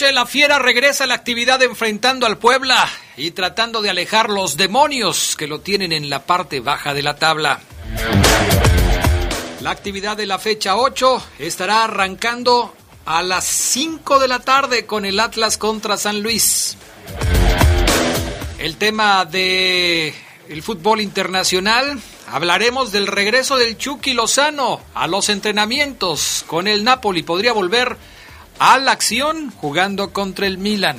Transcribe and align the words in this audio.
La 0.00 0.26
fiera 0.26 0.58
regresa 0.58 1.04
a 1.04 1.06
la 1.06 1.14
actividad 1.14 1.62
enfrentando 1.62 2.26
al 2.26 2.36
Puebla 2.36 2.88
y 3.16 3.30
tratando 3.30 3.80
de 3.80 3.90
alejar 3.90 4.28
los 4.28 4.56
demonios 4.56 5.36
que 5.36 5.46
lo 5.46 5.60
tienen 5.60 5.92
en 5.92 6.10
la 6.10 6.26
parte 6.26 6.58
baja 6.58 6.94
de 6.94 7.02
la 7.02 7.16
tabla. 7.16 7.60
La 9.60 9.70
actividad 9.70 10.16
de 10.16 10.26
la 10.26 10.40
fecha 10.40 10.76
8 10.76 11.24
estará 11.38 11.84
arrancando 11.84 12.74
a 13.06 13.22
las 13.22 13.44
5 13.44 14.18
de 14.18 14.28
la 14.28 14.40
tarde 14.40 14.84
con 14.84 15.04
el 15.04 15.20
Atlas 15.20 15.58
contra 15.58 15.96
San 15.96 16.22
Luis. 16.22 16.76
El 18.58 18.76
tema 18.76 19.24
de 19.24 20.12
el 20.48 20.62
fútbol 20.62 21.00
internacional, 21.00 22.00
hablaremos 22.32 22.90
del 22.90 23.06
regreso 23.06 23.56
del 23.56 23.78
Chucky 23.78 24.12
Lozano 24.12 24.80
a 24.92 25.06
los 25.06 25.28
entrenamientos 25.28 26.44
con 26.48 26.66
el 26.66 26.82
Napoli. 26.82 27.22
Podría 27.22 27.52
volver 27.52 27.96
a 28.58 28.78
la 28.78 28.92
acción 28.92 29.50
jugando 29.50 30.12
contra 30.12 30.46
el 30.46 30.58
Milan. 30.58 30.96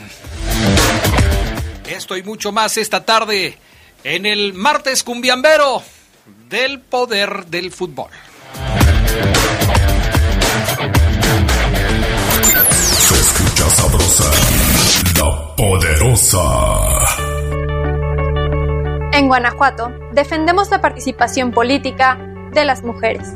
Esto 1.87 2.17
y 2.17 2.23
mucho 2.23 2.51
más 2.51 2.77
esta 2.77 3.05
tarde 3.05 3.57
en 4.03 4.25
el 4.25 4.53
martes 4.53 5.03
cumbiambero 5.03 5.81
del 6.49 6.79
poder 6.81 7.45
del 7.47 7.71
fútbol. 7.71 8.09
Se 12.97 13.15
escucha 13.15 13.69
sabrosa, 13.69 14.31
la 15.17 15.55
poderosa. 15.55 16.41
En 19.13 19.27
Guanajuato, 19.27 19.91
defendemos 20.13 20.69
la 20.71 20.81
participación 20.81 21.51
política 21.51 22.19
de 22.53 22.65
las 22.65 22.83
mujeres. 22.83 23.27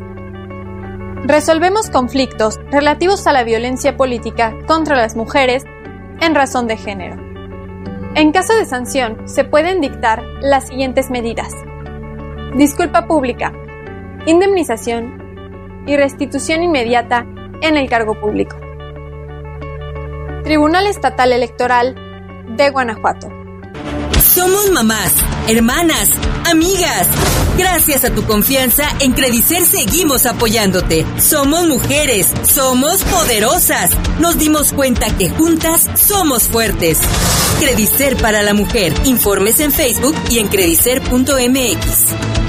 Resolvemos 1.24 1.90
conflictos 1.90 2.60
relativos 2.72 3.28
a 3.28 3.34
la 3.34 3.44
violencia 3.44 3.98
política 3.98 4.54
contra 4.66 4.96
las 4.96 5.16
mujeres 5.16 5.64
en 6.22 6.34
razón 6.34 6.68
de 6.68 6.78
género. 6.78 7.18
En 8.16 8.32
caso 8.32 8.54
de 8.56 8.66
sanción, 8.66 9.28
se 9.28 9.44
pueden 9.44 9.82
dictar 9.82 10.24
las 10.42 10.68
siguientes 10.68 11.10
medidas. 11.10 11.54
Disculpa 12.56 13.06
pública, 13.06 13.54
indemnización 14.26 15.84
y 15.86 15.96
restitución 15.96 16.64
inmediata 16.64 17.26
en 17.62 17.78
el 17.78 17.90
cargo 17.90 18.20
público. 18.20 18.58
Tribunal 20.44 20.88
Estatal 20.88 21.32
Electoral 21.32 21.96
de 22.58 22.70
Guanajuato. 22.72 23.30
Somos 24.20 24.72
mamás, 24.72 25.14
hermanas, 25.48 26.10
amigas. 26.50 27.08
Gracias 27.60 28.06
a 28.06 28.16
tu 28.16 28.26
confianza, 28.26 28.86
en 29.02 29.12
Credicer 29.12 29.66
seguimos 29.66 30.26
apoyándote. 30.26 31.06
Somos 31.18 31.68
mujeres, 31.68 32.32
somos 32.44 33.04
poderosas. 33.04 33.92
Nos 34.18 34.38
dimos 34.38 34.72
cuenta 34.72 35.14
que 35.18 35.30
juntas 35.30 35.90
somos 35.96 36.48
fuertes. 36.48 37.02
Credicer 37.60 38.16
para 38.16 38.44
la 38.44 38.54
mujer. 38.54 38.94
Informes 39.04 39.60
en 39.60 39.74
Facebook 39.74 40.16
y 40.30 40.40
en 40.40 40.48
credicer.mx. 40.48 42.49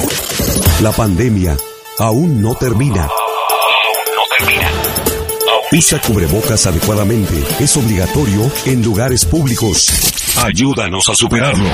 La 0.81 0.91
pandemia 0.91 1.55
aún 1.99 2.41
no 2.41 2.55
termina. 2.55 3.09
Usa 5.71 6.01
cubrebocas 6.01 6.65
adecuadamente. 6.65 7.33
Es 7.59 7.77
obligatorio 7.77 8.51
en 8.65 8.83
lugares 8.83 9.25
públicos. 9.25 9.89
Ayúdanos 10.43 11.07
a 11.09 11.15
superarlo. 11.15 11.69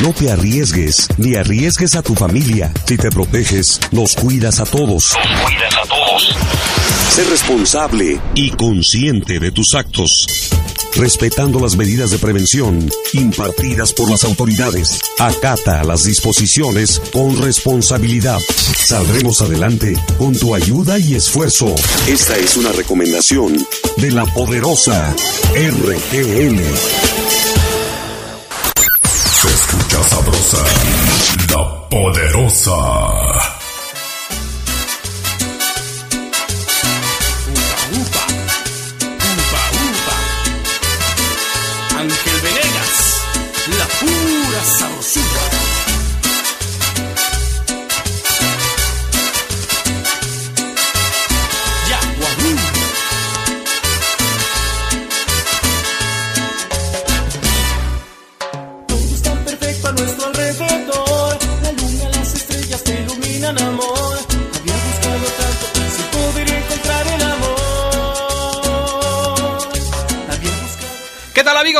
No 0.00 0.12
te 0.12 0.30
arriesgues, 0.30 1.08
ni 1.16 1.34
arriesgues 1.34 1.96
a 1.96 2.02
tu 2.02 2.14
familia. 2.14 2.72
Si 2.86 2.96
te 2.96 3.10
proteges, 3.10 3.80
nos 3.90 4.14
cuidas 4.14 4.60
a 4.60 4.64
todos. 4.64 5.14
Nos 5.16 5.42
cuidas 5.44 5.76
a 5.76 5.88
todos. 5.88 6.36
Sé 7.10 7.24
responsable 7.24 8.20
y 8.34 8.50
consciente 8.50 9.38
de 9.40 9.50
tus 9.50 9.74
actos 9.74 10.26
respetando 10.96 11.58
las 11.60 11.76
medidas 11.76 12.10
de 12.10 12.18
prevención 12.18 12.88
impartidas 13.12 13.92
por 13.92 14.10
las 14.10 14.24
autoridades. 14.24 15.00
Acata 15.18 15.84
las 15.84 16.04
disposiciones 16.04 17.00
con 17.12 17.40
responsabilidad. 17.40 18.38
Saldremos 18.76 19.40
adelante 19.42 19.94
con 20.18 20.34
tu 20.34 20.54
ayuda 20.54 20.98
y 20.98 21.14
esfuerzo. 21.14 21.74
Esta 22.06 22.36
es 22.36 22.56
una 22.56 22.72
recomendación 22.72 23.56
de 23.96 24.10
la 24.10 24.24
poderosa 24.26 25.14
RTN. 25.54 26.62
Se 29.40 29.48
escucha 29.48 30.02
sabrosa, 30.04 30.64
la 31.50 31.88
poderosa. 31.88 33.41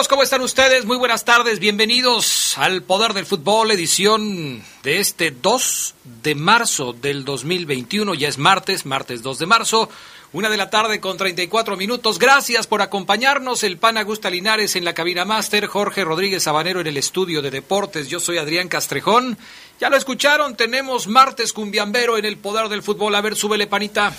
¿Cómo 0.08 0.22
están 0.22 0.42
ustedes? 0.42 0.84
Muy 0.84 0.96
buenas 0.96 1.24
tardes, 1.24 1.58
bienvenidos 1.58 2.58
al 2.58 2.82
Poder 2.82 3.12
del 3.14 3.24
Fútbol, 3.24 3.70
edición 3.70 4.62
de 4.82 4.98
este 4.98 5.30
2 5.30 5.94
de 6.22 6.34
marzo 6.34 6.92
del 6.92 7.24
2021, 7.24 8.14
ya 8.14 8.28
es 8.28 8.36
martes, 8.36 8.84
martes 8.84 9.22
2 9.22 9.38
de 9.38 9.46
marzo, 9.46 9.88
una 10.32 10.50
de 10.50 10.56
la 10.56 10.70
tarde 10.70 11.00
con 11.00 11.16
34 11.16 11.76
minutos. 11.76 12.18
Gracias 12.18 12.66
por 12.66 12.82
acompañarnos, 12.82 13.62
el 13.62 13.78
pan 13.78 13.96
Augusta 13.96 14.28
Linares 14.28 14.76
en 14.76 14.84
la 14.84 14.94
cabina 14.94 15.24
máster, 15.24 15.66
Jorge 15.66 16.04
Rodríguez 16.04 16.42
Sabanero 16.42 16.80
en 16.80 16.88
el 16.88 16.96
estudio 16.96 17.40
de 17.40 17.50
deportes, 17.50 18.08
yo 18.08 18.18
soy 18.18 18.38
Adrián 18.38 18.68
Castrejón. 18.68 19.38
Ya 19.80 19.88
lo 19.88 19.96
escucharon, 19.96 20.56
tenemos 20.56 21.06
martes 21.06 21.52
cumbiambero 21.52 22.18
en 22.18 22.24
el 22.24 22.38
Poder 22.38 22.68
del 22.68 22.82
Fútbol. 22.82 23.14
A 23.14 23.20
ver, 23.20 23.36
súbele 23.36 23.66
panita. 23.66 24.12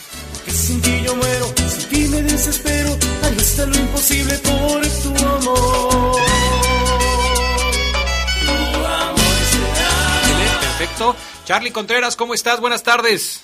Que 0.46 1.14
muero, 1.14 1.54
me 2.14 2.22
desespero, 2.22 2.90
ahí 3.24 3.38
está 3.38 3.66
lo 3.66 3.76
imposible 3.76 4.34
por 4.40 4.82
tu 5.02 5.26
amor. 5.26 6.16
Tu 8.46 8.86
amor 8.86 9.38
será. 9.52 10.78
Perfecto. 10.78 11.16
Charlie 11.46 11.72
Contreras, 11.72 12.16
¿cómo 12.16 12.34
estás? 12.34 12.60
Buenas 12.62 12.84
tardes. 12.84 13.44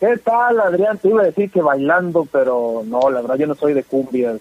¿Qué 0.00 0.16
tal, 0.18 0.60
Adrián? 0.60 0.98
Te 0.98 1.08
iba 1.08 1.22
a 1.22 1.26
decir 1.26 1.50
que 1.50 1.62
bailando, 1.62 2.26
pero 2.30 2.82
no, 2.84 3.10
la 3.10 3.20
verdad 3.20 3.36
yo 3.36 3.46
no 3.46 3.54
soy 3.54 3.74
de 3.74 3.84
cumbias. 3.84 4.40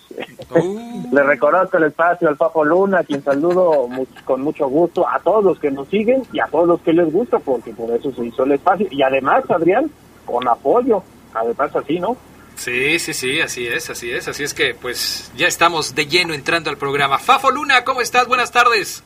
Uh. 0.49 1.03
Le 1.11 1.23
reconozco 1.23 1.77
el 1.77 1.83
espacio 1.83 2.27
al 2.27 2.37
Papo 2.37 2.63
Luna, 2.63 2.99
a 2.99 3.03
quien 3.03 3.23
saludo 3.23 3.87
con 4.25 4.41
mucho 4.41 4.67
gusto 4.67 5.07
a 5.07 5.19
todos 5.19 5.43
los 5.43 5.59
que 5.59 5.69
nos 5.69 5.87
siguen 5.89 6.23
y 6.31 6.39
a 6.39 6.47
todos 6.47 6.67
los 6.67 6.81
que 6.81 6.93
les 6.93 7.11
gusta, 7.11 7.39
porque 7.39 7.71
por 7.71 7.91
eso 7.91 8.11
se 8.13 8.25
hizo 8.25 8.43
el 8.43 8.53
espacio. 8.53 8.87
Y 8.89 9.03
además, 9.03 9.43
Adrián, 9.49 9.91
con 10.25 10.47
apoyo, 10.47 11.03
además 11.33 11.75
así, 11.75 11.99
¿no? 11.99 12.17
Sí, 12.55 12.99
sí, 12.99 13.13
sí, 13.13 13.41
así 13.41 13.67
es, 13.67 13.89
así 13.89 14.11
es, 14.11 14.27
así 14.27 14.43
es 14.43 14.53
que 14.53 14.73
pues 14.73 15.31
ya 15.35 15.47
estamos 15.47 15.95
de 15.95 16.05
lleno 16.05 16.33
entrando 16.33 16.69
al 16.69 16.77
programa. 16.77 17.19
Fafo 17.19 17.51
Luna, 17.51 17.83
¿cómo 17.83 18.01
estás? 18.01 18.27
Buenas 18.27 18.51
tardes. 18.51 19.03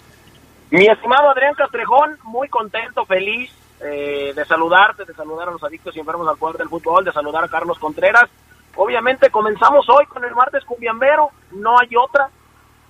Mi 0.70 0.86
estimado 0.86 1.30
Adrián 1.30 1.54
Castrejón, 1.56 2.18
muy 2.24 2.50
contento, 2.50 3.06
feliz 3.06 3.52
eh, 3.80 4.34
de 4.36 4.46
saludarte, 4.46 5.06
de 5.06 5.14
saludar 5.14 5.48
a 5.48 5.52
los 5.52 5.64
adictos 5.64 5.96
y 5.96 6.00
enfermos 6.00 6.28
al 6.28 6.38
poder 6.38 6.58
del 6.58 6.68
fútbol, 6.70 7.06
de 7.06 7.14
saludar 7.14 7.44
a 7.44 7.48
Carlos 7.48 7.80
Contreras. 7.80 8.30
Obviamente 8.76 9.30
comenzamos 9.30 9.88
hoy 9.90 10.06
con 10.08 10.24
el 10.24 10.36
martes 10.36 10.64
cumbiambero, 10.66 11.30
no 11.52 11.80
hay 11.80 11.96
otra, 11.96 12.30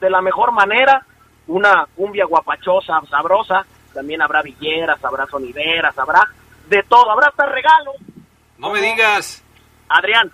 de 0.02 0.10
la 0.10 0.22
mejor 0.22 0.52
manera, 0.52 1.06
una 1.48 1.86
cumbia 1.96 2.26
guapachosa, 2.26 3.00
sabrosa, 3.10 3.66
también 3.94 4.22
habrá 4.22 4.42
villeras, 4.42 5.04
habrá 5.04 5.28
sonideras, 5.28 5.98
habrá 5.98 6.28
de 6.68 6.84
todo, 6.84 7.12
habrá 7.12 7.28
hasta 7.28 7.46
regalos. 7.46 7.96
No 8.58 8.72
me 8.72 8.82
digas. 8.82 9.44
Adrián, 9.88 10.32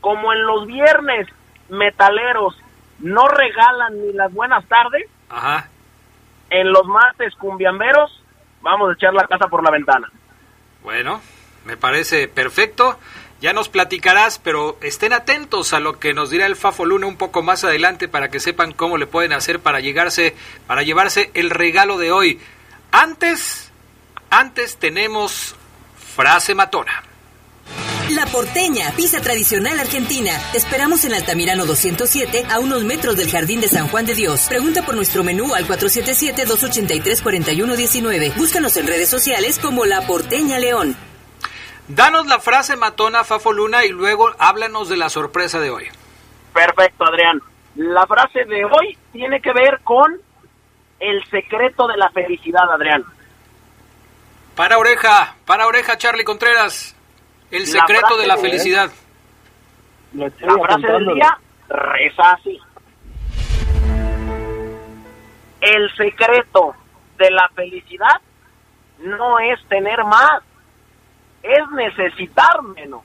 como 0.00 0.32
en 0.32 0.42
los 0.46 0.66
viernes 0.66 1.26
metaleros 1.68 2.56
no 2.98 3.28
regalan 3.28 4.00
ni 4.00 4.12
las 4.12 4.32
buenas 4.32 4.64
tardes, 4.66 5.08
Ajá. 5.28 5.68
en 6.50 6.72
los 6.72 6.86
martes 6.86 7.34
cumbiamberos 7.36 8.22
vamos 8.62 8.90
a 8.90 8.92
echar 8.94 9.12
la 9.14 9.26
casa 9.26 9.48
por 9.48 9.62
la 9.62 9.70
ventana. 9.70 10.10
Bueno, 10.82 11.20
me 11.64 11.76
parece 11.76 12.28
perfecto. 12.28 12.98
Ya 13.38 13.52
nos 13.52 13.68
platicarás, 13.68 14.38
pero 14.38 14.78
estén 14.80 15.12
atentos 15.12 15.74
a 15.74 15.80
lo 15.80 15.98
que 15.98 16.14
nos 16.14 16.30
dirá 16.30 16.46
el 16.46 16.56
Fafo 16.56 16.86
Luna 16.86 17.06
un 17.06 17.18
poco 17.18 17.42
más 17.42 17.64
adelante 17.64 18.08
para 18.08 18.30
que 18.30 18.40
sepan 18.40 18.72
cómo 18.72 18.96
le 18.96 19.06
pueden 19.06 19.34
hacer 19.34 19.60
para 19.60 19.80
llegarse, 19.80 20.34
para 20.66 20.82
llevarse 20.82 21.30
el 21.34 21.50
regalo 21.50 21.98
de 21.98 22.12
hoy. 22.12 22.40
Antes, 22.92 23.70
antes 24.30 24.78
tenemos 24.78 25.54
frase 25.98 26.54
matona. 26.54 27.02
La 28.10 28.26
Porteña, 28.26 28.92
pizza 28.92 29.20
tradicional 29.20 29.80
argentina. 29.80 30.30
Te 30.52 30.58
esperamos 30.58 31.04
en 31.04 31.12
Altamirano 31.12 31.66
207, 31.66 32.46
a 32.48 32.60
unos 32.60 32.84
metros 32.84 33.16
del 33.16 33.28
Jardín 33.28 33.60
de 33.60 33.66
San 33.66 33.88
Juan 33.88 34.06
de 34.06 34.14
Dios. 34.14 34.46
Pregunta 34.48 34.82
por 34.82 34.94
nuestro 34.94 35.24
menú 35.24 35.56
al 35.56 35.66
477-283-4119. 35.66 38.36
Búscanos 38.36 38.76
en 38.76 38.86
redes 38.86 39.10
sociales 39.10 39.58
como 39.58 39.86
La 39.86 40.06
Porteña 40.06 40.60
León. 40.60 40.94
Danos 41.88 42.28
la 42.28 42.38
frase 42.38 42.76
matona, 42.76 43.24
Fafo 43.24 43.52
Luna, 43.52 43.84
y 43.84 43.88
luego 43.88 44.30
háblanos 44.38 44.88
de 44.88 44.96
la 44.96 45.08
sorpresa 45.08 45.58
de 45.58 45.70
hoy. 45.70 45.88
Perfecto, 46.54 47.04
Adrián. 47.04 47.42
La 47.74 48.06
frase 48.06 48.44
de 48.44 48.64
hoy 48.64 48.96
tiene 49.12 49.42
que 49.42 49.52
ver 49.52 49.80
con 49.82 50.20
el 51.00 51.24
secreto 51.28 51.88
de 51.88 51.96
la 51.96 52.08
felicidad, 52.10 52.70
Adrián. 52.70 53.04
Para 54.54 54.78
oreja, 54.78 55.34
para 55.44 55.66
oreja, 55.66 55.98
Charlie 55.98 56.22
Contreras. 56.24 56.95
El 57.50 57.66
secreto 57.66 58.16
de 58.16 58.26
la 58.26 58.36
felicidad. 58.36 58.90
La 60.12 60.30
frase 60.30 60.86
del 60.86 61.14
día 61.14 61.38
reza 61.68 62.32
así. 62.32 62.58
El 65.60 65.90
secreto 65.96 66.74
de 67.18 67.30
la 67.30 67.48
felicidad 67.54 68.20
no 68.98 69.38
es 69.38 69.58
tener 69.68 70.04
más, 70.04 70.42
es 71.42 71.70
necesitar 71.72 72.62
menos. 72.62 73.02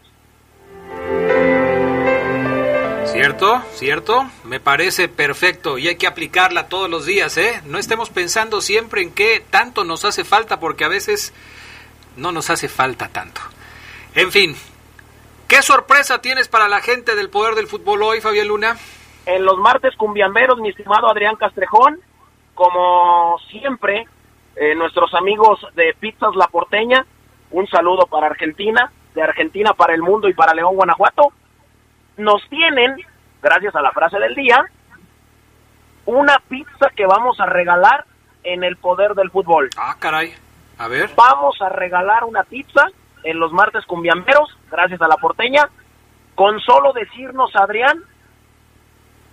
¿Cierto? 3.06 3.62
¿Cierto? 3.74 4.26
Me 4.46 4.60
parece 4.60 5.10
perfecto 5.10 5.78
y 5.78 5.88
hay 5.88 5.96
que 5.98 6.08
aplicarla 6.08 6.68
todos 6.68 6.90
los 6.90 7.06
días, 7.06 7.38
¿eh? 7.38 7.62
No 7.66 7.78
estemos 7.78 8.10
pensando 8.10 8.62
siempre 8.62 9.02
en 9.02 9.12
qué 9.12 9.44
tanto 9.50 9.84
nos 9.84 10.06
hace 10.06 10.24
falta 10.24 10.60
porque 10.60 10.86
a 10.86 10.88
veces 10.88 11.34
no 12.16 12.32
nos 12.32 12.50
hace 12.50 12.70
falta 12.70 13.10
tanto. 13.10 13.42
En 14.14 14.30
fin, 14.30 14.56
¿qué 15.48 15.62
sorpresa 15.62 16.20
tienes 16.20 16.50
para 16.50 16.68
la 16.68 16.82
gente 16.82 17.16
del 17.16 17.30
poder 17.30 17.56
del 17.56 17.68
fútbol 17.68 18.04
hoy, 18.04 18.20
Fabián 18.20 18.50
Luna? 18.50 18.76
En 19.26 19.46
los 19.46 19.58
martes 19.58 19.96
cumbiamberos, 19.96 20.60
mi 20.60 20.70
estimado 20.70 21.10
Adrián 21.10 21.38
Castrejón, 21.38 21.98
como 22.54 23.40
siempre, 23.50 24.06
eh, 24.58 24.76
nuestros 24.76 25.14
amigos 25.14 25.66
de 25.76 25.96
Pizzas 25.98 26.36
La 26.36 26.48
Porteña, 26.48 27.06
un 27.52 27.68
saludo 27.68 28.06
para 28.06 28.28
Argentina, 28.28 28.92
de 29.16 29.22
Argentina 29.22 29.74
para 29.74 29.94
el 29.94 30.02
mundo 30.02 30.28
y 30.28 30.34
para 30.34 30.54
León, 30.54 30.76
Guanajuato, 30.76 31.32
nos 32.18 32.46
tienen, 32.50 32.98
gracias 33.42 33.74
a 33.76 33.82
la 33.82 33.92
frase 33.92 34.20
del 34.20 34.36
día, 34.36 34.62
una 36.06 36.38
pizza 36.50 36.90
que 36.94 37.06
vamos 37.06 37.40
a 37.40 37.46
regalar 37.46 38.04
en 38.44 38.66
el 38.66 38.76
poder 38.76 39.14
del 39.14 39.32
fútbol. 39.32 39.70
Ah, 39.78 39.96
caray. 39.98 40.34
A 40.78 40.90
ver. 40.90 41.12
Vamos 41.16 41.62
a 41.62 41.70
regalar 41.70 42.26
una 42.26 42.44
pizza 42.44 42.88
en 43.24 43.40
los 43.40 43.52
martes 43.52 43.86
cumbiamberos, 43.86 44.58
gracias 44.70 45.02
a 45.02 45.08
la 45.08 45.18
porteña, 45.18 45.70
con 46.36 46.60
solo 46.60 46.94
decirnos, 46.94 47.56
Adrián, 47.56 48.04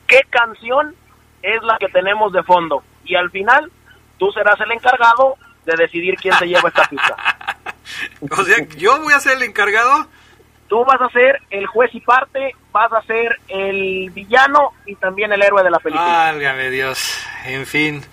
qué 0.06 0.20
canción 0.31 0.94
es 1.43 1.62
la 1.62 1.79
que 1.79 1.88
tenemos 1.88 2.32
de 2.32 2.43
fondo. 2.43 2.82
Y 3.05 3.14
al 3.14 3.31
final, 3.31 3.70
tú 4.19 4.31
serás 4.32 4.61
el 4.61 4.73
encargado 4.73 5.37
de 5.64 5.76
decidir 5.76 6.17
quién 6.17 6.35
se 6.35 6.46
lleva 6.46 6.69
esta 6.69 6.85
pizza. 6.85 7.17
O 8.31 8.44
sea, 8.44 8.56
yo 8.76 9.00
voy 9.00 9.14
a 9.14 9.19
ser 9.19 9.38
el 9.38 9.44
encargado. 9.44 10.06
Tú 10.69 10.85
vas 10.85 11.00
a 11.00 11.08
ser 11.08 11.40
el 11.49 11.67
juez 11.67 11.90
y 11.94 12.00
parte, 12.00 12.55
vas 12.70 12.93
a 12.93 13.00
ser 13.02 13.40
el 13.49 14.11
villano 14.11 14.73
y 14.85 14.94
también 14.96 15.32
el 15.32 15.43
héroe 15.43 15.62
de 15.62 15.70
la 15.70 15.79
película. 15.79 16.06
Válgame 16.06 16.69
Dios. 16.69 17.19
En 17.46 17.64
fin. 17.64 18.05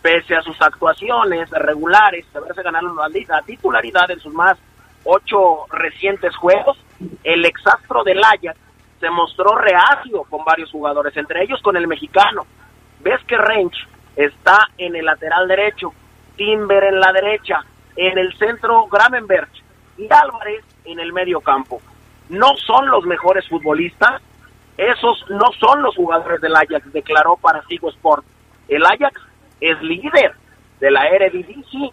Pese 0.00 0.36
a 0.36 0.42
sus 0.42 0.60
actuaciones 0.60 1.50
regulares, 1.50 2.26
haberse 2.36 2.62
ganado 2.62 2.94
la, 2.94 3.42
titularidad 3.42 4.10
en 4.10 4.20
sus 4.20 4.32
más 4.32 4.56
ocho 5.02 5.66
recientes 5.70 6.36
juegos, 6.36 6.78
el 7.24 7.44
exastro 7.44 8.04
del 8.04 8.22
Ajax 8.22 8.58
se 9.00 9.10
mostró 9.10 9.56
reacio 9.56 10.22
con 10.24 10.44
varios 10.44 10.70
jugadores, 10.70 11.16
entre 11.16 11.42
ellos 11.42 11.60
con 11.62 11.76
el 11.76 11.88
mexicano. 11.88 12.46
Ves 13.00 13.20
que 13.26 13.36
Rench 13.36 13.76
está 14.14 14.58
en 14.78 14.94
el 14.94 15.06
lateral 15.06 15.48
derecho, 15.48 15.92
Timber 16.36 16.84
en 16.84 17.00
la 17.00 17.12
derecha, 17.12 17.60
en 17.96 18.18
el 18.18 18.36
centro 18.38 18.86
Gravenberch 18.86 19.62
y 19.96 20.06
Álvarez 20.12 20.64
en 20.84 21.00
el 21.00 21.12
medio 21.12 21.40
campo. 21.40 21.80
No 22.28 22.56
son 22.66 22.88
los 22.88 23.04
mejores 23.04 23.46
futbolistas, 23.48 24.22
esos 24.76 25.24
no 25.28 25.52
son 25.58 25.82
los 25.82 25.94
jugadores 25.94 26.40
del 26.40 26.56
Ajax, 26.56 26.92
declaró 26.92 27.36
para 27.36 27.62
Sigo 27.66 27.90
Sport. 27.90 28.24
El 28.68 28.84
Ajax 28.84 29.20
es 29.60 29.80
líder 29.82 30.34
de 30.80 30.90
la 30.90 31.08
Eredivisie. 31.08 31.92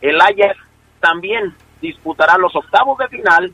El 0.00 0.20
Ajax 0.20 0.56
también 1.00 1.54
disputará 1.80 2.38
los 2.38 2.54
octavos 2.54 2.98
de 2.98 3.08
final 3.08 3.52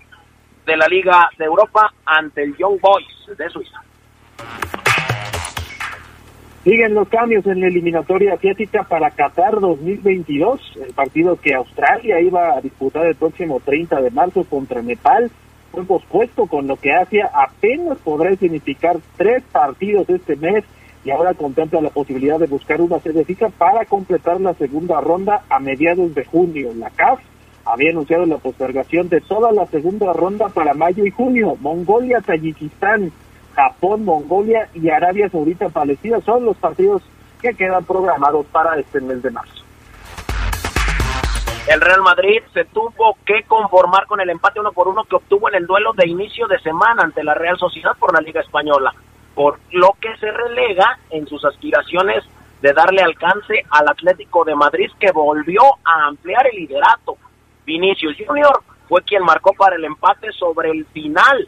de 0.66 0.76
la 0.76 0.87
Liga 0.87 1.30
de 1.38 1.46
Europa 1.46 1.92
ante 2.04 2.42
el 2.42 2.56
Young 2.56 2.78
Boys 2.80 3.38
de 3.38 3.48
Suiza. 3.48 3.80
Siguen 6.64 6.94
los 6.94 7.08
cambios 7.08 7.46
en 7.46 7.60
la 7.60 7.68
eliminatoria 7.68 8.34
asiática 8.34 8.82
para 8.82 9.10
Qatar 9.10 9.58
2022, 9.58 10.60
el 10.84 10.92
partido 10.92 11.37
que 11.37 11.54
Australia 11.54 12.20
iba 12.20 12.52
a 12.52 12.60
disputar 12.60 13.06
el 13.06 13.14
próximo 13.14 13.62
30 13.64 14.02
de 14.02 14.10
marzo 14.10 14.44
contra 14.44 14.82
Nepal 14.82 15.30
fue 15.72 15.84
pospuesto, 15.84 16.46
con 16.46 16.66
lo 16.66 16.76
que 16.76 16.92
Asia 16.92 17.30
apenas 17.32 17.98
podrá 17.98 18.34
significar 18.37 18.96
tres 19.16 19.42
partidos 19.52 20.08
este 20.08 20.37
mes 20.37 20.64
y 21.04 21.10
ahora 21.10 21.34
contempla 21.34 21.80
la 21.80 21.90
posibilidad 21.90 22.38
de 22.38 22.46
buscar 22.46 22.80
una 22.80 22.98
sede 22.98 23.25
fija 23.25 23.48
para 23.50 23.84
completar 23.84 24.40
la 24.40 24.54
segunda 24.54 25.00
ronda 25.00 25.42
a 25.48 25.58
mediados 25.58 26.14
de 26.14 26.25
junio. 26.25 26.72
La 26.76 26.90
CAF 26.90 27.20
había 27.64 27.90
anunciado 27.90 28.26
la 28.26 28.38
postergación 28.38 29.08
de 29.08 29.20
toda 29.20 29.52
la 29.52 29.66
segunda 29.66 30.12
ronda 30.12 30.48
para 30.48 30.75
mayo 30.75 31.04
y 31.04 31.10
junio. 31.10 31.56
Mongolia, 31.60 32.20
Tayikistán, 32.20 33.12
Japón, 33.54 34.04
Mongolia 34.04 34.68
y 34.75 34.88
Arabia 34.88 35.28
Saudita 35.28 35.68
Palestina 35.68 36.20
son 36.20 36.44
los 36.44 36.56
partidos 36.56 37.02
que 37.40 37.54
quedan 37.54 37.84
programados 37.84 38.46
para 38.46 38.78
este 38.78 39.00
mes 39.00 39.22
de 39.22 39.30
marzo. 39.30 39.57
El 41.68 41.82
Real 41.82 42.00
Madrid 42.00 42.40
se 42.54 42.64
tuvo 42.64 43.18
que 43.26 43.42
conformar 43.42 44.06
con 44.06 44.22
el 44.22 44.30
empate 44.30 44.58
uno 44.58 44.72
por 44.72 44.88
uno 44.88 45.04
que 45.04 45.16
obtuvo 45.16 45.50
en 45.50 45.56
el 45.56 45.66
duelo 45.66 45.92
de 45.92 46.08
inicio 46.08 46.46
de 46.46 46.58
semana 46.60 47.02
ante 47.02 47.22
la 47.22 47.34
Real 47.34 47.58
Sociedad 47.58 47.92
por 47.98 48.14
la 48.14 48.22
Liga 48.22 48.40
Española, 48.40 48.94
por 49.34 49.60
lo 49.72 49.92
que 50.00 50.16
se 50.16 50.30
relega 50.30 50.98
en 51.10 51.26
sus 51.26 51.44
aspiraciones 51.44 52.25
de 52.62 52.72
darle 52.72 53.02
alcance 53.02 53.66
al 53.68 53.87
Atlético 53.87 54.46
de 54.46 54.54
Madrid 54.54 54.90
que 54.98 55.12
volvió 55.12 55.60
a 55.84 56.06
ampliar 56.06 56.46
el 56.46 56.56
liderato. 56.56 57.18
Vinicius 57.66 58.16
Junior 58.16 58.62
fue 58.88 59.02
quien 59.02 59.22
marcó 59.22 59.52
para 59.52 59.76
el 59.76 59.84
empate 59.84 60.32
sobre 60.32 60.70
el 60.70 60.87
final 60.87 61.46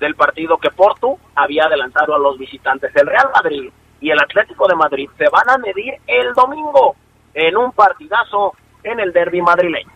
del 0.00 0.16
partido 0.16 0.58
que 0.58 0.72
Porto 0.72 1.18
había 1.36 1.66
adelantado 1.66 2.16
a 2.16 2.18
los 2.18 2.36
visitantes. 2.36 2.90
El 2.96 3.06
Real 3.06 3.30
Madrid 3.32 3.70
y 4.00 4.10
el 4.10 4.18
Atlético 4.18 4.66
de 4.66 4.74
Madrid 4.74 5.08
se 5.16 5.28
van 5.30 5.48
a 5.50 5.58
medir 5.58 5.94
el 6.04 6.34
domingo 6.34 6.96
en 7.32 7.56
un 7.56 7.70
partidazo 7.70 8.54
en 8.84 9.00
el 9.00 9.12
derby 9.12 9.42
madrileño. 9.42 9.90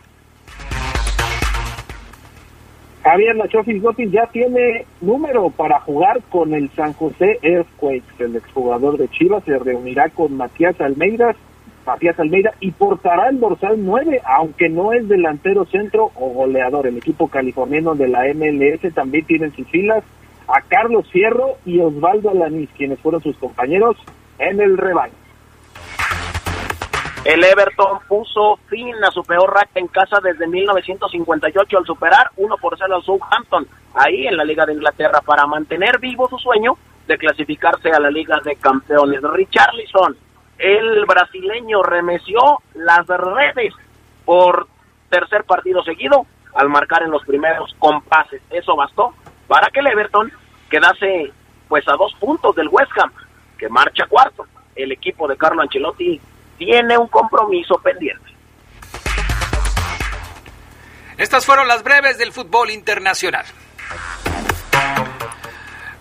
Javier 3.03 3.35
Nachofis 3.37 3.81
López 3.81 4.11
ya 4.11 4.27
tiene 4.27 4.85
número 4.99 5.49
para 5.49 5.79
jugar 5.79 6.21
con 6.29 6.53
el 6.53 6.69
San 6.71 6.93
José 6.93 7.39
Earthquakes. 7.41 8.19
El 8.19 8.35
exjugador 8.35 8.97
de 8.97 9.07
Chivas 9.07 9.43
se 9.45 9.57
reunirá 9.57 10.09
con 10.09 10.35
Matías 10.35 10.79
Almeida, 10.81 11.33
Matías 11.85 12.19
Almeida 12.19 12.53
y 12.59 12.71
portará 12.71 13.29
el 13.29 13.39
dorsal 13.39 13.77
9, 13.83 14.21
aunque 14.25 14.67
no 14.67 14.91
es 14.91 15.07
delantero 15.07 15.65
centro 15.65 16.11
o 16.15 16.29
goleador. 16.29 16.87
El 16.87 16.97
equipo 16.97 17.29
californiano 17.29 17.95
de 17.95 18.09
la 18.09 18.25
MLS 18.33 18.93
también 18.93 19.25
tiene 19.25 19.45
en 19.45 19.55
sus 19.55 19.67
filas 19.69 20.03
a 20.47 20.61
Carlos 20.61 21.09
Fierro 21.09 21.57
y 21.65 21.79
Osvaldo 21.79 22.31
Alanís, 22.31 22.69
quienes 22.75 22.99
fueron 22.99 23.23
sus 23.23 23.37
compañeros 23.37 23.95
en 24.39 24.59
el 24.59 24.77
rebaño. 24.77 25.13
El 27.25 27.43
Everton 27.43 27.99
puso 28.07 28.57
fin 28.69 28.95
a 29.03 29.11
su 29.11 29.23
peor 29.23 29.53
racha 29.53 29.79
en 29.79 29.87
casa 29.87 30.19
desde 30.23 30.47
1958 30.47 31.77
al 31.77 31.85
superar 31.85 32.31
1 32.37 32.57
por 32.57 32.77
0 32.77 32.95
al 32.95 33.03
Southampton, 33.03 33.67
ahí 33.93 34.25
en 34.25 34.37
la 34.37 34.45
Liga 34.45 34.65
de 34.65 34.73
Inglaterra, 34.73 35.19
para 35.25 35.45
mantener 35.45 35.99
vivo 35.99 36.29
su 36.29 36.37
sueño 36.37 36.77
de 37.07 37.17
clasificarse 37.17 37.89
a 37.91 37.99
la 37.99 38.09
Liga 38.09 38.39
de 38.43 38.55
Campeones. 38.55 39.21
Richarlison, 39.21 40.15
el 40.57 41.05
brasileño, 41.05 41.83
remeció 41.83 42.39
las 42.75 43.05
redes 43.05 43.73
por 44.23 44.67
tercer 45.09 45.43
partido 45.43 45.83
seguido 45.83 46.25
al 46.53 46.69
marcar 46.69 47.03
en 47.03 47.11
los 47.11 47.25
primeros 47.25 47.75
compases. 47.79 48.41
Eso 48.49 48.77
bastó 48.77 49.13
para 49.45 49.67
que 49.71 49.81
el 49.81 49.87
Everton 49.87 50.31
quedase 50.69 51.33
pues 51.67 51.85
a 51.89 51.97
dos 51.97 52.13
puntos 52.13 52.55
del 52.55 52.69
West 52.69 52.91
Ham, 52.97 53.11
que 53.57 53.67
marcha 53.67 54.07
cuarto. 54.07 54.45
El 54.75 54.93
equipo 54.93 55.27
de 55.27 55.35
Carlo 55.35 55.61
Ancelotti 55.61 56.21
tiene 56.59 56.97
un 56.97 57.07
compromiso 57.07 57.75
pendiente. 57.81 58.29
Estas 61.17 61.45
fueron 61.45 61.67
las 61.67 61.83
breves 61.83 62.17
del 62.17 62.31
fútbol 62.31 62.69
internacional. 62.69 63.45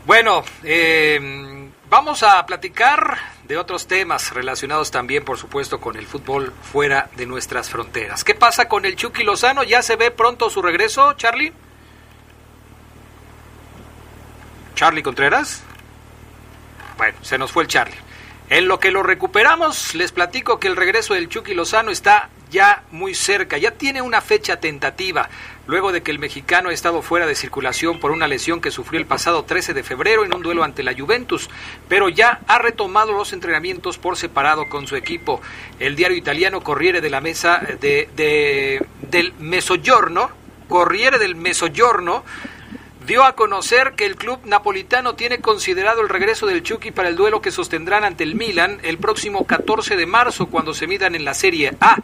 Bueno, 0.04 0.44
eh, 0.62 1.70
vamos 1.88 2.22
a 2.22 2.44
platicar 2.44 3.16
de 3.44 3.56
otros 3.56 3.86
temas 3.86 4.32
relacionados 4.32 4.90
también, 4.90 5.24
por 5.24 5.38
supuesto, 5.38 5.80
con 5.80 5.96
el 5.96 6.06
fútbol 6.06 6.52
fuera 6.62 7.08
de 7.16 7.26
nuestras 7.26 7.70
fronteras. 7.70 8.24
¿Qué 8.24 8.34
pasa 8.34 8.68
con 8.68 8.84
el 8.84 8.94
Chucky 8.94 9.22
Lozano? 9.22 9.62
¿Ya 9.62 9.82
se 9.82 9.96
ve 9.96 10.10
pronto 10.10 10.50
su 10.50 10.60
regreso, 10.60 11.14
Charlie? 11.14 11.52
¿Charlie 14.74 15.02
Contreras? 15.02 15.62
Bueno, 16.96 17.18
se 17.22 17.38
nos 17.38 17.50
fue 17.50 17.64
el 17.64 17.68
Charlie. 17.68 18.07
En 18.50 18.66
lo 18.66 18.80
que 18.80 18.90
lo 18.90 19.02
recuperamos, 19.02 19.94
les 19.94 20.10
platico 20.10 20.58
que 20.58 20.68
el 20.68 20.76
regreso 20.76 21.12
del 21.12 21.28
Chucky 21.28 21.52
Lozano 21.52 21.90
está 21.90 22.30
ya 22.50 22.82
muy 22.90 23.14
cerca, 23.14 23.58
ya 23.58 23.72
tiene 23.72 24.00
una 24.00 24.22
fecha 24.22 24.58
tentativa, 24.58 25.28
luego 25.66 25.92
de 25.92 26.02
que 26.02 26.10
el 26.10 26.18
mexicano 26.18 26.70
ha 26.70 26.72
estado 26.72 27.02
fuera 27.02 27.26
de 27.26 27.34
circulación 27.34 28.00
por 28.00 28.10
una 28.10 28.26
lesión 28.26 28.62
que 28.62 28.70
sufrió 28.70 28.98
el 28.98 29.06
pasado 29.06 29.44
13 29.44 29.74
de 29.74 29.82
febrero 29.82 30.24
en 30.24 30.34
un 30.34 30.40
duelo 30.40 30.64
ante 30.64 30.82
la 30.82 30.94
Juventus, 30.94 31.50
pero 31.90 32.08
ya 32.08 32.40
ha 32.48 32.58
retomado 32.58 33.12
los 33.12 33.34
entrenamientos 33.34 33.98
por 33.98 34.16
separado 34.16 34.66
con 34.70 34.86
su 34.86 34.96
equipo. 34.96 35.42
El 35.78 35.94
diario 35.94 36.16
italiano 36.16 36.62
Corriere 36.62 37.02
de 37.02 37.10
la 37.10 37.20
Mesa 37.20 37.60
de, 37.80 38.08
de 38.16 38.82
del 39.02 39.34
Mezzogiorno, 39.34 40.30
Corriere 40.68 41.18
del 41.18 41.36
Mezzogiorno, 41.36 42.24
dio 43.08 43.24
a 43.24 43.34
conocer 43.34 43.94
que 43.96 44.04
el 44.04 44.16
club 44.16 44.38
napolitano 44.44 45.14
tiene 45.14 45.40
considerado 45.40 46.02
el 46.02 46.10
regreso 46.10 46.46
del 46.46 46.62
Chucky 46.62 46.90
para 46.90 47.08
el 47.08 47.16
duelo 47.16 47.40
que 47.40 47.50
sostendrán 47.50 48.04
ante 48.04 48.22
el 48.22 48.34
Milan 48.34 48.80
el 48.82 48.98
próximo 48.98 49.46
14 49.46 49.96
de 49.96 50.04
marzo 50.04 50.48
cuando 50.48 50.74
se 50.74 50.86
midan 50.86 51.14
en 51.14 51.24
la 51.24 51.32
Serie 51.32 51.72
A. 51.80 51.96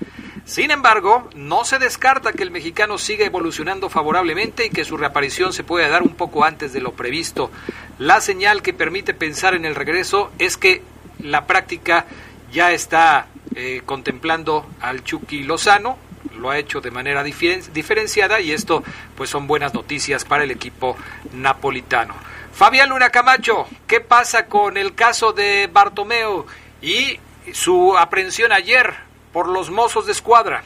Sin 0.47 0.71
embargo, 0.71 1.29
no 1.37 1.67
se 1.67 1.79
descarta 1.79 2.33
que 2.33 2.43
el 2.43 2.51
mexicano 2.51 2.97
siga 2.97 3.27
evolucionando 3.27 3.91
favorablemente 3.91 4.65
y 4.65 4.71
que 4.71 4.87
su 4.87 4.97
reaparición 4.97 5.53
se 5.53 5.63
pueda 5.63 5.89
dar 5.89 6.03
un 6.03 6.15
poco 6.15 6.43
antes 6.43 6.73
de 6.73 6.81
lo 6.81 6.93
previsto. 6.93 7.51
La 7.99 8.23
señal 8.23 8.63
que 8.63 8.73
permite 8.73 9.13
pensar 9.13 9.53
en 9.53 9.67
el 9.67 9.75
regreso 9.75 10.33
es 10.39 10.57
que 10.57 10.81
la 11.19 11.47
práctica 11.47 12.07
ya 12.51 12.73
está 12.73 13.27
eh, 13.55 13.83
contemplando 13.85 14.67
al 14.81 15.05
Chucky 15.05 15.43
Lozano, 15.43 15.99
lo 16.37 16.51
ha 16.51 16.59
hecho 16.59 16.81
de 16.81 16.91
manera 16.91 17.23
diferenciada 17.23 18.41
y 18.41 18.53
esto 18.53 18.83
pues 19.17 19.31
son 19.31 19.47
buenas 19.47 19.75
noticias 19.75 20.25
para 20.25 20.45
el 20.45 20.51
equipo 20.51 20.97
napolitano. 21.33 22.15
Fabián 22.53 22.91
Luna 22.91 23.11
Camacho, 23.11 23.67
¿qué 23.87 24.01
pasa 24.01 24.47
con 24.47 24.77
el 24.77 24.95
caso 24.95 25.33
de 25.33 25.69
Bartomeo 25.73 26.47
y 26.81 27.19
su 27.53 27.97
aprehensión 27.99 28.53
ayer 28.53 28.95
por 29.33 29.49
los 29.49 29.71
mozos 29.71 30.07
de 30.07 30.13
escuadra? 30.13 30.63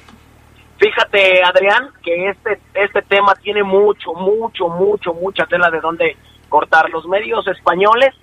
Fíjate, 0.78 1.42
Adrián, 1.42 1.90
que 2.04 2.28
este, 2.28 2.60
este 2.74 3.02
tema 3.02 3.34
tiene 3.34 3.64
mucho, 3.64 4.12
mucho, 4.12 4.68
mucho, 4.68 5.12
mucha 5.12 5.44
tela 5.46 5.70
de 5.70 5.80
donde 5.80 6.16
cortar. 6.48 6.88
Los 6.90 7.06
medios 7.06 7.46
españoles, 7.48 8.14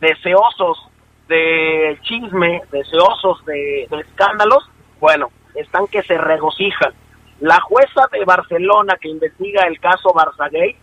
deseosos 0.00 0.78
de 1.26 1.98
chisme, 2.02 2.62
deseosos 2.70 3.44
de, 3.46 3.88
de 3.90 4.00
escándalos, 4.00 4.70
bueno, 5.00 5.30
están 5.54 5.86
que 5.86 6.02
se 6.02 6.18
regocijan. 6.18 6.92
La 7.40 7.60
jueza 7.60 8.08
de 8.12 8.24
Barcelona 8.24 8.96
que 9.00 9.08
investiga 9.08 9.64
el 9.64 9.80
caso 9.80 10.12
Barzagay 10.12 10.76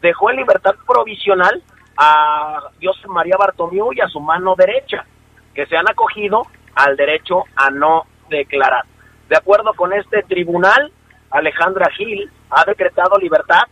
dejó 0.00 0.30
en 0.30 0.36
libertad 0.36 0.74
provisional 0.86 1.62
a 1.96 2.70
José 2.82 3.08
María 3.08 3.36
Bartomeu 3.38 3.92
y 3.92 4.00
a 4.00 4.08
su 4.08 4.20
mano 4.20 4.54
derecha, 4.56 5.04
que 5.54 5.66
se 5.66 5.76
han 5.76 5.88
acogido 5.88 6.42
al 6.74 6.96
derecho 6.96 7.44
a 7.54 7.70
no 7.70 8.06
declarar. 8.28 8.84
De 9.28 9.36
acuerdo 9.36 9.72
con 9.74 9.92
este 9.92 10.22
tribunal, 10.22 10.92
Alejandra 11.30 11.90
Gil 11.96 12.30
ha 12.50 12.64
decretado 12.64 13.16
libertad 13.18 13.64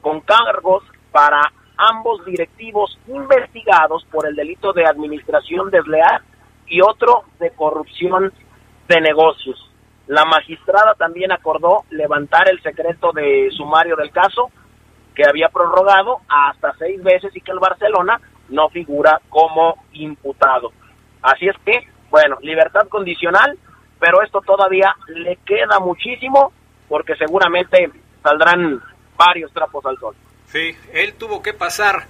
con 0.00 0.20
cargos 0.20 0.84
para 1.10 1.40
ambos 1.76 2.24
directivos 2.24 2.98
investigados 3.08 4.04
por 4.10 4.26
el 4.26 4.36
delito 4.36 4.72
de 4.72 4.84
administración 4.84 5.70
desleal 5.70 6.22
y 6.66 6.80
otro 6.82 7.24
de 7.38 7.50
corrupción 7.50 8.32
de 8.88 9.00
negocios. 9.00 9.69
La 10.10 10.24
magistrada 10.24 10.94
también 10.94 11.30
acordó 11.30 11.84
levantar 11.90 12.48
el 12.48 12.60
secreto 12.62 13.12
de 13.12 13.48
sumario 13.56 13.94
del 13.94 14.10
caso, 14.10 14.50
que 15.14 15.22
había 15.24 15.50
prorrogado 15.50 16.18
hasta 16.28 16.74
seis 16.80 17.00
veces 17.00 17.30
y 17.36 17.40
que 17.40 17.52
el 17.52 17.60
Barcelona 17.60 18.20
no 18.48 18.68
figura 18.70 19.20
como 19.28 19.76
imputado. 19.92 20.72
Así 21.22 21.46
es 21.46 21.54
que, 21.64 21.86
bueno, 22.10 22.38
libertad 22.42 22.88
condicional, 22.88 23.56
pero 24.00 24.20
esto 24.24 24.40
todavía 24.40 24.92
le 25.06 25.36
queda 25.46 25.78
muchísimo 25.78 26.52
porque 26.88 27.14
seguramente 27.14 27.92
saldrán 28.20 28.82
varios 29.16 29.52
trapos 29.52 29.86
al 29.86 29.96
sol. 29.96 30.16
Sí, 30.46 30.76
él 30.92 31.14
tuvo 31.14 31.40
que 31.40 31.52
pasar 31.52 32.08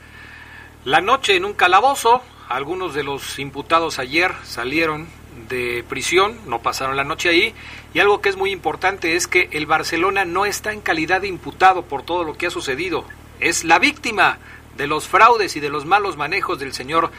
la 0.86 1.02
noche 1.02 1.36
en 1.36 1.44
un 1.44 1.52
calabozo. 1.52 2.22
Algunos 2.48 2.94
de 2.94 3.04
los 3.04 3.38
imputados 3.38 3.98
ayer 3.98 4.32
salieron 4.42 5.06
de 5.50 5.84
prisión, 5.86 6.38
no 6.46 6.62
pasaron 6.62 6.96
la 6.96 7.04
noche 7.04 7.28
ahí, 7.28 7.54
y 7.92 7.98
algo 7.98 8.22
que 8.22 8.30
es 8.30 8.36
muy 8.36 8.52
importante 8.52 9.16
es 9.16 9.26
que 9.26 9.50
el 9.52 9.66
Barcelona 9.66 10.24
no 10.24 10.46
está 10.46 10.72
en 10.72 10.80
calidad 10.80 11.20
de 11.20 11.28
imputado 11.28 11.82
por 11.82 12.02
todo 12.02 12.24
lo 12.24 12.38
que 12.38 12.46
ha 12.46 12.50
sucedido, 12.50 13.04
es 13.40 13.64
la 13.64 13.78
víctima 13.78 14.38
de 14.76 14.86
los 14.86 15.06
fraudes 15.06 15.56
y 15.56 15.60
de 15.60 15.68
los 15.68 15.84
malos 15.84 16.16
manejos 16.16 16.58
del 16.58 16.72
señor 16.72 17.10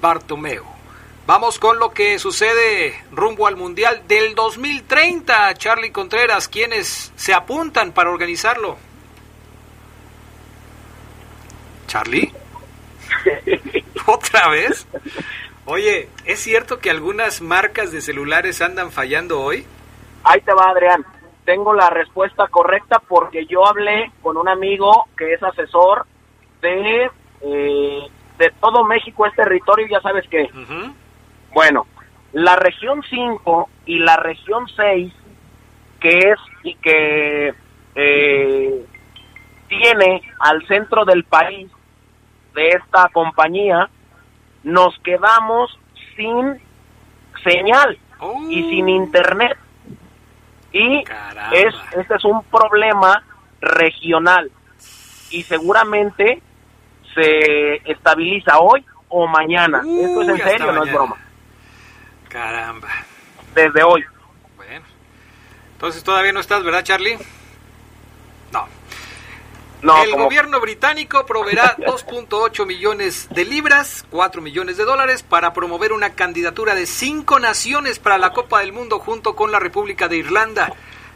Bartomeu. 0.00 0.64
Vamos 1.26 1.58
con 1.58 1.78
lo 1.78 1.92
que 1.92 2.18
sucede 2.18 2.94
rumbo 3.12 3.46
al 3.46 3.56
Mundial 3.56 4.02
del 4.08 4.34
2030, 4.34 5.54
Charlie 5.54 5.92
Contreras, 5.92 6.48
quienes 6.48 7.12
se 7.14 7.34
apuntan 7.34 7.92
para 7.92 8.10
organizarlo. 8.10 8.76
Charlie, 11.86 12.32
¿otra 14.06 14.48
vez? 14.48 14.86
Oye, 15.72 16.08
¿es 16.24 16.40
cierto 16.40 16.80
que 16.80 16.90
algunas 16.90 17.40
marcas 17.40 17.92
de 17.92 18.00
celulares 18.00 18.60
andan 18.60 18.90
fallando 18.90 19.40
hoy? 19.40 19.64
Ahí 20.24 20.40
te 20.40 20.52
va, 20.52 20.68
Adrián. 20.70 21.06
Tengo 21.44 21.72
la 21.72 21.88
respuesta 21.90 22.48
correcta 22.48 23.00
porque 23.06 23.46
yo 23.46 23.64
hablé 23.64 24.10
con 24.20 24.36
un 24.36 24.48
amigo 24.48 25.06
que 25.16 25.32
es 25.32 25.40
asesor 25.40 26.06
de, 26.60 27.08
eh, 27.42 28.02
de 28.36 28.52
todo 28.60 28.82
México, 28.82 29.24
es 29.26 29.34
territorio, 29.36 29.86
ya 29.88 30.00
sabes 30.00 30.24
qué. 30.28 30.50
Bueno, 31.54 31.86
la 32.32 32.56
región 32.56 33.04
5 33.08 33.68
y 33.86 34.00
la 34.00 34.16
región 34.16 34.66
6, 34.74 35.12
que 36.00 36.18
es 36.18 36.38
y 36.64 36.74
que 36.74 37.54
eh, 37.94 38.86
tiene 39.68 40.22
al 40.40 40.66
centro 40.66 41.04
del 41.04 41.22
país 41.22 41.70
de 42.56 42.70
esta 42.70 43.08
compañía, 43.12 43.88
nos 44.62 44.98
quedamos 45.00 45.78
sin 46.16 46.60
señal 47.42 47.98
y 48.48 48.62
sin 48.70 48.84
Oh. 48.86 48.88
internet. 48.88 49.56
Y 50.72 50.98
es, 51.52 51.74
este 51.96 52.14
es 52.14 52.24
un 52.24 52.42
problema 52.44 53.22
regional. 53.60 54.50
Y 55.30 55.42
seguramente 55.42 56.42
se 57.14 57.76
estabiliza 57.90 58.58
hoy 58.58 58.84
o 59.08 59.26
mañana. 59.26 59.78
Esto 59.78 60.22
es 60.22 60.28
en 60.28 60.38
serio, 60.38 60.72
no 60.72 60.84
es 60.84 60.92
broma. 60.92 61.16
Caramba. 62.28 62.88
Desde 63.54 63.82
hoy. 63.82 64.04
Bueno. 64.56 64.84
Entonces 65.72 66.04
todavía 66.04 66.32
no 66.32 66.40
estás, 66.40 66.62
¿verdad, 66.62 66.84
Charlie? 66.84 67.18
No. 68.52 68.66
No, 69.82 70.02
el 70.02 70.10
como- 70.10 70.24
gobierno 70.24 70.60
británico 70.60 71.24
proveerá 71.26 71.76
2.8 71.78 72.66
millones 72.66 73.28
de 73.30 73.44
libras, 73.44 74.04
4 74.10 74.42
millones 74.42 74.76
de 74.76 74.84
dólares, 74.84 75.22
para 75.22 75.52
promover 75.52 75.92
una 75.92 76.10
candidatura 76.14 76.74
de 76.74 76.86
cinco 76.86 77.38
naciones 77.40 77.98
para 77.98 78.18
la 78.18 78.32
Copa 78.32 78.60
del 78.60 78.72
Mundo 78.72 78.98
junto 78.98 79.34
con 79.34 79.52
la 79.52 79.58
República 79.58 80.08
de 80.08 80.18
Irlanda. 80.18 80.72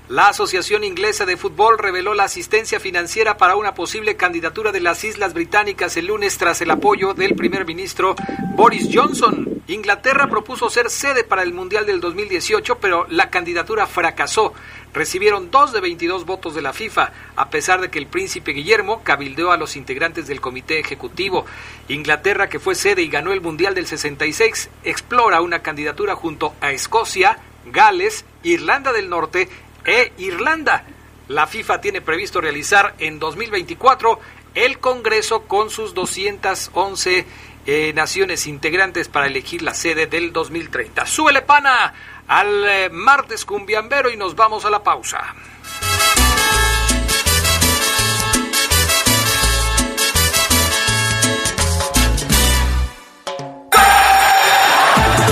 La 0.09 0.29
Asociación 0.29 0.85
Inglesa 0.85 1.25
de 1.25 1.39
Fútbol 1.39 1.79
reveló 1.79 2.13
la 2.13 2.25
asistencia 2.25 2.79
financiera 2.79 3.39
para 3.39 3.57
una 3.57 3.73
posible 3.75 4.17
candidatura 4.17 4.71
de 4.71 4.81
las 4.81 5.03
Islas 5.03 5.33
Británicas 5.33 5.97
el 5.97 6.09
lunes 6.09 6.37
tras 6.37 6.61
el 6.61 6.71
apoyo 6.71 7.15
del 7.15 7.35
primer 7.35 7.65
ministro 7.65 8.15
Boris 8.55 8.91
Johnson. 8.93 9.63
Inglaterra 9.67 10.27
propuso 10.29 10.69
ser 10.69 10.91
sede 10.91 11.25
para 11.25 11.43
el 11.43 11.55
Mundial 11.55 11.87
del 11.87 12.01
2018, 12.03 12.77
pero 12.81 13.07
la 13.09 13.31
candidatura 13.31 13.87
fracasó. 13.87 14.53
Recibieron 14.95 15.51
dos 15.51 15.73
de 15.73 15.81
22 15.81 16.25
votos 16.25 16.55
de 16.55 16.63
la 16.63 16.73
FIFA, 16.73 17.13
a 17.35 17.51
pesar 17.51 17.81
de 17.81 17.91
que 17.91 17.99
el 17.99 18.07
príncipe 18.07 18.53
Guillermo 18.53 19.03
cabildeó 19.03 19.51
a 19.51 19.57
los 19.57 19.75
integrantes 19.75 20.29
del 20.29 20.41
comité 20.41 20.79
ejecutivo. 20.79 21.45
Inglaterra, 21.89 22.49
que 22.49 22.61
fue 22.61 22.77
sede 22.77 23.03
y 23.03 23.09
ganó 23.09 23.33
el 23.33 23.41
Mundial 23.41 23.75
del 23.75 23.89
66, 23.89 24.71
explora 24.85 25.41
una 25.41 25.63
candidatura 25.63 26.15
junto 26.15 26.55
a 26.61 26.71
Escocia, 26.71 27.39
Gales, 27.67 28.25
Irlanda 28.45 28.93
del 28.93 29.11
Norte 29.11 29.49
e 29.85 30.13
Irlanda. 30.19 30.85
La 31.27 31.49
FIFA 31.49 31.81
tiene 31.81 32.01
previsto 32.01 32.41
realizar 32.41 32.95
en 32.99 33.19
2024 33.19 34.21
el 34.55 34.79
Congreso 34.79 35.43
con 35.43 35.71
sus 35.71 35.93
211 35.95 37.27
eh, 37.67 37.93
naciones 37.95 38.47
integrantes 38.47 39.09
para 39.09 39.27
elegir 39.27 39.63
la 39.63 39.75
sede 39.75 40.07
del 40.07 40.33
2030. 40.33 41.07
Súbele 41.07 41.43
pana 41.43 41.95
al 42.29 42.65
eh, 42.67 42.91
martes 42.91 43.45
cumbiambero 43.45 44.11
y 44.11 44.17
nos 44.17 44.35
vamos 44.35 44.65
a 44.65 44.71
la 44.71 44.83
pausa. 44.83 45.19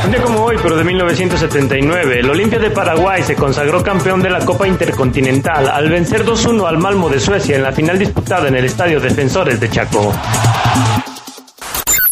Un 0.05 0.11
día 0.11 0.23
como 0.23 0.45
hoy, 0.45 0.57
pero 0.63 0.77
de 0.77 0.85
1979, 0.85 2.21
el 2.21 2.31
Olimpia 2.31 2.59
de 2.59 2.71
Paraguay 2.71 3.23
se 3.23 3.35
consagró 3.37 3.83
campeón 3.83 4.21
de 4.21 4.31
la 4.31 4.45
Copa 4.45 4.67
Intercontinental 4.67 5.69
al 5.69 5.89
vencer 5.89 6.25
2-1 6.25 6.67
al 6.67 6.79
Malmo 6.79 7.09
de 7.09 7.21
Suecia 7.21 7.57
en 7.57 7.63
la 7.63 7.73
final 7.73 7.99
disputada 7.99 8.49
en 8.49 8.57
el 8.57 8.65
Estadio 8.65 9.01
Defensores 9.01 9.59
de 9.61 9.71
Chaco. 9.71 10.13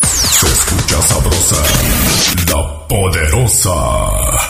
Se 0.02 0.46
escucha 0.46 1.02
sabrosa, 1.02 1.56
la 2.48 2.88
poderosa. 2.88 4.49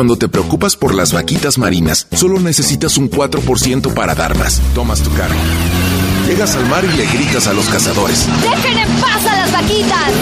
Cuando 0.00 0.16
te 0.16 0.30
preocupas 0.30 0.76
por 0.76 0.94
las 0.94 1.12
vaquitas 1.12 1.58
marinas, 1.58 2.06
solo 2.14 2.40
necesitas 2.40 2.96
un 2.96 3.10
4% 3.10 3.92
para 3.92 4.14
darlas. 4.14 4.62
Tomas 4.74 5.02
tu 5.02 5.12
carga. 5.12 5.36
Llegas 6.30 6.54
al 6.54 6.64
mar 6.68 6.84
y 6.84 6.96
le 6.96 7.06
gritas 7.06 7.48
a 7.48 7.52
los 7.52 7.68
cazadores. 7.68 8.24
¡Dejen 8.40 8.78
en 8.78 9.00
paz 9.00 9.26
a 9.26 9.34
las 9.34 9.52
vaquitas! 9.52 10.12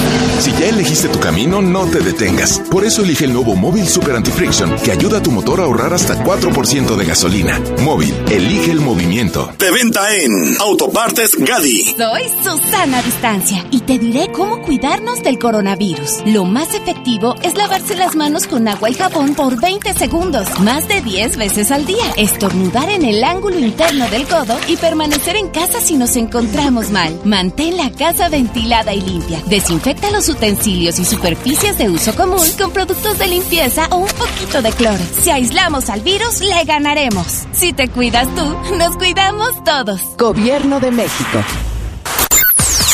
Si 0.41 0.53
ya 0.53 0.69
elegiste 0.69 1.09
tu 1.09 1.21
camino, 1.21 1.61
no 1.61 1.85
te 1.85 2.01
detengas. 2.01 2.63
Por 2.71 2.87
eso 2.87 3.03
elige 3.03 3.27
el 3.27 3.35
nuevo 3.35 3.55
Móvil 3.55 3.87
Super 3.87 4.17
Anti-Friction, 4.17 4.77
que 4.77 4.93
ayuda 4.93 5.19
a 5.19 5.23
tu 5.23 5.31
motor 5.31 5.61
a 5.61 5.65
ahorrar 5.65 5.93
hasta 5.93 6.25
4% 6.25 6.97
de 6.97 7.05
gasolina. 7.05 7.61
Móvil, 7.83 8.15
elige 8.31 8.71
el 8.71 8.81
movimiento. 8.81 9.53
De 9.59 9.71
venta 9.71 10.15
en 10.17 10.57
Autopartes 10.61 11.37
Gadi. 11.37 11.95
Soy 11.99 12.23
Susana 12.43 13.03
Distancia 13.03 13.67
y 13.71 13.81
te 13.81 13.99
diré 13.99 14.33
cómo 14.33 14.63
cuidarnos 14.63 15.23
del 15.23 15.39
coronavirus. 15.39 16.23
Lo 16.25 16.47
más 16.47 16.73
efectivo 16.73 17.35
es 17.43 17.55
lavarse 17.55 17.97
las 17.97 18.17
manos 18.17 18.47
con 18.47 18.67
agua 18.67 18.89
y 18.89 18.95
jabón 18.95 19.35
por 19.35 19.61
20 19.61 19.93
segundos, 19.93 20.49
más 20.61 20.89
de 20.89 21.03
10 21.03 21.37
veces 21.37 21.71
al 21.71 21.85
día. 21.85 22.15
Estornudar 22.17 22.89
en 22.89 23.05
el 23.05 23.23
ángulo 23.23 23.59
interno 23.59 24.09
del 24.09 24.27
codo 24.27 24.57
y 24.69 24.77
permanecer 24.77 25.37
en 25.37 25.49
casa 25.49 25.83
si 25.83 25.98
nos 25.99 26.17
encontramos 26.17 26.91
mal. 26.91 27.21
Mantén 27.25 27.77
la 27.77 27.91
casa 27.91 28.29
ventilada 28.29 28.95
y 28.95 29.01
limpia. 29.01 29.43
Desinfecta 29.47 30.11
los 30.11 30.29
utensilios 30.29 30.99
y 30.99 31.05
superficies 31.05 31.77
de 31.77 31.91
uso 31.91 32.15
común 32.15 32.47
con 32.59 32.71
productos 32.71 33.19
de 33.19 33.27
limpieza 33.27 33.89
o 33.91 33.97
un 33.97 34.09
poquito 34.09 34.63
de 34.63 34.71
cloro. 34.73 35.05
Si 35.21 35.31
aislamos 35.31 35.91
al 35.91 36.01
virus, 36.01 36.41
le 36.41 36.65
ganaremos. 36.65 37.47
Si 37.53 37.73
te 37.73 37.89
cuidas 37.89 38.29
tú, 38.35 38.77
nos 38.77 38.97
cuidamos 38.97 39.63
todos. 39.65 40.01
Gobierno 40.17 40.81
de 40.81 40.91
México. 40.91 41.43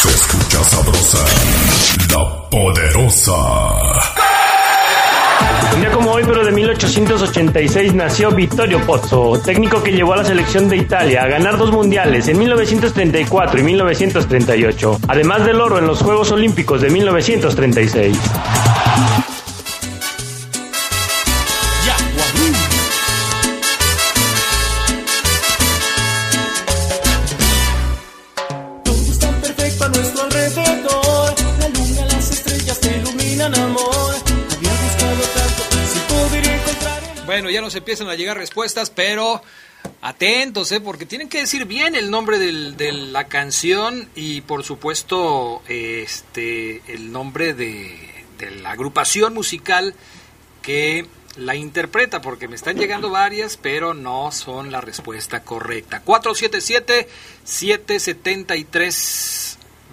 Se 0.02 0.08
escucha 0.08 0.64
sabrosa, 0.64 1.24
la 2.10 2.50
poderosa. 2.50 4.13
Un 5.74 5.80
día 5.80 5.90
como 5.90 6.12
hoy, 6.12 6.22
pero 6.24 6.44
de 6.44 6.52
1886, 6.52 7.94
nació 7.94 8.30
Vittorio 8.30 8.78
Pozzo, 8.86 9.40
técnico 9.44 9.82
que 9.82 9.90
llevó 9.90 10.12
a 10.12 10.18
la 10.18 10.24
selección 10.24 10.68
de 10.68 10.76
Italia 10.76 11.24
a 11.24 11.26
ganar 11.26 11.58
dos 11.58 11.72
mundiales 11.72 12.28
en 12.28 12.38
1934 12.38 13.58
y 13.58 13.62
1938, 13.64 15.00
además 15.08 15.44
del 15.44 15.60
oro 15.60 15.78
en 15.78 15.88
los 15.88 16.00
Juegos 16.00 16.30
Olímpicos 16.30 16.80
de 16.80 16.90
1936. 16.90 18.16
Ya 37.54 37.60
nos 37.62 37.74
empiezan 37.74 38.08
a 38.08 38.14
llegar 38.14 38.36
respuestas, 38.36 38.90
pero 38.90 39.42
atentos, 40.02 40.70
¿eh? 40.72 40.80
porque 40.80 41.06
tienen 41.06 41.28
que 41.28 41.38
decir 41.40 41.64
bien 41.66 41.94
el 41.94 42.10
nombre 42.10 42.38
del- 42.38 42.76
de 42.76 42.92
la 42.92 43.28
canción 43.28 44.08
y 44.14 44.40
por 44.42 44.64
supuesto 44.64 45.62
este 45.68 46.82
el 46.92 47.12
nombre 47.12 47.54
de, 47.54 47.96
de 48.38 48.50
la 48.50 48.70
agrupación 48.72 49.34
musical 49.34 49.94
que 50.62 51.06
la 51.36 51.54
interpreta, 51.56 52.20
porque 52.22 52.46
me 52.48 52.54
están 52.56 52.76
llegando 52.76 53.10
varias, 53.10 53.56
pero 53.56 53.92
no 53.92 54.30
son 54.32 54.70
la 54.70 54.80
respuesta 54.80 55.42
correcta. 55.42 56.02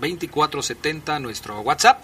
477-773-2470, 0.02 1.19
nuestro 1.21 1.60
WhatsApp. 1.62 2.04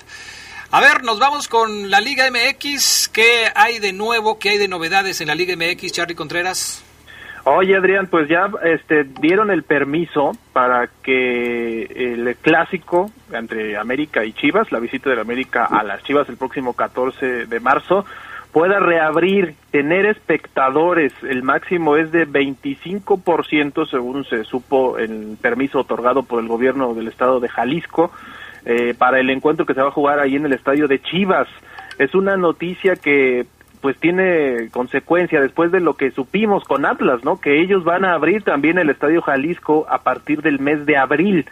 A 0.70 0.82
ver, 0.82 1.06
nos 1.06 1.18
vamos 1.18 1.48
con 1.48 1.90
la 1.90 2.02
Liga 2.02 2.26
MX. 2.30 3.08
¿Qué 3.08 3.46
hay 3.56 3.80
de 3.80 3.94
nuevo? 3.94 4.38
¿Qué 4.38 4.50
hay 4.50 4.58
de 4.58 4.68
novedades 4.68 5.22
en 5.22 5.28
la 5.28 5.36
Liga 5.36 5.56
MX, 5.56 5.94
Charlie 5.94 6.14
Contreras? 6.14 6.84
Oye, 7.46 7.78
Adrián, 7.78 8.08
pues 8.08 8.28
ya 8.28 8.50
este, 8.66 9.06
dieron 9.06 9.50
el 9.50 9.64
permiso 9.64 10.34
para 10.52 10.90
que 11.02 11.84
el 11.84 12.36
clásico 12.42 13.10
entre 13.32 13.78
América 13.78 14.26
y 14.26 14.34
Chivas, 14.34 14.70
la 14.74 14.80
visita 14.80 15.10
de 15.10 15.16
la 15.16 15.22
América 15.22 15.64
a 15.64 15.84
las 15.84 16.04
Chivas 16.04 16.28
el 16.28 16.36
próximo 16.36 16.74
14 16.74 17.46
de 17.46 17.60
marzo, 17.62 18.04
pueda 18.52 18.82
reabrir, 18.82 19.56
tener 19.72 20.06
espectadores. 20.06 21.14
El 21.24 21.44
máximo 21.44 21.96
es 21.96 22.12
de 22.12 22.28
25%, 22.28 23.90
según 23.90 24.26
se 24.26 24.44
supo 24.44 24.98
el 24.98 25.38
permiso 25.40 25.80
otorgado 25.80 26.24
por 26.24 26.42
el 26.42 26.50
gobierno 26.50 26.94
del 26.94 27.08
estado 27.08 27.40
de 27.40 27.48
Jalisco, 27.48 28.12
eh, 28.70 28.94
para 28.98 29.22
el 29.22 29.30
encuentro 29.30 29.66
que 29.66 29.74
se 29.74 29.82
va 29.82 29.88
a 29.88 29.92
jugar 29.92 30.20
ahí 30.20 30.36
en 30.36 30.46
el 30.46 30.52
estadio 30.52 30.90
de 30.90 31.02
Chivas. 31.02 31.48
Es 31.98 32.14
una 32.14 32.36
noticia 32.36 32.98
que 32.98 33.46
pues 33.80 33.98
tiene 33.98 34.68
consecuencia 34.72 35.40
después 35.40 35.72
de 35.72 35.80
lo 35.80 35.96
que 35.96 36.12
supimos 36.12 36.66
con 36.66 36.86
Atlas, 36.86 37.24
¿no? 37.24 37.40
Que 37.40 37.62
ellos 37.62 37.86
van 37.86 38.04
a 38.04 38.14
abrir 38.14 38.44
también 38.44 38.78
el 38.78 38.90
Estadio 38.90 39.22
Jalisco 39.22 39.88
a 39.90 40.04
partir 40.04 40.42
del 40.42 40.60
mes 40.60 40.86
de 40.86 40.98
abril. 40.98 41.46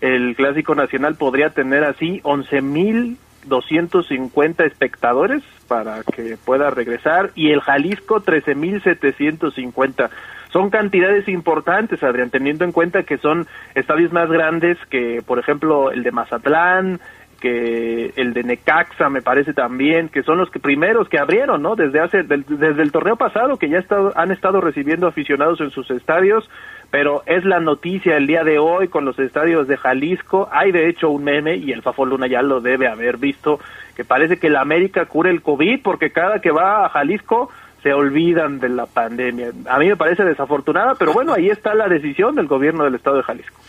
El 0.00 0.34
Clásico 0.34 0.74
Nacional 0.74 1.14
podría 1.14 1.50
tener 1.50 1.84
así 1.84 2.20
11.250 2.24 4.66
espectadores 4.66 5.44
para 5.68 6.02
que 6.02 6.36
pueda 6.44 6.70
regresar 6.70 7.30
y 7.36 7.52
el 7.52 7.60
Jalisco 7.60 8.22
13.750. 8.22 10.10
son 10.56 10.70
cantidades 10.70 11.28
importantes, 11.28 12.02
Adrián, 12.02 12.30
teniendo 12.30 12.64
en 12.64 12.72
cuenta 12.72 13.02
que 13.02 13.18
son 13.18 13.46
estadios 13.74 14.10
más 14.10 14.30
grandes 14.30 14.78
que, 14.88 15.20
por 15.20 15.38
ejemplo, 15.38 15.90
el 15.90 16.02
de 16.02 16.12
Mazatlán, 16.12 16.98
que 17.42 18.14
el 18.16 18.32
de 18.32 18.42
Necaxa 18.42 19.10
me 19.10 19.20
parece 19.20 19.52
también, 19.52 20.08
que 20.08 20.22
son 20.22 20.38
los 20.38 20.50
que 20.50 20.58
primeros 20.58 21.10
que 21.10 21.18
abrieron, 21.18 21.60
¿no? 21.60 21.76
Desde 21.76 22.00
hace 22.00 22.22
desde 22.22 22.82
el 22.82 22.90
torneo 22.90 23.16
pasado 23.16 23.58
que 23.58 23.68
ya 23.68 23.84
han 24.14 24.30
estado 24.30 24.62
recibiendo 24.62 25.06
aficionados 25.06 25.60
en 25.60 25.68
sus 25.68 25.90
estadios, 25.90 26.48
pero 26.90 27.22
es 27.26 27.44
la 27.44 27.60
noticia 27.60 28.16
el 28.16 28.26
día 28.26 28.42
de 28.42 28.58
hoy 28.58 28.88
con 28.88 29.04
los 29.04 29.18
estadios 29.18 29.68
de 29.68 29.76
Jalisco. 29.76 30.48
Hay 30.50 30.72
de 30.72 30.88
hecho 30.88 31.10
un 31.10 31.24
meme 31.24 31.56
y 31.56 31.72
el 31.72 31.82
Fafo 31.82 32.06
Luna 32.06 32.28
ya 32.28 32.40
lo 32.40 32.62
debe 32.62 32.88
haber 32.88 33.18
visto 33.18 33.60
que 33.94 34.04
parece 34.04 34.38
que 34.38 34.48
la 34.48 34.62
América 34.62 35.04
cura 35.04 35.28
el 35.28 35.42
COVID 35.42 35.82
porque 35.82 36.12
cada 36.12 36.40
que 36.40 36.50
va 36.50 36.86
a 36.86 36.88
Jalisco 36.88 37.50
se 37.86 37.94
olvidan 37.94 38.58
de 38.58 38.68
la 38.68 38.86
pandemia. 38.86 39.52
A 39.68 39.78
mí 39.78 39.86
me 39.86 39.96
parece 39.96 40.24
desafortunada, 40.24 40.96
pero 40.96 41.12
bueno, 41.12 41.32
ahí 41.32 41.50
está 41.50 41.72
la 41.72 41.86
decisión 41.86 42.34
del 42.34 42.48
gobierno 42.48 42.82
del 42.82 42.96
estado 42.96 43.18
de 43.18 43.22
Jalisco. 43.22 43.60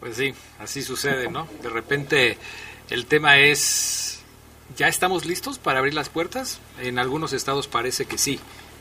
Pues 0.00 0.16
sí, 0.16 0.32
así 0.58 0.80
sucede, 0.80 1.30
¿no? 1.30 1.46
De 1.62 1.68
repente 1.68 2.38
el 2.88 3.04
tema 3.04 3.36
es, 3.36 4.24
¿ya 4.74 4.88
estamos 4.88 5.26
listos 5.26 5.58
para 5.58 5.80
abrir 5.80 5.92
las 5.92 6.08
puertas? 6.08 6.62
En 6.80 6.98
algunos 6.98 7.34
estados 7.34 7.68
parece 7.68 8.06
que 8.06 8.16
sí, 8.16 8.40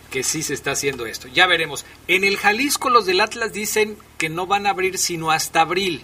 que 0.09 0.23
sí 0.23 0.41
se 0.41 0.53
está 0.53 0.71
haciendo 0.71 1.05
esto. 1.05 1.27
Ya 1.27 1.47
veremos. 1.47 1.85
En 2.07 2.23
el 2.23 2.37
Jalisco 2.37 2.89
los 2.89 3.05
del 3.05 3.19
Atlas 3.19 3.51
dicen 3.51 3.97
que 4.17 4.29
no 4.29 4.47
van 4.47 4.67
a 4.67 4.69
abrir 4.69 4.97
sino 4.97 5.31
hasta 5.31 5.59
abril. 5.59 6.01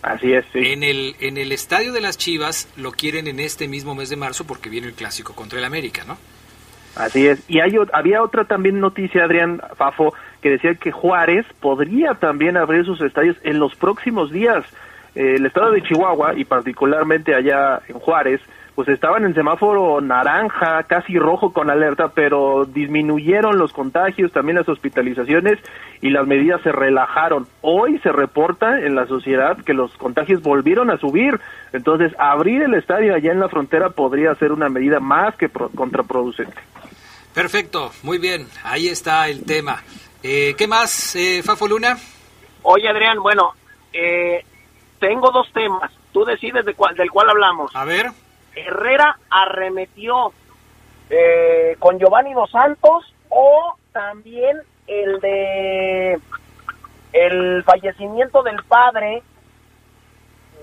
Así 0.00 0.32
es, 0.32 0.46
sí. 0.54 0.60
En 0.60 0.82
el, 0.82 1.16
en 1.20 1.36
el 1.36 1.52
estadio 1.52 1.92
de 1.92 2.00
las 2.00 2.16
Chivas 2.16 2.66
lo 2.76 2.92
quieren 2.92 3.26
en 3.26 3.40
este 3.40 3.68
mismo 3.68 3.94
mes 3.94 4.08
de 4.08 4.16
marzo 4.16 4.46
porque 4.46 4.70
viene 4.70 4.86
el 4.86 4.94
clásico 4.94 5.34
contra 5.34 5.58
el 5.58 5.66
América, 5.66 6.04
¿no? 6.06 6.16
Así 6.96 7.26
es. 7.26 7.48
Y 7.48 7.60
hay, 7.60 7.76
había 7.92 8.22
otra 8.22 8.44
también 8.44 8.80
noticia, 8.80 9.24
Adrián 9.24 9.60
Fafo, 9.76 10.14
que 10.40 10.50
decía 10.50 10.74
que 10.74 10.92
Juárez 10.92 11.46
podría 11.60 12.14
también 12.14 12.56
abrir 12.56 12.84
sus 12.84 13.00
estadios 13.02 13.36
en 13.42 13.58
los 13.58 13.74
próximos 13.76 14.30
días 14.30 14.64
el 15.16 15.46
estado 15.46 15.72
de 15.72 15.82
Chihuahua 15.82 16.34
y 16.36 16.44
particularmente 16.44 17.34
allá 17.34 17.80
en 17.88 17.98
Juárez, 17.98 18.40
pues 18.74 18.88
estaban 18.88 19.24
en 19.24 19.34
semáforo 19.34 20.02
naranja, 20.02 20.82
casi 20.82 21.18
rojo 21.18 21.54
con 21.54 21.70
alerta, 21.70 22.08
pero 22.14 22.66
disminuyeron 22.66 23.56
los 23.56 23.72
contagios, 23.72 24.32
también 24.32 24.58
las 24.58 24.68
hospitalizaciones 24.68 25.58
y 26.02 26.10
las 26.10 26.26
medidas 26.26 26.60
se 26.60 26.72
relajaron. 26.72 27.46
Hoy 27.62 27.98
se 28.00 28.12
reporta 28.12 28.78
en 28.80 28.94
la 28.94 29.06
sociedad 29.06 29.56
que 29.56 29.72
los 29.72 29.96
contagios 29.96 30.42
volvieron 30.42 30.90
a 30.90 30.98
subir, 30.98 31.40
entonces 31.72 32.12
abrir 32.18 32.62
el 32.62 32.74
estadio 32.74 33.14
allá 33.14 33.32
en 33.32 33.40
la 33.40 33.48
frontera 33.48 33.88
podría 33.88 34.34
ser 34.34 34.52
una 34.52 34.68
medida 34.68 35.00
más 35.00 35.34
que 35.36 35.48
contraproducente. 35.48 36.60
Perfecto, 37.36 37.92
muy 38.02 38.16
bien, 38.16 38.48
ahí 38.64 38.88
está 38.88 39.28
el 39.28 39.44
tema. 39.44 39.84
Eh, 40.22 40.54
¿Qué 40.56 40.66
más, 40.66 41.14
eh, 41.16 41.42
Fafo 41.42 41.68
Luna? 41.68 41.98
Oye, 42.62 42.88
Adrián, 42.88 43.22
bueno, 43.22 43.52
eh, 43.92 44.42
tengo 44.98 45.30
dos 45.30 45.46
temas. 45.52 45.92
Tú 46.14 46.24
decides 46.24 46.64
de 46.64 46.72
cuál, 46.72 46.96
del 46.96 47.10
cual 47.10 47.28
hablamos. 47.28 47.76
A 47.76 47.84
ver. 47.84 48.06
Herrera 48.54 49.18
arremetió 49.28 50.32
eh, 51.10 51.76
con 51.78 51.98
Giovanni 51.98 52.32
Dos 52.32 52.50
Santos 52.50 53.12
o 53.28 53.76
también 53.92 54.56
el 54.86 55.20
de 55.20 56.18
el 57.12 57.64
fallecimiento 57.64 58.42
del 58.44 58.64
padre 58.64 59.22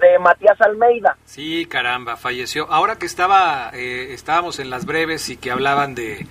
de 0.02 0.18
Matías 0.18 0.60
Almeida. 0.60 1.18
Sí, 1.26 1.68
caramba, 1.68 2.18
falleció. 2.18 2.66
Ahora 2.72 2.98
que 2.98 3.06
estaba, 3.06 3.70
eh, 3.76 4.12
estábamos 4.14 4.58
en 4.58 4.72
las 4.72 4.88
breves 4.88 5.30
y 5.30 5.38
que 5.38 5.52
hablaban 5.52 5.94
de 5.94 6.26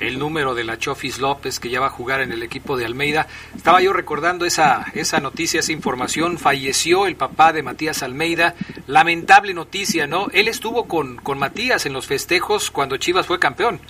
el 0.00 0.18
número 0.18 0.54
de 0.54 0.64
la 0.64 0.78
Chofis 0.78 1.18
López 1.18 1.60
que 1.60 1.70
ya 1.70 1.80
va 1.80 1.86
a 1.86 1.90
jugar 1.90 2.20
en 2.20 2.32
el 2.32 2.42
equipo 2.42 2.76
de 2.76 2.84
Almeida, 2.84 3.26
estaba 3.54 3.80
yo 3.80 3.92
recordando 3.92 4.44
esa, 4.44 4.86
esa 4.94 5.20
noticia, 5.20 5.60
esa 5.60 5.72
información. 5.72 6.38
Falleció 6.38 7.06
el 7.06 7.16
papá 7.16 7.52
de 7.52 7.62
Matías 7.62 8.02
Almeida. 8.02 8.54
Lamentable 8.86 9.54
noticia, 9.54 10.06
¿no? 10.06 10.28
Él 10.32 10.48
estuvo 10.48 10.86
con, 10.86 11.16
con 11.16 11.38
Matías 11.38 11.86
en 11.86 11.92
los 11.92 12.06
festejos 12.06 12.70
cuando 12.70 12.96
Chivas 12.96 13.26
fue 13.26 13.38
campeón. 13.38 13.80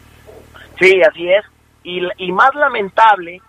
Sí, 0.79 1.01
así 1.03 1.29
es. 1.29 1.44
Y, 1.83 2.01
y 2.18 2.33
más 2.33 2.55
lamentable 2.55 3.40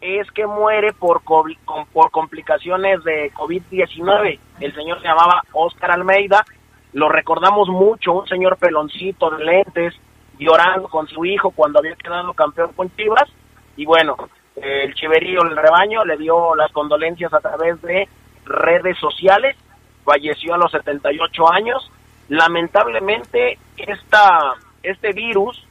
es 0.00 0.30
que 0.32 0.46
muere 0.46 0.92
por, 0.92 1.22
por 1.22 2.10
complicaciones 2.10 3.02
de 3.04 3.32
COVID-19. 3.32 4.38
El 4.60 4.74
señor 4.74 5.00
se 5.00 5.08
llamaba 5.08 5.42
Oscar 5.52 5.92
Almeida, 5.92 6.44
lo 6.92 7.08
recordamos 7.08 7.68
mucho, 7.68 8.12
un 8.12 8.26
señor 8.26 8.56
peloncito 8.56 9.30
de 9.30 9.44
lentes, 9.44 9.94
llorando 10.38 10.88
con 10.88 11.06
su 11.08 11.24
hijo 11.24 11.50
cuando 11.50 11.78
había 11.78 11.96
quedado 11.96 12.32
campeón 12.34 12.72
con 12.72 12.94
Chivas. 12.96 13.28
Y 13.76 13.84
bueno, 13.84 14.16
el 14.56 14.94
chiverío, 14.94 15.42
el 15.42 15.56
rebaño, 15.56 16.04
le 16.04 16.16
dio 16.16 16.54
las 16.54 16.72
condolencias 16.72 17.32
a 17.32 17.40
través 17.40 17.80
de 17.82 18.08
redes 18.44 18.98
sociales. 18.98 19.56
Falleció 20.04 20.54
a 20.54 20.58
los 20.58 20.70
78 20.72 21.52
años. 21.52 21.90
Lamentablemente, 22.28 23.58
esta, 23.76 24.54
este 24.82 25.12
virus, 25.12 25.62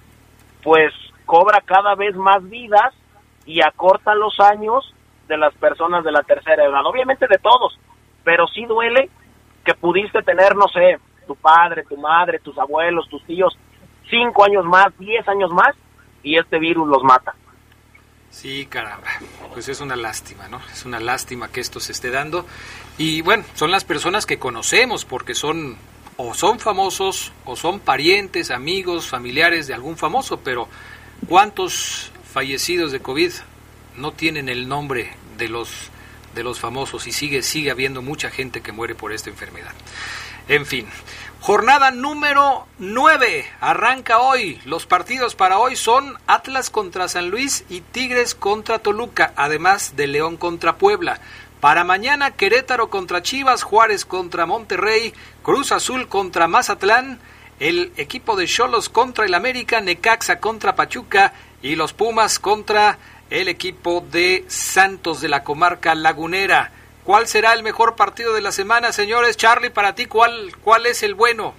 pues 0.63 0.93
cobra 1.25 1.61
cada 1.61 1.95
vez 1.95 2.15
más 2.15 2.47
vidas 2.49 2.93
y 3.45 3.61
acorta 3.61 4.15
los 4.15 4.39
años 4.39 4.93
de 5.27 5.37
las 5.37 5.53
personas 5.55 6.03
de 6.03 6.11
la 6.11 6.23
tercera 6.23 6.65
edad. 6.65 6.85
Obviamente 6.85 7.27
de 7.27 7.37
todos, 7.37 7.77
pero 8.23 8.47
sí 8.47 8.65
duele 8.65 9.09
que 9.63 9.73
pudiste 9.73 10.21
tener, 10.21 10.55
no 10.55 10.67
sé, 10.67 10.99
tu 11.25 11.35
padre, 11.35 11.83
tu 11.83 11.97
madre, 11.97 12.39
tus 12.39 12.57
abuelos, 12.57 13.09
tus 13.09 13.23
tíos, 13.25 13.57
cinco 14.09 14.43
años 14.43 14.65
más, 14.65 14.87
diez 14.99 15.27
años 15.27 15.51
más, 15.51 15.75
y 16.23 16.37
este 16.37 16.59
virus 16.59 16.87
los 16.87 17.03
mata. 17.03 17.35
Sí, 18.29 18.65
caramba, 18.65 19.07
pues 19.53 19.69
es 19.69 19.79
una 19.79 19.95
lástima, 19.95 20.47
¿no? 20.49 20.59
Es 20.73 20.85
una 20.85 20.99
lástima 20.99 21.47
que 21.49 21.61
esto 21.61 21.79
se 21.79 21.93
esté 21.93 22.11
dando. 22.11 22.45
Y 22.97 23.21
bueno, 23.21 23.45
son 23.53 23.71
las 23.71 23.85
personas 23.85 24.25
que 24.25 24.37
conocemos 24.37 25.05
porque 25.05 25.33
son 25.33 25.77
o 26.17 26.33
son 26.33 26.59
famosos 26.59 27.31
o 27.45 27.55
son 27.55 27.79
parientes, 27.79 28.51
amigos, 28.51 29.07
familiares 29.07 29.67
de 29.67 29.73
algún 29.73 29.97
famoso, 29.97 30.41
pero 30.41 30.67
¿cuántos 31.27 32.11
fallecidos 32.35 32.91
de 32.91 32.99
COVID 32.99 33.31
no 33.95 34.11
tienen 34.11 34.49
el 34.49 34.67
nombre 34.67 35.13
de 35.37 35.47
los 35.47 35.89
de 36.33 36.43
los 36.43 36.59
famosos 36.59 37.07
y 37.07 37.13
sigue 37.13 37.41
sigue 37.41 37.71
habiendo 37.71 38.01
mucha 38.01 38.29
gente 38.29 38.61
que 38.61 38.73
muere 38.73 38.93
por 38.93 39.13
esta 39.13 39.29
enfermedad. 39.29 39.71
En 40.49 40.65
fin, 40.65 40.85
jornada 41.45 41.91
número 41.91 42.65
9 42.79 43.45
arranca 43.61 44.17
hoy. 44.17 44.59
Los 44.65 44.87
partidos 44.87 45.35
para 45.35 45.59
hoy 45.59 45.75
son 45.75 46.17
Atlas 46.25 46.71
contra 46.71 47.07
San 47.07 47.29
Luis 47.29 47.65
y 47.69 47.81
Tigres 47.81 48.33
contra 48.33 48.79
Toluca, 48.79 49.31
además 49.35 49.95
de 49.95 50.07
León 50.07 50.37
contra 50.37 50.77
Puebla. 50.77 51.19
Para 51.61 51.83
mañana 51.83 52.31
Querétaro 52.31 52.89
contra 52.89 53.21
Chivas, 53.21 53.61
Juárez 53.61 54.05
contra 54.05 54.47
Monterrey, 54.47 55.13
Cruz 55.43 55.71
Azul 55.71 56.07
contra 56.07 56.47
Mazatlán, 56.47 57.19
el 57.59 57.91
equipo 57.95 58.35
de 58.35 58.47
Cholos 58.47 58.89
contra 58.89 59.25
el 59.25 59.35
América, 59.35 59.81
Necaxa 59.81 60.39
contra 60.39 60.75
Pachuca 60.75 61.31
y 61.61 61.75
los 61.75 61.93
Pumas 61.93 62.39
contra 62.39 62.97
el 63.29 63.49
equipo 63.49 64.03
de 64.11 64.45
Santos 64.47 65.21
de 65.21 65.29
la 65.29 65.43
comarca 65.43 65.93
lagunera. 65.93 66.71
¿Cuál 67.05 67.27
será 67.27 67.53
el 67.53 67.61
mejor 67.61 67.95
partido 67.95 68.33
de 68.33 68.41
la 68.41 68.51
semana, 68.51 68.91
señores? 68.91 69.37
Charlie, 69.37 69.69
para 69.69 69.93
ti, 69.93 70.07
¿cuál, 70.07 70.31
cuál 70.63 70.87
es 70.87 71.03
el 71.03 71.13
bueno? 71.13 71.53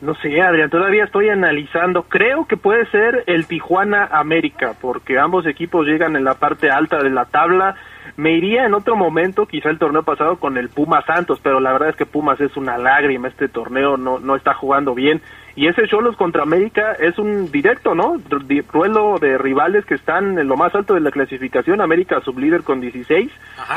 No 0.00 0.14
sé, 0.14 0.40
Adrián, 0.40 0.70
todavía 0.70 1.04
estoy 1.04 1.28
analizando. 1.28 2.04
Creo 2.04 2.46
que 2.46 2.56
puede 2.56 2.86
ser 2.86 3.22
el 3.26 3.46
Tijuana 3.46 4.08
América, 4.10 4.74
porque 4.80 5.18
ambos 5.18 5.44
equipos 5.46 5.86
llegan 5.86 6.16
en 6.16 6.24
la 6.24 6.36
parte 6.36 6.70
alta 6.70 7.02
de 7.02 7.10
la 7.10 7.26
tabla. 7.26 7.76
Me 8.16 8.32
iría 8.32 8.64
en 8.64 8.72
otro 8.72 8.96
momento, 8.96 9.44
quizá 9.44 9.68
el 9.68 9.78
torneo 9.78 10.04
pasado, 10.04 10.38
con 10.38 10.56
el 10.56 10.70
Pumas 10.70 11.04
Santos, 11.04 11.38
pero 11.42 11.60
la 11.60 11.72
verdad 11.72 11.90
es 11.90 11.96
que 11.96 12.06
Pumas 12.06 12.40
es 12.40 12.56
una 12.56 12.78
lágrima. 12.78 13.28
Este 13.28 13.48
torneo 13.48 13.98
no, 13.98 14.20
no 14.20 14.36
está 14.36 14.54
jugando 14.54 14.94
bien. 14.94 15.20
Y 15.54 15.66
ese 15.66 15.86
Cholos 15.86 16.16
contra 16.16 16.42
América 16.42 16.92
es 16.98 17.18
un 17.18 17.50
directo, 17.50 17.94
¿no? 17.94 18.16
Duelo 18.72 19.18
de 19.18 19.36
rivales 19.36 19.84
que 19.84 19.94
están 19.94 20.38
en 20.38 20.48
lo 20.48 20.56
más 20.56 20.74
alto 20.74 20.94
de 20.94 21.00
la 21.00 21.10
clasificación. 21.10 21.82
América 21.82 22.20
sublíder 22.20 22.62
con 22.62 22.80
16 22.80 23.30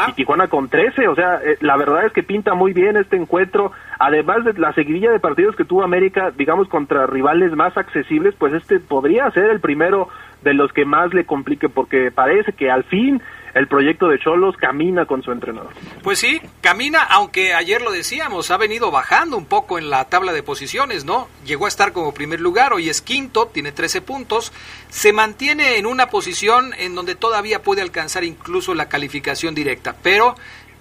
y 0.08 0.14
Tijuana 0.14 0.48
con 0.48 0.70
13. 0.70 1.08
O 1.10 1.16
sea, 1.16 1.42
eh, 1.44 1.58
la 1.60 1.76
verdad 1.76 2.06
es 2.06 2.14
que 2.14 2.24
pinta 2.24 2.54
muy 2.54 2.72
bien 2.72 2.96
este 2.96 3.18
encuentro. 3.18 3.74
Además 4.00 4.46
de 4.46 4.54
la 4.54 4.72
seguidilla 4.74 5.12
de 5.12 5.20
partidos 5.20 5.56
que 5.58 5.66
tuvo 5.66 5.84
América, 5.84 6.32
digamos, 6.32 6.70
contra 6.70 7.08
rivales 7.08 7.52
más 7.54 7.76
accesibles, 7.78 8.36
pues 8.38 8.54
este 8.54 8.80
podría 8.80 9.30
ser 9.32 9.50
el 9.50 9.60
primero 9.60 10.08
de 10.44 10.54
los 10.54 10.72
que 10.72 10.86
más 10.86 11.14
le 11.14 11.26
complique, 11.26 11.68
porque 11.68 12.12
parece 12.12 12.54
que 12.54 12.72
al 12.72 12.84
fin 12.84 13.22
el 13.56 13.70
proyecto 13.70 14.10
de 14.10 14.20
Cholos 14.20 14.56
camina 14.58 15.06
con 15.06 15.24
su 15.24 15.32
entrenador. 15.32 15.72
Pues 16.04 16.20
sí, 16.20 16.42
camina, 16.60 17.02
aunque 17.04 17.54
ayer 17.54 17.82
lo 17.82 17.92
decíamos, 17.92 18.52
ha 18.52 18.58
venido 18.58 18.92
bajando 18.92 19.38
un 19.38 19.46
poco 19.46 19.80
en 19.80 19.90
la 19.90 20.04
tabla 20.10 20.34
de 20.34 20.44
posiciones, 20.44 21.06
¿no? 21.06 21.30
Llegó 21.46 21.64
a 21.64 21.70
estar 21.70 21.94
como 21.94 22.14
primer 22.14 22.42
lugar, 22.42 22.74
hoy 22.74 22.90
es 22.90 23.02
quinto, 23.02 23.48
tiene 23.48 23.72
13 23.72 24.02
puntos, 24.02 24.52
se 24.90 25.14
mantiene 25.14 25.78
en 25.78 25.86
una 25.86 26.10
posición 26.10 26.74
en 26.78 26.96
donde 26.96 27.16
todavía 27.16 27.64
puede 27.64 27.82
alcanzar 27.82 28.26
incluso 28.26 28.76
la 28.76 28.90
calificación 28.90 29.56
directa, 29.56 29.96
pero 30.04 30.36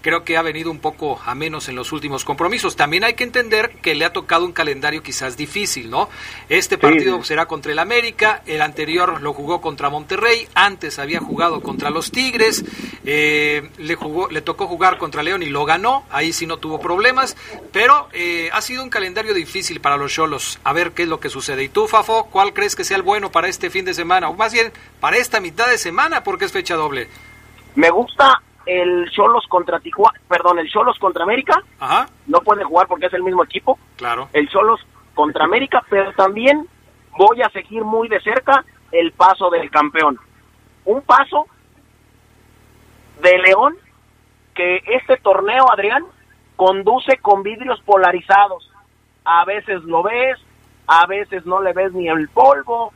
creo 0.04 0.22
que 0.22 0.36
ha 0.36 0.42
venido 0.42 0.70
un 0.70 0.80
poco 0.80 1.18
a 1.24 1.34
menos 1.34 1.70
en 1.70 1.76
los 1.76 1.90
últimos 1.90 2.26
compromisos. 2.26 2.76
También 2.76 3.04
hay 3.04 3.14
que 3.14 3.24
entender 3.24 3.70
que 3.80 3.94
le 3.94 4.04
ha 4.04 4.12
tocado 4.12 4.44
un 4.44 4.52
calendario 4.52 5.02
quizás 5.02 5.38
difícil, 5.38 5.88
¿no? 5.88 6.10
Este 6.50 6.76
partido 6.76 7.24
será 7.24 7.46
contra 7.46 7.72
el 7.72 7.78
América, 7.78 8.42
el 8.44 8.60
anterior 8.60 9.22
lo 9.22 9.32
jugó 9.32 9.62
contra 9.62 9.88
Monterrey, 9.88 10.46
antes 10.54 10.98
había 10.98 11.20
jugado 11.20 11.62
contra 11.62 11.88
los 11.88 12.10
Tigres, 12.10 12.66
eh, 13.06 13.70
le, 13.78 13.94
jugó, 13.94 14.28
le 14.28 14.42
tocó 14.42 14.66
jugar 14.66 14.98
contra 14.98 15.22
León 15.22 15.42
y 15.42 15.46
lo 15.46 15.64
ganó, 15.64 16.04
ahí 16.10 16.34
sí 16.34 16.46
no 16.46 16.58
tuvo 16.58 16.78
problemas, 16.78 17.34
pero 17.72 18.10
eh, 18.12 18.50
ha 18.52 18.60
sido 18.60 18.82
un 18.82 18.90
calendario 18.90 19.32
difícil 19.32 19.80
para 19.80 19.96
los 19.96 20.12
Cholos. 20.12 20.58
A 20.64 20.74
ver 20.74 20.92
qué 20.92 21.04
es 21.04 21.08
lo 21.08 21.18
que 21.18 21.30
sucede. 21.30 21.64
¿Y 21.64 21.70
tú, 21.70 21.88
Fafo, 21.88 22.26
cuál 22.26 22.52
crees 22.52 22.76
que 22.76 22.84
sea 22.84 22.98
el 22.98 23.02
bueno 23.02 23.32
para 23.32 23.48
este 23.48 23.70
fin 23.70 23.86
de 23.86 23.94
semana? 23.94 24.28
O 24.28 24.34
más 24.34 24.52
bien, 24.52 24.70
para 25.00 25.16
esta 25.16 25.40
mitad 25.40 25.66
de 25.66 25.78
semana, 25.78 26.22
porque 26.22 26.44
es 26.44 26.52
fecha 26.52 26.74
doble. 26.74 27.08
Me 27.74 27.88
gusta 27.88 28.43
el 28.66 29.10
Cholos 29.10 29.44
contra 29.48 29.80
Tijuana, 29.80 30.18
perdón, 30.28 30.58
el 30.58 30.70
Cholos 30.70 30.98
contra 30.98 31.24
América. 31.24 31.62
Ajá. 31.78 32.08
No 32.26 32.40
puede 32.40 32.64
jugar 32.64 32.86
porque 32.86 33.06
es 33.06 33.12
el 33.12 33.22
mismo 33.22 33.44
equipo. 33.44 33.78
Claro. 33.96 34.28
El 34.32 34.48
Cholos 34.48 34.80
contra 35.14 35.44
América, 35.44 35.84
pero 35.88 36.12
también 36.12 36.66
voy 37.16 37.42
a 37.42 37.50
seguir 37.50 37.84
muy 37.84 38.08
de 38.08 38.20
cerca 38.20 38.64
el 38.92 39.12
paso 39.12 39.50
del 39.50 39.70
campeón. 39.70 40.18
Un 40.84 41.02
paso 41.02 41.46
de 43.20 43.38
León 43.38 43.76
que 44.54 44.82
este 44.86 45.16
torneo, 45.16 45.70
Adrián, 45.72 46.04
conduce 46.56 47.18
con 47.18 47.42
vidrios 47.42 47.80
polarizados. 47.84 48.70
A 49.24 49.44
veces 49.44 49.82
lo 49.84 50.02
ves, 50.02 50.38
a 50.86 51.06
veces 51.06 51.44
no 51.46 51.60
le 51.60 51.72
ves 51.72 51.92
ni 51.92 52.08
el 52.08 52.28
polvo, 52.28 52.92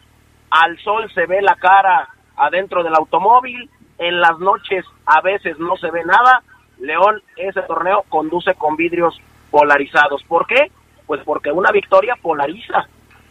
al 0.51 0.79
sol 0.79 1.11
se 1.13 1.27
ve 1.27 1.43
la 1.43 1.57
cara 1.57 2.09
adentro 2.37 2.83
del 2.83 2.95
automóvil, 2.95 3.69
en 3.99 4.21
las 4.21 4.39
noches 4.39 4.85
a 5.07 5.21
veces 5.21 5.59
no 5.59 5.77
se 5.77 5.91
ve 5.91 6.05
nada. 6.05 6.43
León, 6.79 7.23
ese 7.37 7.63
torneo 7.63 8.05
conduce 8.09 8.55
con 8.55 8.77
vidrios 8.77 9.21
polarizados. 9.51 10.23
¿Por 10.25 10.47
qué? 10.47 10.71
Pues 11.07 11.21
porque 11.25 11.51
una 11.51 11.73
victoria 11.73 12.15
polariza. 12.21 12.87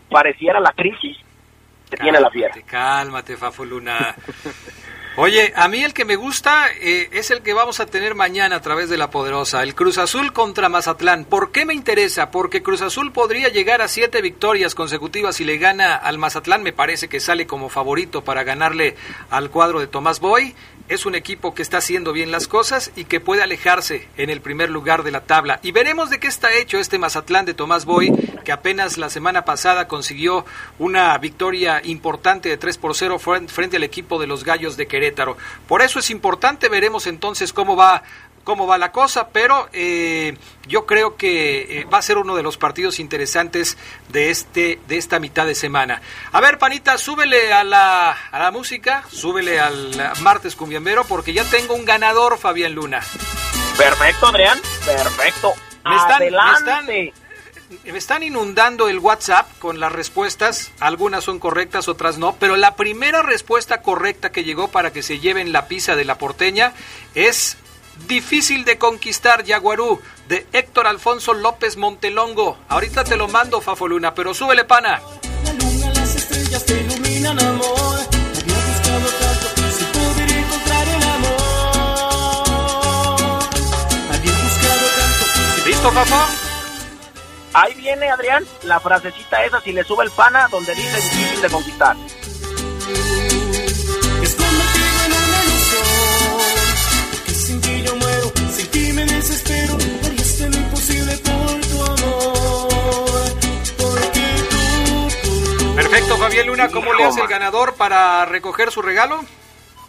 Pareciera 0.10 0.60
la 0.60 0.72
crisis 0.72 1.18
que 1.90 1.98
tiene 1.98 2.20
la 2.20 2.30
fiera. 2.30 2.54
Cálmate, 2.66 3.38
Fafo 3.38 3.66
Luna. 3.66 4.16
Oye, 5.20 5.52
a 5.56 5.68
mí 5.68 5.84
el 5.84 5.96
que 5.96 6.06
me 6.06 6.16
gusta 6.16 6.68
eh, 6.80 7.10
es 7.12 7.32
el 7.32 7.42
que 7.42 7.54
vamos 7.54 7.80
a 7.80 7.88
tener 7.88 8.14
mañana 8.14 8.58
a 8.58 8.62
través 8.62 8.88
de 8.88 8.98
la 8.98 9.10
Poderosa, 9.10 9.64
el 9.64 9.74
Cruz 9.74 9.98
Azul 9.98 10.32
contra 10.32 10.70
Mazatlán. 10.70 11.26
¿Por 11.26 11.52
qué 11.52 11.66
me 11.66 11.74
interesa? 11.74 12.30
Porque 12.30 12.62
Cruz 12.62 12.84
Azul 12.84 13.12
podría 13.12 13.50
llegar 13.50 13.82
a 13.82 13.88
siete 13.88 14.22
victorias 14.22 14.76
consecutivas 14.76 15.42
y 15.42 15.46
le 15.46 15.58
gana 15.58 15.96
al 15.96 16.20
Mazatlán. 16.20 16.62
Me 16.62 16.72
parece 16.72 17.08
que 17.08 17.20
sale 17.20 17.48
como 17.48 17.70
favorito 17.70 18.24
para 18.24 18.44
ganarle 18.44 18.96
al 19.32 19.50
cuadro 19.50 19.80
de 19.80 19.88
Tomás 19.88 20.20
Boy 20.20 20.54
es 20.90 21.06
un 21.06 21.16
equipo 21.16 21.54
que 21.54 21.62
está 21.62 21.78
haciendo 21.78 22.14
bien 22.14 22.32
las 22.32 22.48
cosas 22.48 22.92
y 22.96 23.06
que 23.06 23.20
puede 23.20 23.44
alejarse 23.44 24.08
en 24.18 24.30
el 24.30 24.42
primer 24.42 24.70
lugar 24.70 25.04
de 25.04 25.12
la 25.12 25.22
tabla. 25.22 25.60
Y 25.64 25.72
veremos 25.72 26.10
de 26.10 26.20
qué 26.20 26.28
está 26.28 26.54
hecho 26.54 26.78
este 26.78 26.98
Mazatlán 26.98 27.46
de 27.46 27.54
Tomás 27.54 27.86
Boy, 27.86 28.12
que 28.44 28.52
apenas 28.52 28.98
la 28.98 29.10
semana 29.10 29.44
pasada 29.44 29.88
consiguió 29.88 30.46
una 30.80 31.18
victoria 31.18 31.82
importante 31.84 32.50
de 32.50 32.58
3 32.58 32.78
por 32.78 32.96
0 32.96 33.20
frente 33.20 33.78
al 33.78 33.84
equipo 33.84 34.20
de 34.20 34.28
los 34.28 34.44
Gallos 34.44 34.78
de 34.78 34.88
Querétaro. 34.88 35.38
Por 35.68 35.82
eso 35.82 36.00
es 36.00 36.10
importante, 36.10 36.70
veremos 36.70 37.08
entonces 37.08 37.52
cómo 37.52 37.76
va 37.76 38.04
cómo 38.48 38.66
va 38.66 38.78
la 38.78 38.94
cosa, 38.94 39.28
pero 39.28 39.68
eh, 39.74 40.38
yo 40.70 40.86
creo 40.86 41.18
que 41.18 41.82
eh, 41.82 41.84
va 41.84 41.98
a 41.98 42.02
ser 42.02 42.18
uno 42.18 42.34
de 42.34 42.44
los 42.44 42.56
partidos 42.56 42.98
interesantes 42.98 43.78
de 44.08 44.30
este 44.30 44.80
de 44.88 44.98
esta 44.98 45.20
mitad 45.20 45.46
de 45.46 45.54
semana. 45.54 46.02
A 46.32 46.40
ver, 46.40 46.58
panita, 46.58 46.98
súbele 46.98 47.52
a 47.52 47.66
la, 47.66 48.12
a 48.12 48.40
la 48.40 48.52
música, 48.52 49.04
súbele 49.12 49.60
al 49.60 50.14
martes 50.22 50.56
cumbiambero, 50.56 51.04
porque 51.04 51.34
ya 51.34 51.44
tengo 51.44 51.74
un 51.74 51.84
ganador, 51.84 52.38
Fabián 52.38 52.72
Luna. 52.74 53.02
Perfecto, 53.78 54.28
Adrián, 54.28 54.62
perfecto. 54.86 55.54
Me 55.84 55.98
están, 55.98 56.20
me 56.20 56.28
Adelante. 56.28 57.08
están, 57.10 57.92
me 57.92 57.98
están 57.98 58.24
inundando 58.24 58.88
el 58.88 59.00
WhatsApp 59.00 59.46
con 59.60 59.82
las 59.82 59.92
respuestas, 59.92 60.72
algunas 60.80 61.26
son 61.26 61.40
correctas, 61.40 61.90
otras 61.90 62.18
no, 62.18 62.38
pero 62.40 62.56
la 62.56 62.78
primera 62.78 63.24
respuesta 63.24 63.82
correcta 63.82 64.32
que 64.32 64.46
llegó 64.46 64.70
para 64.70 64.94
que 64.94 65.04
se 65.04 65.20
lleven 65.20 65.52
la 65.52 65.68
pizza 65.68 65.98
de 65.98 66.06
la 66.06 66.18
porteña 66.18 66.72
es 67.14 67.58
Difícil 68.06 68.64
de 68.66 68.78
conquistar, 68.78 69.44
Yaguarú, 69.44 70.00
de 70.28 70.46
Héctor 70.54 70.88
Alfonso 70.88 71.34
López 71.34 71.76
Montelongo. 71.78 72.58
Ahorita 72.70 73.04
te 73.04 73.18
lo 73.18 73.28
mando, 73.28 73.60
Fafoluna, 73.62 74.14
pero 74.14 74.34
súbele, 74.34 74.64
pana. 74.66 75.02
La 75.44 75.54
luna, 75.54 75.94
las 75.94 76.16
estrellas 76.16 76.66
te 76.66 76.80
iluminan, 76.82 77.40
amor. 77.40 78.00
Había 78.40 78.56
buscado 78.56 79.10
tanto 79.20 79.48
sin 79.78 79.88
poder 79.88 80.32
encontrar 80.32 80.88
el 80.88 81.04
amor. 81.04 81.38
Había 84.14 84.32
buscado 84.32 84.86
tanto. 84.98 85.68
¿Listo, 85.68 85.92
Fafo? 85.92 86.48
Ahí 87.54 87.74
viene, 87.74 88.10
Adrián, 88.10 88.46
la 88.64 88.80
frasecita 88.80 89.44
esa, 89.44 89.60
si 89.62 89.72
le 89.72 89.84
sube 89.84 90.04
el 90.04 90.12
pana, 90.12 90.48
donde 90.52 90.76
dice 90.76 90.96
difícil 90.96 91.42
de 91.42 91.50
conquistar. 91.50 91.96
Luna, 106.46 106.70
¿cómo 106.70 106.94
le 106.94 107.04
hace 107.06 107.22
el 107.22 107.28
ganador 107.28 107.76
para 107.76 108.26
recoger 108.26 108.72
su 108.72 108.82
regalo? 108.82 109.20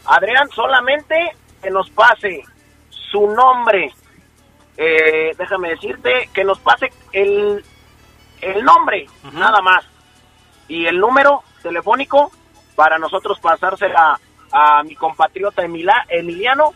Adrián, 0.06 0.48
solamente 0.54 1.14
que 1.62 1.70
nos 1.70 1.90
pase 1.90 2.42
su 2.90 3.26
nombre. 3.28 3.92
Eh, 4.76 5.34
déjame 5.36 5.70
decirte 5.70 6.30
que 6.32 6.44
nos 6.44 6.58
pase 6.60 6.92
el, 7.12 7.64
el 8.40 8.64
nombre, 8.64 9.06
nada 9.32 9.60
más. 9.60 9.84
Y 10.68 10.86
el 10.86 10.98
número 10.98 11.42
telefónico 11.62 12.30
para 12.76 12.98
nosotros 12.98 13.40
pasársela 13.40 14.18
a 14.52 14.82
mi 14.84 14.94
compatriota 14.94 15.62
Emila- 15.62 16.04
Emiliano 16.08 16.72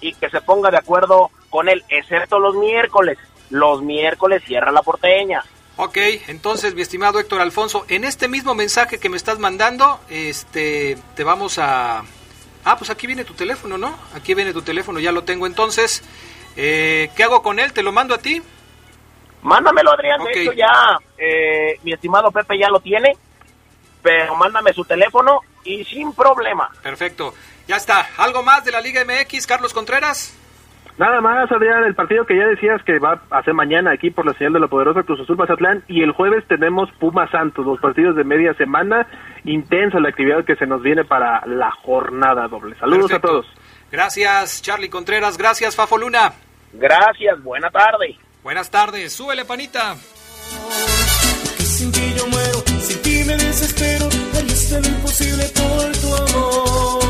y 0.00 0.14
que 0.14 0.30
se 0.30 0.40
ponga 0.40 0.70
de 0.70 0.78
acuerdo 0.78 1.30
con 1.50 1.68
él, 1.68 1.84
excepto 1.88 2.38
los 2.38 2.54
miércoles. 2.54 3.18
Los 3.50 3.82
miércoles 3.82 4.42
cierra 4.44 4.72
la 4.72 4.82
porteña. 4.82 5.44
Ok, 5.76 5.96
entonces, 6.28 6.74
mi 6.74 6.82
estimado 6.82 7.18
Héctor 7.18 7.40
Alfonso, 7.40 7.84
en 7.88 8.04
este 8.04 8.28
mismo 8.28 8.54
mensaje 8.54 9.00
que 9.00 9.08
me 9.08 9.16
estás 9.16 9.38
mandando, 9.38 10.00
este, 10.10 10.98
te 11.16 11.24
vamos 11.24 11.58
a... 11.58 12.04
Ah, 12.64 12.76
pues 12.76 12.90
aquí 12.90 13.06
viene 13.06 13.24
tu 13.24 13.34
teléfono, 13.34 13.78
¿no? 13.78 13.96
Aquí 14.14 14.34
viene 14.34 14.52
tu 14.52 14.62
teléfono, 14.62 15.00
ya 15.00 15.12
lo 15.12 15.24
tengo 15.24 15.46
entonces. 15.46 16.04
Eh, 16.56 17.10
¿Qué 17.16 17.24
hago 17.24 17.42
con 17.42 17.58
él? 17.58 17.72
¿Te 17.72 17.82
lo 17.82 17.90
mando 17.90 18.14
a 18.14 18.18
ti? 18.18 18.42
Mándamelo, 19.42 19.92
Adrián. 19.92 20.20
Ok. 20.20 20.28
De 20.28 20.42
hecho, 20.42 20.52
ya 20.52 20.98
eh, 21.18 21.78
mi 21.82 21.92
estimado 21.92 22.30
Pepe 22.30 22.58
ya 22.58 22.68
lo 22.68 22.80
tiene. 22.80 23.16
Pero 24.02 24.36
mándame 24.36 24.72
su 24.72 24.84
teléfono 24.84 25.40
y 25.64 25.84
sin 25.84 26.12
problema. 26.12 26.70
Perfecto. 26.82 27.34
Ya 27.66 27.76
está. 27.76 28.10
¿Algo 28.18 28.42
más 28.42 28.64
de 28.64 28.72
la 28.72 28.80
Liga 28.80 29.04
MX, 29.04 29.46
Carlos 29.46 29.72
Contreras? 29.72 30.34
Nada 30.98 31.20
más, 31.20 31.50
Adrián, 31.50 31.84
el 31.84 31.94
partido 31.94 32.26
que 32.26 32.36
ya 32.36 32.46
decías 32.46 32.82
que 32.84 32.98
va 32.98 33.22
a 33.30 33.42
ser 33.42 33.54
mañana 33.54 33.92
aquí 33.92 34.10
por 34.10 34.26
la 34.26 34.34
señal 34.34 34.52
de 34.52 34.60
la 34.60 34.68
poderosa 34.68 35.02
Cruz 35.02 35.20
Azul 35.20 35.36
Mazatlán 35.36 35.82
y 35.88 36.02
el 36.02 36.12
jueves 36.12 36.44
tenemos 36.46 36.90
Puma 37.00 37.30
Santos, 37.30 37.64
los 37.64 37.80
partidos 37.80 38.14
de 38.14 38.24
media 38.24 38.54
semana, 38.54 39.06
intensa 39.44 39.98
la 40.00 40.10
actividad 40.10 40.44
que 40.44 40.56
se 40.56 40.66
nos 40.66 40.82
viene 40.82 41.04
para 41.04 41.42
la 41.46 41.70
jornada 41.70 42.46
doble. 42.48 42.76
Saludos 42.78 43.10
Perfecto. 43.10 43.28
a 43.28 43.30
todos. 43.30 43.46
Gracias, 43.90 44.62
Charlie 44.62 44.90
Contreras. 44.90 45.38
Gracias, 45.38 45.74
Fafo 45.74 45.96
Luna. 45.98 46.32
Gracias, 46.74 47.42
buena 47.42 47.70
tarde. 47.70 48.16
Buenas 48.42 48.70
tardes. 48.70 49.12
Súbele, 49.12 49.44
panita. 49.44 49.94
Que 51.56 51.64
sin 51.64 51.90
ti 51.92 52.14
yo 52.16 52.26
muero, 52.26 52.58
sin 52.80 53.02
ti 53.02 53.24
me 53.26 53.36
desespero. 53.36 54.08
Imposible 54.74 55.44
por 55.54 55.92
tu 55.98 56.38
amor. 56.38 57.01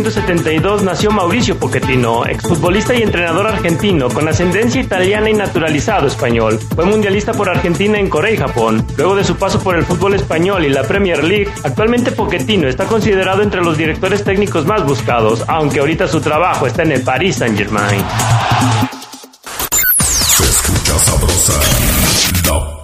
1972, 0.00 0.82
nació 0.82 1.10
Mauricio 1.10 1.58
Pochettino, 1.58 2.24
exfutbolista 2.24 2.94
y 2.94 3.02
entrenador 3.02 3.46
argentino 3.46 4.08
con 4.08 4.26
ascendencia 4.28 4.80
italiana 4.80 5.28
y 5.28 5.34
naturalizado 5.34 6.06
español. 6.06 6.58
Fue 6.74 6.86
mundialista 6.86 7.34
por 7.34 7.50
Argentina 7.50 7.98
en 7.98 8.08
Corea 8.08 8.32
y 8.32 8.36
Japón. 8.38 8.86
Luego 8.96 9.14
de 9.14 9.24
su 9.24 9.36
paso 9.36 9.62
por 9.62 9.76
el 9.76 9.84
fútbol 9.84 10.14
español 10.14 10.64
y 10.64 10.70
la 10.70 10.84
Premier 10.84 11.22
League, 11.22 11.52
actualmente 11.64 12.12
Pochettino 12.12 12.66
está 12.66 12.86
considerado 12.86 13.42
entre 13.42 13.60
los 13.60 13.76
directores 13.76 14.24
técnicos 14.24 14.64
más 14.64 14.86
buscados, 14.86 15.44
aunque 15.48 15.80
ahorita 15.80 16.08
su 16.08 16.22
trabajo 16.22 16.66
está 16.66 16.82
en 16.82 16.92
el 16.92 17.02
Paris 17.02 17.36
Saint-Germain. 17.36 18.02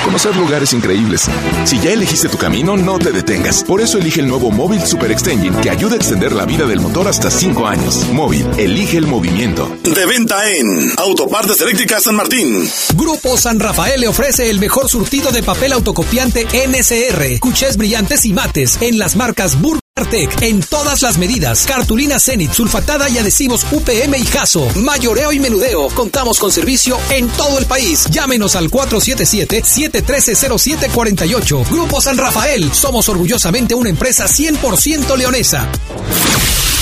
Para 0.00 0.12
conocer 0.12 0.36
lugares 0.36 0.72
increíbles. 0.72 1.28
Si 1.64 1.78
ya 1.78 1.92
elegiste 1.92 2.28
tu 2.30 2.38
camino, 2.38 2.74
no 2.74 2.98
te 2.98 3.12
detengas. 3.12 3.62
Por 3.62 3.82
eso 3.82 3.98
elige 3.98 4.20
el 4.20 4.28
nuevo 4.28 4.50
Móvil 4.50 4.80
Super 4.86 5.12
Extension 5.12 5.54
que 5.60 5.68
ayuda 5.68 5.92
a 5.92 5.96
extender 5.96 6.32
la 6.32 6.46
vida 6.46 6.66
del 6.66 6.80
motor 6.80 7.06
hasta 7.06 7.30
5 7.30 7.66
años. 7.66 8.06
Móvil, 8.10 8.46
elige 8.56 8.96
el 8.96 9.06
movimiento. 9.06 9.70
De 9.84 10.06
venta 10.06 10.50
en 10.50 10.90
Autopartes 10.96 11.60
Eléctricas 11.60 12.04
San 12.04 12.16
Martín. 12.16 12.66
Grupo 12.94 13.36
San 13.36 13.60
Rafael 13.60 14.00
le 14.00 14.08
ofrece 14.08 14.48
el 14.48 14.58
mejor 14.58 14.88
surtido 14.88 15.32
de 15.32 15.42
papel 15.42 15.74
autocopiante 15.74 16.46
NSR, 16.46 17.38
cuchés 17.38 17.76
brillantes 17.76 18.24
y 18.24 18.32
mates 18.32 18.78
en 18.80 18.98
las 18.98 19.16
marcas 19.16 19.60
Burger 19.60 19.79
Tech 19.94 20.42
en 20.42 20.60
todas 20.62 21.02
las 21.02 21.18
medidas. 21.18 21.66
Cartulina 21.66 22.18
Zenit, 22.18 22.52
sulfatada 22.52 23.08
y 23.10 23.18
adhesivos 23.18 23.66
UPM 23.70 24.16
y 24.16 24.24
Jaso. 24.24 24.66
Mayoreo 24.76 25.32
y 25.32 25.40
menudeo. 25.40 25.88
Contamos 25.88 26.38
con 26.38 26.50
servicio 26.50 26.98
en 27.10 27.28
todo 27.28 27.58
el 27.58 27.66
país. 27.66 28.06
Llámenos 28.10 28.56
al 28.56 28.70
477-713-0748. 28.70 31.70
Grupo 31.70 32.00
San 32.00 32.16
Rafael. 32.16 32.72
Somos 32.72 33.06
orgullosamente 33.08 33.74
una 33.74 33.90
empresa 33.90 34.26
100% 34.26 35.16
leonesa. 35.16 35.68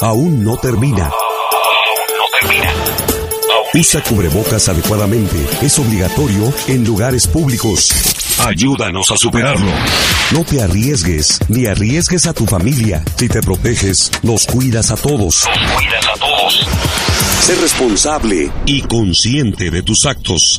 aún 0.00 0.44
no 0.44 0.56
termina. 0.56 1.10
Usa 3.74 4.02
cubrebocas 4.02 4.68
adecuadamente. 4.68 5.36
Es 5.62 5.78
obligatorio 5.78 6.52
en 6.68 6.84
lugares 6.84 7.26
públicos. 7.26 7.90
Ayúdanos 8.46 9.10
a 9.10 9.16
superarlo. 9.16 9.70
No 10.32 10.44
te 10.44 10.62
arriesgues, 10.62 11.38
ni 11.48 11.66
arriesgues 11.66 12.26
a 12.26 12.32
tu 12.32 12.46
familia. 12.46 13.02
Si 13.16 13.28
te 13.28 13.42
proteges, 13.42 14.10
nos 14.22 14.46
cuidas 14.46 14.90
a 14.90 14.96
todos. 14.96 15.46
Cuidas 15.76 16.06
a 16.06 16.18
todos. 16.18 16.66
Sé 17.40 17.54
responsable 17.56 18.50
y 18.66 18.82
consciente 18.82 19.70
de 19.70 19.82
tus 19.82 20.06
actos. 20.06 20.58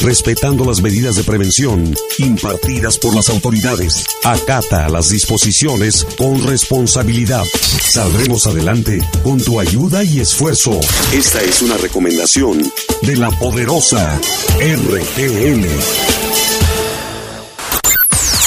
Respetando 0.00 0.64
las 0.64 0.82
medidas 0.82 1.16
de 1.16 1.24
prevención 1.24 1.94
impartidas 2.18 2.98
por 2.98 3.14
las 3.14 3.28
autoridades. 3.28 4.04
Acata 4.24 4.88
las 4.88 5.10
disposiciones 5.10 6.06
con 6.16 6.42
responsabilidad. 6.46 7.44
Saldremos 7.44 8.46
adelante 8.46 9.00
con 9.22 9.40
tu 9.40 9.60
ayuda 9.60 10.02
y 10.04 10.20
esfuerzo. 10.20 10.80
Esta 11.12 11.42
es 11.42 11.62
una 11.62 11.76
recomendación 11.76 12.72
de 13.02 13.16
la 13.16 13.30
poderosa 13.30 14.18
RTL. 14.58 15.66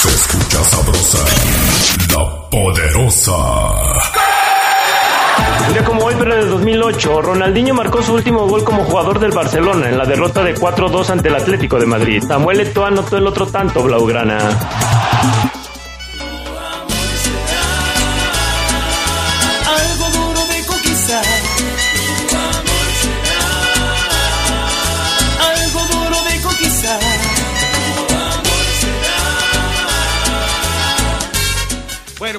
Se 0.01 0.10
escucha 0.10 0.63
sabrosa, 0.65 1.25
la 2.12 2.49
poderosa. 2.49 4.24
Un 5.78 5.84
como 5.84 6.06
hoy, 6.06 6.15
pero 6.17 6.36
de 6.36 6.45
2008, 6.45 7.21
Ronaldinho 7.21 7.74
marcó 7.74 8.02
su 8.02 8.13
último 8.13 8.48
gol 8.48 8.63
como 8.63 8.84
jugador 8.84 9.19
del 9.19 9.32
Barcelona 9.32 9.89
en 9.89 9.98
la 9.98 10.06
derrota 10.06 10.43
de 10.43 10.56
4-2 10.56 11.10
ante 11.10 11.28
el 11.28 11.36
Atlético 11.36 11.80
de 11.80 11.86
Madrid. 11.86 12.24
Samuel 12.26 12.62
Eto'o 12.62 12.86
anotó 12.86 13.17
el 13.17 13.28
otro 13.28 13.45
tanto, 13.48 13.84
Blaugrana. 13.84 14.38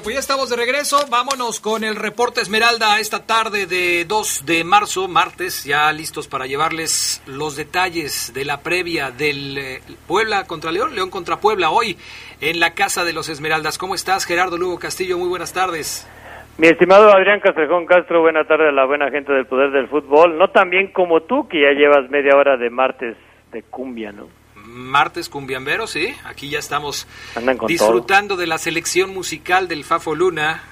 Pues 0.03 0.13
ya 0.13 0.19
estamos 0.19 0.49
de 0.49 0.55
regreso. 0.55 0.97
Vámonos 1.09 1.59
con 1.59 1.83
el 1.83 1.95
reporte 1.95 2.41
Esmeralda 2.41 2.99
esta 2.99 3.25
tarde 3.25 3.65
de 3.65 4.05
2 4.05 4.45
de 4.45 4.63
marzo, 4.63 5.07
martes, 5.07 5.63
ya 5.63 5.91
listos 5.91 6.27
para 6.27 6.45
llevarles 6.45 7.23
los 7.25 7.55
detalles 7.55 8.31
de 8.33 8.45
la 8.45 8.61
previa 8.61 9.09
del 9.09 9.57
eh, 9.57 9.79
Puebla 10.07 10.45
contra 10.45 10.71
León, 10.71 10.93
León 10.93 11.09
contra 11.09 11.37
Puebla, 11.37 11.71
hoy 11.71 11.97
en 12.41 12.59
la 12.59 12.75
Casa 12.75 13.05
de 13.05 13.13
los 13.13 13.27
Esmeraldas. 13.29 13.77
¿Cómo 13.77 13.95
estás, 13.95 14.25
Gerardo 14.25 14.57
Lugo 14.57 14.77
Castillo? 14.77 15.17
Muy 15.17 15.29
buenas 15.29 15.53
tardes. 15.53 16.07
Mi 16.57 16.67
estimado 16.67 17.11
Adrián 17.11 17.39
Castrejón 17.39 17.85
Castro, 17.85 18.21
buena 18.21 18.43
tarde 18.43 18.69
a 18.69 18.71
la 18.71 18.85
buena 18.85 19.09
gente 19.09 19.33
del 19.33 19.47
poder 19.47 19.71
del 19.71 19.87
fútbol. 19.87 20.37
No 20.37 20.49
tan 20.49 20.69
bien 20.69 20.91
como 20.91 21.21
tú, 21.21 21.47
que 21.47 21.61
ya 21.61 21.71
llevas 21.71 22.09
media 22.11 22.35
hora 22.35 22.55
de 22.55 22.69
martes 22.69 23.17
de 23.51 23.63
cumbia, 23.63 24.11
¿no? 24.11 24.27
Martes 24.77 25.29
cumbiambero, 25.29 25.87
sí. 25.87 26.15
Aquí 26.23 26.49
ya 26.49 26.59
estamos 26.59 27.07
disfrutando 27.67 28.37
de 28.37 28.47
la 28.47 28.57
selección 28.57 29.13
musical 29.13 29.67
del 29.67 29.83
Fafo 29.83 30.15
Luna. 30.15 30.63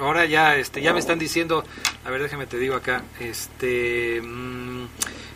Ahora 0.00 0.26
ya, 0.26 0.56
este, 0.56 0.80
ya 0.80 0.92
me 0.92 1.00
están 1.00 1.18
diciendo, 1.18 1.64
a 2.04 2.10
ver, 2.10 2.22
déjame 2.22 2.46
te 2.46 2.58
digo 2.58 2.76
acá, 2.76 3.02
este, 3.18 4.20
mm, 4.22 4.84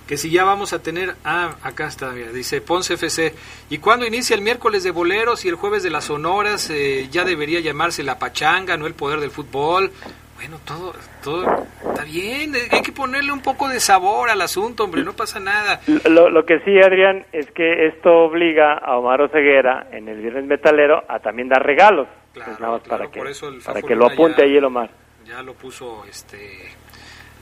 que 0.06 0.16
si 0.16 0.30
ya 0.30 0.44
vamos 0.44 0.72
a 0.72 0.80
tener, 0.80 1.16
ah, 1.24 1.56
acá 1.62 1.88
está, 1.88 2.10
mira, 2.12 2.30
dice 2.30 2.60
Ponce 2.60 2.94
FC. 2.94 3.34
¿Y 3.70 3.78
cuándo 3.78 4.06
inicia 4.06 4.36
el 4.36 4.42
miércoles 4.42 4.84
de 4.84 4.92
boleros 4.92 5.44
y 5.44 5.48
el 5.48 5.56
jueves 5.56 5.82
de 5.82 5.90
las 5.90 6.04
sonoras? 6.04 6.70
Eh, 6.70 7.08
ya 7.10 7.24
debería 7.24 7.58
llamarse 7.58 8.04
la 8.04 8.18
pachanga, 8.18 8.76
no 8.76 8.86
el 8.86 8.94
poder 8.94 9.18
del 9.18 9.32
fútbol. 9.32 9.90
Bueno, 10.36 10.58
todo, 10.64 10.94
todo 11.24 11.66
está 11.88 12.04
bien, 12.04 12.54
eh, 12.54 12.68
hay 12.70 12.82
que 12.82 12.92
ponerle 12.92 13.32
un 13.32 13.40
poco 13.40 13.68
de 13.68 13.80
sabor 13.80 14.28
al 14.30 14.40
asunto, 14.42 14.84
hombre, 14.84 15.02
no 15.02 15.14
pasa 15.14 15.40
nada. 15.40 15.80
Lo, 16.08 16.28
lo 16.28 16.44
que 16.44 16.60
sí, 16.60 16.78
Adrián, 16.78 17.24
es 17.32 17.50
que 17.52 17.86
esto 17.88 18.10
obliga 18.12 18.74
a 18.74 18.98
Omar 18.98 19.22
Oseguera 19.22 19.86
en 19.92 20.08
el 20.08 20.20
Viernes 20.20 20.44
Metalero 20.44 21.02
a 21.08 21.18
también 21.20 21.48
dar 21.48 21.64
regalos. 21.64 22.06
Pues 22.34 22.46
nada 22.60 22.72
más 22.74 22.82
para 22.82 23.10
que, 23.10 23.18
por 23.18 23.28
eso 23.28 23.48
el 23.48 23.60
para 23.62 23.80
que 23.80 23.94
lo 23.96 24.06
apunte 24.06 24.42
ya- 24.42 24.44
ahí 24.44 24.56
el 24.58 24.64
Omar. 24.64 24.90
Ya 25.26 25.42
lo 25.42 25.54
puso, 25.54 26.04
este, 26.08 26.68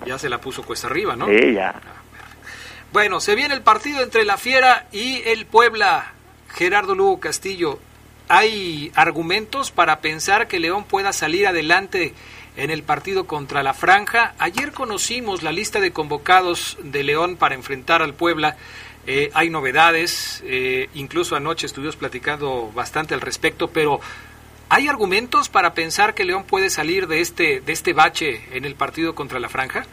ya 0.07 0.17
se 0.19 0.29
la 0.29 0.39
puso 0.41 0.63
cuesta 0.63 0.87
arriba, 0.87 1.17
¿no? 1.17 1.27
Sí, 1.27 1.53
ya. 1.53 1.75
Bueno, 2.93 3.19
se 3.21 3.35
viene 3.35 3.55
el 3.55 3.63
partido 3.63 4.03
entre 4.03 4.25
la 4.25 4.37
Fiera 4.37 4.87
y 4.93 5.21
el 5.27 5.47
Puebla. 5.47 6.13
Gerardo 6.55 6.95
Lugo 6.95 7.19
Castillo, 7.19 7.81
¿hay 8.29 8.93
argumentos 8.95 9.73
para 9.73 9.99
pensar 10.01 10.47
que 10.47 10.61
León 10.61 10.85
pueda 10.85 11.13
salir 11.13 11.49
adelante 11.49 12.15
en 12.57 12.71
el 12.71 12.83
partido 12.83 13.27
contra 13.27 13.63
la 13.63 13.75
Franja? 13.75 14.35
Ayer 14.39 14.73
conocimos 14.73 15.43
la 15.43 15.53
lista 15.53 15.81
de 15.81 15.93
convocados 15.93 16.77
de 16.83 17.03
León 17.03 17.37
para 17.37 17.55
enfrentar 17.55 18.03
al 18.03 18.15
Puebla. 18.15 18.57
Eh, 19.07 19.31
hay 19.35 19.51
novedades, 19.51 20.43
eh, 20.47 20.89
incluso 20.95 21.37
anoche 21.37 21.67
estuvimos 21.67 21.97
platicando 21.97 22.71
bastante 22.75 23.15
al 23.15 23.21
respecto, 23.21 23.69
pero 23.69 24.01
¿hay 24.69 24.89
argumentos 24.89 25.49
para 25.49 25.75
pensar 25.75 26.15
que 26.15 26.25
León 26.25 26.45
puede 26.45 26.71
salir 26.71 27.07
de 27.07 27.21
este, 27.21 27.61
de 27.61 27.73
este 27.73 27.93
bache 27.93 28.45
en 28.53 28.65
el 28.65 28.75
partido 28.75 29.15
contra 29.15 29.41
la 29.41 29.49
Franja? 29.49 29.87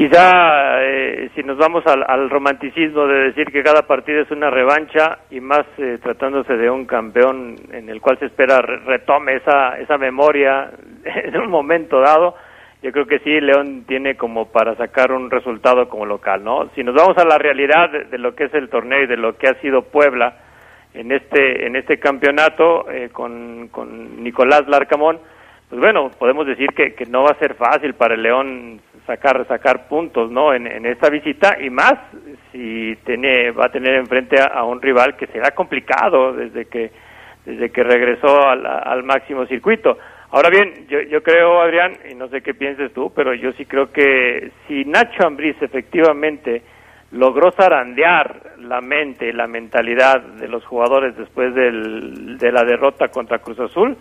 Quizá 0.00 0.82
eh, 0.82 1.28
si 1.34 1.42
nos 1.42 1.58
vamos 1.58 1.86
al, 1.86 2.02
al 2.08 2.30
romanticismo 2.30 3.06
de 3.06 3.24
decir 3.24 3.52
que 3.52 3.62
cada 3.62 3.82
partido 3.82 4.22
es 4.22 4.30
una 4.30 4.48
revancha 4.48 5.18
y 5.30 5.40
más 5.40 5.66
eh, 5.76 5.98
tratándose 6.02 6.56
de 6.56 6.70
un 6.70 6.86
campeón 6.86 7.56
en 7.70 7.90
el 7.90 8.00
cual 8.00 8.18
se 8.18 8.24
espera 8.24 8.62
re- 8.62 8.78
retome 8.78 9.34
esa, 9.34 9.78
esa 9.78 9.98
memoria 9.98 10.70
en 11.04 11.36
un 11.36 11.50
momento 11.50 12.00
dado, 12.00 12.34
yo 12.82 12.92
creo 12.92 13.04
que 13.06 13.18
sí, 13.18 13.40
León 13.42 13.84
tiene 13.86 14.16
como 14.16 14.50
para 14.50 14.74
sacar 14.76 15.12
un 15.12 15.30
resultado 15.30 15.86
como 15.90 16.06
local, 16.06 16.42
¿no? 16.42 16.70
Si 16.74 16.82
nos 16.82 16.94
vamos 16.94 17.18
a 17.18 17.26
la 17.26 17.36
realidad 17.36 17.90
de, 17.90 18.04
de 18.04 18.16
lo 18.16 18.34
que 18.34 18.44
es 18.44 18.54
el 18.54 18.70
torneo 18.70 19.02
y 19.02 19.06
de 19.06 19.18
lo 19.18 19.36
que 19.36 19.48
ha 19.48 19.60
sido 19.60 19.82
Puebla 19.82 20.32
en 20.94 21.12
este, 21.12 21.66
en 21.66 21.76
este 21.76 21.98
campeonato 21.98 22.90
eh, 22.90 23.10
con, 23.12 23.68
con 23.68 24.24
Nicolás 24.24 24.66
Larcamón, 24.66 25.18
pues 25.68 25.78
bueno, 25.78 26.10
podemos 26.18 26.46
decir 26.46 26.70
que, 26.74 26.94
que 26.94 27.04
no 27.04 27.22
va 27.24 27.32
a 27.32 27.38
ser 27.38 27.54
fácil 27.54 27.92
para 27.92 28.14
el 28.14 28.22
León 28.22 28.80
sacar 29.10 29.44
sacar 29.48 29.88
puntos 29.88 30.30
no 30.30 30.54
en, 30.54 30.68
en 30.68 30.86
esta 30.86 31.10
visita 31.10 31.56
y 31.60 31.68
más 31.68 31.94
si 32.52 32.96
tiene 33.04 33.50
va 33.50 33.66
a 33.66 33.72
tener 33.72 33.94
enfrente 33.94 34.36
a, 34.40 34.62
un 34.62 34.80
rival 34.80 35.16
que 35.16 35.26
será 35.26 35.50
complicado 35.50 36.32
desde 36.32 36.66
que 36.66 36.92
desde 37.44 37.70
que 37.70 37.82
regresó 37.82 38.46
al, 38.46 38.64
al 38.66 39.02
máximo 39.02 39.46
circuito. 39.46 39.98
Ahora 40.30 40.50
bien 40.50 40.86
yo, 40.88 41.00
yo 41.00 41.22
creo 41.24 41.60
Adrián 41.60 41.92
y 42.08 42.14
no 42.14 42.28
sé 42.28 42.40
qué 42.40 42.54
pienses 42.54 42.92
tú 42.92 43.12
pero 43.12 43.34
yo 43.34 43.52
sí 43.54 43.64
creo 43.64 43.90
que 43.90 44.52
si 44.68 44.84
Nacho 44.84 45.26
Ambriz 45.26 45.56
efectivamente 45.60 46.62
logró 47.10 47.50
zarandear 47.50 48.54
la 48.58 48.80
mente 48.80 49.32
la 49.32 49.48
mentalidad 49.48 50.20
de 50.20 50.46
los 50.46 50.64
jugadores 50.64 51.16
después 51.16 51.52
del, 51.52 52.38
de 52.38 52.52
la 52.52 52.62
derrota 52.62 53.08
contra 53.08 53.40
Cruz 53.40 53.58
Azul 53.58 53.96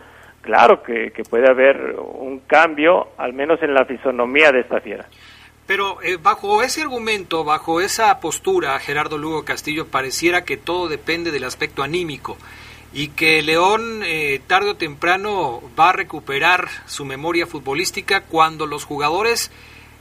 claro 0.49 0.81
que, 0.81 1.11
puede 1.29 1.47
haber 1.47 1.95
un 1.99 2.39
cambio, 2.39 3.09
al 3.17 3.33
menos 3.33 3.61
en 3.61 3.71
la 3.71 3.85
fisonomía 3.85 4.51
de 4.51 4.61
esta 4.61 4.81
fiera. 4.81 5.05
Pero 5.67 6.01
eh, 6.01 6.17
bajo 6.19 6.63
ese 6.63 6.81
argumento, 6.81 7.43
bajo 7.43 7.81
esa 7.81 8.19
postura, 8.19 8.79
Gerardo 8.79 9.19
Lugo 9.19 9.45
Castillo, 9.45 9.85
pareciera 9.85 10.45
que 10.45 10.57
todo 10.57 10.87
depende 10.87 11.29
del 11.29 11.43
aspecto 11.43 11.83
anímico 11.83 12.35
y 12.91 13.09
que 13.09 13.43
León 13.43 14.01
eh, 14.03 14.41
tarde 14.47 14.71
o 14.71 14.75
temprano 14.75 15.61
va 15.79 15.89
a 15.89 15.93
recuperar 15.93 16.67
su 16.87 17.05
memoria 17.05 17.45
futbolística 17.45 18.21
cuando 18.21 18.65
los 18.65 18.85
jugadores 18.85 19.51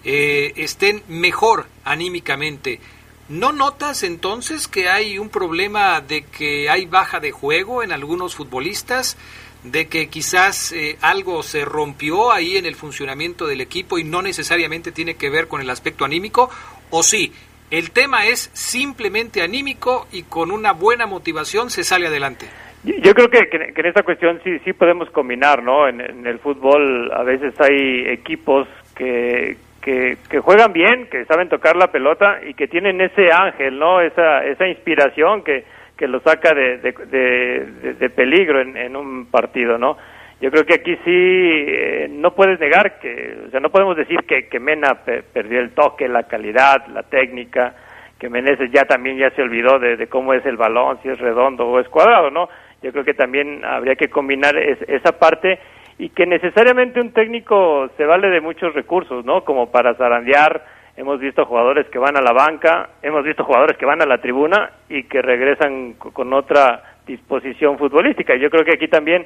eh, 0.05 0.55
estén 0.57 1.03
mejor 1.09 1.67
anímicamente. 1.85 2.81
¿No 3.29 3.53
notas 3.53 4.03
entonces 4.03 4.67
que 4.67 4.89
hay 4.89 5.19
un 5.19 5.29
problema 5.29 6.01
de 6.01 6.25
que 6.25 6.71
hay 6.71 6.87
baja 6.87 7.21
de 7.21 7.33
juego 7.33 7.83
en 7.83 7.93
algunos 7.93 8.35
futbolistas? 8.35 9.19
De 9.65 9.89
que 9.89 10.09
quizás 10.09 10.73
eh, 10.73 10.97
algo 11.03 11.43
se 11.43 11.65
rompió 11.65 12.33
ahí 12.33 12.57
en 12.57 12.67
el 12.67 12.75
funcionamiento 12.75 13.47
del 13.47 13.61
equipo 13.61 13.99
y 13.99 14.05
no 14.05 14.23
necesariamente 14.23 14.93
tiene 14.93 15.17
que 15.17 15.31
ver 15.31 15.49
con 15.49 15.61
el 15.61 15.71
aspecto 15.71 16.05
anímico, 16.05 16.51
o 16.91 17.03
sí, 17.03 17.33
el 17.71 17.91
tema 17.91 18.27
es 18.27 18.51
simplemente 18.55 19.43
anímico 19.43 20.07
y 20.13 20.23
con 20.23 20.51
una 20.51 20.73
buena 20.73 21.07
motivación 21.07 21.71
se 21.71 21.85
sale 21.85 22.07
adelante. 22.07 22.47
Yo 22.85 23.13
creo 23.13 23.29
que, 23.29 23.41
en 23.51 23.87
esta 23.87 24.03
cuestión 24.03 24.41
sí, 24.45 24.59
sí 24.61 24.73
podemos 24.73 25.11
combinar, 25.11 25.63
¿no? 25.63 25.89
En, 25.89 26.01
en 26.01 26.27
el 26.27 26.39
fútbol 26.39 27.11
a 27.13 27.25
veces 27.25 27.53
hay 27.61 28.07
equipos 28.09 28.69
que, 28.97 29.57
que, 29.83 30.17
que, 30.31 30.39
juegan 30.39 30.73
bien, 30.73 31.09
que 31.11 31.25
saben 31.25 31.49
tocar 31.49 31.77
la 31.77 31.91
pelota 31.91 32.39
y 32.47 32.55
que 32.55 32.69
tienen 32.69 33.01
ese 33.01 33.33
ángel, 33.33 33.79
¿no? 33.79 34.01
Esa, 34.01 34.45
esa 34.45 34.69
inspiración 34.69 35.43
que, 35.43 35.65
que 35.99 36.07
lo 36.07 36.21
saca 36.21 36.55
de, 36.55 36.79
de, 36.79 37.95
de, 37.95 38.11
peligro 38.11 38.61
en, 38.61 38.77
en, 38.77 38.95
un 38.95 39.27
partido, 39.27 39.77
¿no? 39.77 39.99
Yo 40.41 40.51
creo 40.53 40.65
que 40.65 40.75
aquí 40.75 40.95
sí 41.05 41.11
eh, 41.11 42.07
no 42.09 42.35
puedes 42.37 42.61
negar 42.61 43.01
que, 43.01 43.37
o 43.49 43.51
sea, 43.51 43.59
no 43.59 43.71
podemos 43.71 43.97
decir 43.97 44.21
que, 44.21 44.49
que 44.49 44.61
Mena 44.61 44.95
pe 45.05 45.25
perdió 45.25 45.59
el 45.59 45.71
toque, 45.71 46.07
la 46.07 46.23
calidad, 46.23 46.87
la 46.87 47.03
técnica, 47.03 47.75
que 48.17 48.31
Meneses 48.31 48.71
ya 48.71 48.85
también 48.85 49.19
ya 49.19 49.31
se 49.31 49.43
olvidó 49.43 49.81
de, 49.81 49.97
de, 49.97 50.07
cómo 50.07 50.33
es 50.35 50.47
el 50.47 50.57
balón, 50.57 51.01
si 51.03 51.09
es 51.09 51.19
redondo 51.19 51.67
o 51.67 51.81
es 51.81 51.89
cuadrado, 51.89 52.31
¿no? 52.31 52.49
Yo 52.81 52.93
creo 52.93 53.05
que 53.05 53.15
también 53.15 53.65
habría 53.65 53.97
que 53.97 54.09
combinar 54.09 54.57
es, 54.57 54.79
esa 54.89 55.19
parte 55.19 55.59
y 55.99 56.11
que 56.11 56.27
necesariamente 56.27 57.01
un 57.01 57.13
técnico 57.13 57.91
se 57.97 58.05
vale 58.05 58.29
de 58.29 58.41
muchos 58.41 58.73
recursos, 58.75 59.25
¿no? 59.25 59.45
Como 59.45 59.73
para 59.73 59.95
zarandear, 59.95 60.65
hemos 60.99 61.21
visto 61.21 61.47
jugadores 61.47 61.87
que 61.91 61.99
van 61.99 62.17
a 62.17 62.21
la 62.21 62.33
banca, 62.33 62.91
hemos 63.03 63.23
visto 63.23 63.45
jugadores 63.45 63.79
que 63.79 63.87
van 63.87 64.03
a 64.03 64.07
la 64.07 64.19
tribuna 64.19 64.73
y 64.89 65.05
que 65.05 65.23
regresan 65.23 65.93
con 65.95 66.33
otra 66.35 66.99
disposición 67.07 67.79
futbolística. 67.79 68.35
Yo 68.37 68.51
creo 68.51 68.65
que 68.65 68.75
aquí 68.75 68.89
también 68.89 69.25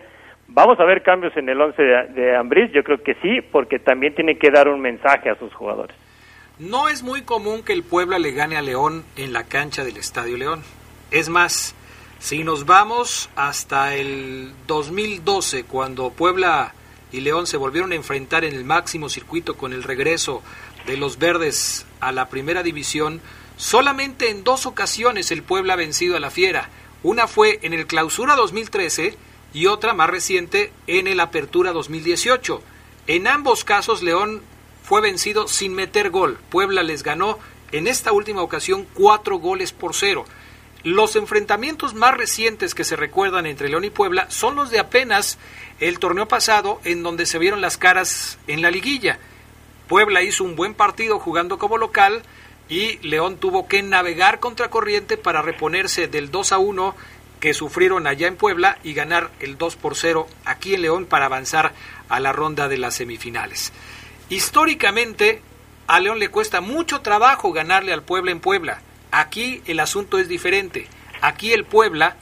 vamos 0.49 0.79
a 0.79 0.85
ver 0.85 1.03
cambios 1.03 1.35
en 1.35 1.49
el 1.49 1.59
once 1.59 1.83
de, 1.83 2.09
de 2.09 2.70
yo 2.75 2.85
creo 2.85 3.03
que 3.03 3.14
sí, 3.23 3.41
porque 3.51 3.79
también 3.79 4.14
tiene 4.14 4.37
que 4.37 4.51
dar 4.51 4.68
un 4.68 4.83
mensaje 4.83 5.31
a 5.31 5.35
sus 5.37 5.53
jugadores. 5.55 5.97
No 6.59 6.89
es 6.91 7.03
muy 7.03 7.23
común 7.23 7.62
que 7.64 7.73
el 7.73 7.83
Puebla 7.83 8.18
le 8.18 8.33
gane 8.33 8.59
a 8.59 8.62
León 8.62 9.05
en 9.16 9.33
la 9.33 9.45
cancha 9.45 9.83
del 9.83 9.97
Estadio 9.97 10.37
León. 10.37 10.62
Es 11.11 11.31
más, 11.31 11.75
si 12.18 12.45
nos 12.45 12.66
vamos 12.66 13.31
hasta 13.35 13.95
el 13.95 14.53
2012, 14.66 15.64
cuando 15.64 16.11
Puebla 16.11 16.75
y 17.12 17.20
León 17.20 17.47
se 17.47 17.57
volvieron 17.57 17.93
a 17.93 17.95
enfrentar 17.95 18.45
en 18.45 18.55
el 18.55 18.64
máximo 18.64 19.09
circuito 19.09 19.57
con 19.57 19.73
el 19.73 19.83
regreso 19.83 20.43
de 20.87 20.97
los 20.97 21.18
verdes 21.18 21.87
a 22.01 22.12
la 22.12 22.28
primera 22.28 22.62
división, 22.62 23.20
solamente 23.57 24.30
en 24.30 24.45
dos 24.45 24.66
ocasiones 24.66 25.30
el 25.30 25.43
Puebla 25.43 25.74
ha 25.74 25.76
vencido 25.76 26.16
a 26.16 26.20
la 26.20 26.30
Fiera. 26.30 26.70
Una 27.03 27.26
fue 27.26 27.59
en 27.62 27.72
el 27.72 27.87
Clausura 27.87 28.37
2013 28.37 29.16
y 29.53 29.66
otra 29.66 29.95
más 29.95 30.11
reciente 30.11 30.72
en 30.87 31.07
el 31.07 31.20
Apertura 31.20 31.72
2018. 31.72 32.62
En 33.07 33.26
ambos 33.26 33.64
casos 33.64 34.03
León 34.03 34.43
fue 34.83 35.01
vencido 35.01 35.49
sin 35.49 35.74
meter 35.74 36.11
gol. 36.11 36.39
Puebla 36.51 36.83
les 36.83 37.03
ganó 37.03 37.39
en 37.72 37.87
esta 37.87 38.12
última 38.12 38.43
ocasión 38.43 38.87
cuatro 38.95 39.39
goles 39.39 39.72
por 39.72 39.95
cero. 39.95 40.24
Los 40.85 41.14
enfrentamientos 41.14 41.95
más 41.95 42.16
recientes 42.16 42.74
que 42.74 42.85
se 42.85 42.97
recuerdan 42.97 43.47
entre 43.47 43.68
León 43.68 43.85
y 43.85 43.91
Puebla 43.91 44.26
son 44.30 44.57
los 44.57 44.70
de 44.70 44.80
apenas 44.80 45.39
el 45.78 45.99
torneo 46.01 46.26
pasado 46.26 46.80
en 46.85 47.03
donde 47.03 47.24
se 47.24 47.39
vieron 47.39 47.61
las 47.61 47.76
caras 47.76 48.39
en 48.49 48.62
la 48.62 48.70
liguilla. 48.70 49.18
Puebla 49.93 50.22
hizo 50.22 50.43
un 50.43 50.57
buen 50.57 50.72
partido 50.72 51.18
jugando 51.18 51.59
como 51.59 51.76
local 51.76 52.22
y 52.66 52.97
León 53.07 53.36
tuvo 53.36 53.68
que 53.68 53.82
navegar 53.82 54.40
contra 54.40 54.70
corriente 54.70 55.18
para 55.18 55.43
reponerse 55.43 56.09
del 56.09 56.30
2 56.30 56.53
a 56.53 56.59
1 56.59 56.97
que 57.40 57.53
sufrieron 57.53 58.07
allá 58.07 58.26
en 58.26 58.36
Puebla 58.36 58.78
y 58.82 58.95
ganar 58.95 59.30
el 59.40 59.59
2 59.59 59.76
por 59.76 59.95
0 59.95 60.26
aquí 60.47 60.72
en 60.72 60.80
León 60.80 61.05
para 61.05 61.26
avanzar 61.26 61.74
a 62.09 62.20
la 62.20 62.32
ronda 62.32 62.68
de 62.68 62.78
las 62.78 62.95
semifinales. 62.95 63.74
Históricamente 64.30 65.43
a 65.86 66.01
León 66.01 66.18
le 66.20 66.30
cuesta 66.30 66.62
mucho 66.62 67.03
trabajo 67.03 67.53
ganarle 67.53 67.93
al 67.93 68.03
Puebla 68.03 68.30
en 68.30 68.40
Puebla. 68.40 68.80
Aquí 69.11 69.61
el 69.66 69.78
asunto 69.78 70.18
es 70.18 70.26
diferente. 70.26 70.88
Aquí 71.20 71.53
el 71.53 71.66
Puebla 71.66 72.16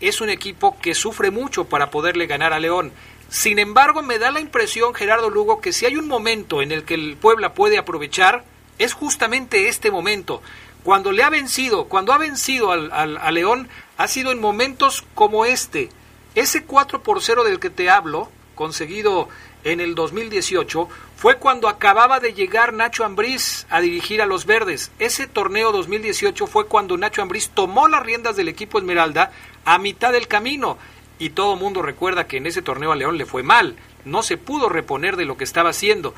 es 0.00 0.22
un 0.22 0.30
equipo 0.30 0.78
que 0.80 0.94
sufre 0.94 1.30
mucho 1.30 1.66
para 1.66 1.90
poderle 1.90 2.26
ganar 2.26 2.54
a 2.54 2.60
León. 2.60 2.92
Sin 3.30 3.60
embargo, 3.60 4.02
me 4.02 4.18
da 4.18 4.32
la 4.32 4.40
impresión, 4.40 4.92
Gerardo 4.92 5.30
Lugo, 5.30 5.60
que 5.60 5.72
si 5.72 5.86
hay 5.86 5.96
un 5.96 6.08
momento 6.08 6.62
en 6.62 6.72
el 6.72 6.82
que 6.82 6.94
el 6.94 7.16
Puebla 7.16 7.54
puede 7.54 7.78
aprovechar, 7.78 8.44
es 8.78 8.92
justamente 8.92 9.68
este 9.68 9.92
momento. 9.92 10.42
Cuando 10.82 11.12
le 11.12 11.22
ha 11.22 11.30
vencido, 11.30 11.84
cuando 11.84 12.12
ha 12.12 12.18
vencido 12.18 12.72
al, 12.72 12.90
al, 12.90 13.18
a 13.18 13.30
León, 13.30 13.68
ha 13.98 14.08
sido 14.08 14.32
en 14.32 14.40
momentos 14.40 15.04
como 15.14 15.44
este. 15.44 15.90
Ese 16.34 16.64
4 16.64 17.04
por 17.04 17.22
0 17.22 17.44
del 17.44 17.60
que 17.60 17.70
te 17.70 17.88
hablo, 17.88 18.28
conseguido 18.56 19.28
en 19.62 19.80
el 19.80 19.94
2018, 19.94 20.88
fue 21.16 21.36
cuando 21.36 21.68
acababa 21.68 22.18
de 22.18 22.32
llegar 22.32 22.72
Nacho 22.72 23.04
Ambriz 23.04 23.64
a 23.70 23.80
dirigir 23.80 24.22
a 24.22 24.26
los 24.26 24.44
Verdes. 24.44 24.90
Ese 24.98 25.28
torneo 25.28 25.70
2018 25.70 26.48
fue 26.48 26.66
cuando 26.66 26.96
Nacho 26.96 27.22
Ambriz 27.22 27.50
tomó 27.50 27.86
las 27.86 28.02
riendas 28.02 28.34
del 28.34 28.48
equipo 28.48 28.78
Esmeralda 28.78 29.30
a 29.64 29.78
mitad 29.78 30.12
del 30.12 30.26
camino 30.26 30.78
y 31.20 31.30
todo 31.30 31.54
mundo 31.54 31.82
recuerda 31.82 32.26
que 32.26 32.38
en 32.38 32.46
ese 32.46 32.62
torneo 32.62 32.90
a 32.90 32.96
León 32.96 33.18
le 33.18 33.26
fue 33.26 33.44
mal, 33.44 33.76
no 34.04 34.22
se 34.22 34.38
pudo 34.38 34.68
reponer 34.68 35.16
de 35.16 35.26
lo 35.26 35.36
que 35.36 35.44
estaba 35.44 35.70
haciendo. 35.70 36.14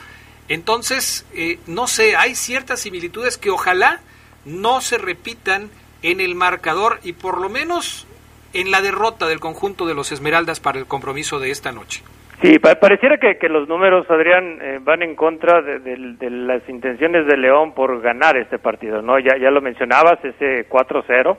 Entonces, 0.48 1.28
eh, 1.34 1.58
no 1.66 1.88
sé, 1.88 2.16
hay 2.16 2.34
ciertas 2.36 2.80
similitudes 2.80 3.36
que 3.36 3.50
ojalá 3.50 4.00
no 4.46 4.80
se 4.80 4.98
repitan 4.98 5.70
en 6.02 6.20
el 6.20 6.34
marcador 6.36 7.00
y 7.02 7.14
por 7.14 7.40
lo 7.40 7.48
menos 7.48 8.06
en 8.54 8.70
la 8.70 8.80
derrota 8.80 9.26
del 9.26 9.40
conjunto 9.40 9.86
de 9.86 9.94
los 9.94 10.12
Esmeraldas 10.12 10.60
para 10.60 10.78
el 10.78 10.86
compromiso 10.86 11.40
de 11.40 11.50
esta 11.50 11.72
noche. 11.72 12.02
Sí, 12.40 12.58
pareciera 12.58 13.18
que, 13.18 13.48
los 13.48 13.68
números, 13.68 14.08
Adrián, 14.10 14.58
eh, 14.60 14.78
van 14.82 15.02
en 15.02 15.14
contra 15.14 15.62
de, 15.62 15.78
de, 15.78 15.96
de, 16.18 16.30
las 16.30 16.68
intenciones 16.68 17.26
de 17.26 17.36
León 17.36 17.72
por 17.72 18.00
ganar 18.00 18.36
este 18.36 18.58
partido, 18.58 19.00
¿no? 19.00 19.18
Ya, 19.20 19.36
ya 19.36 19.50
lo 19.50 19.60
mencionabas, 19.60 20.18
ese 20.24 20.68
4-0 20.68 21.36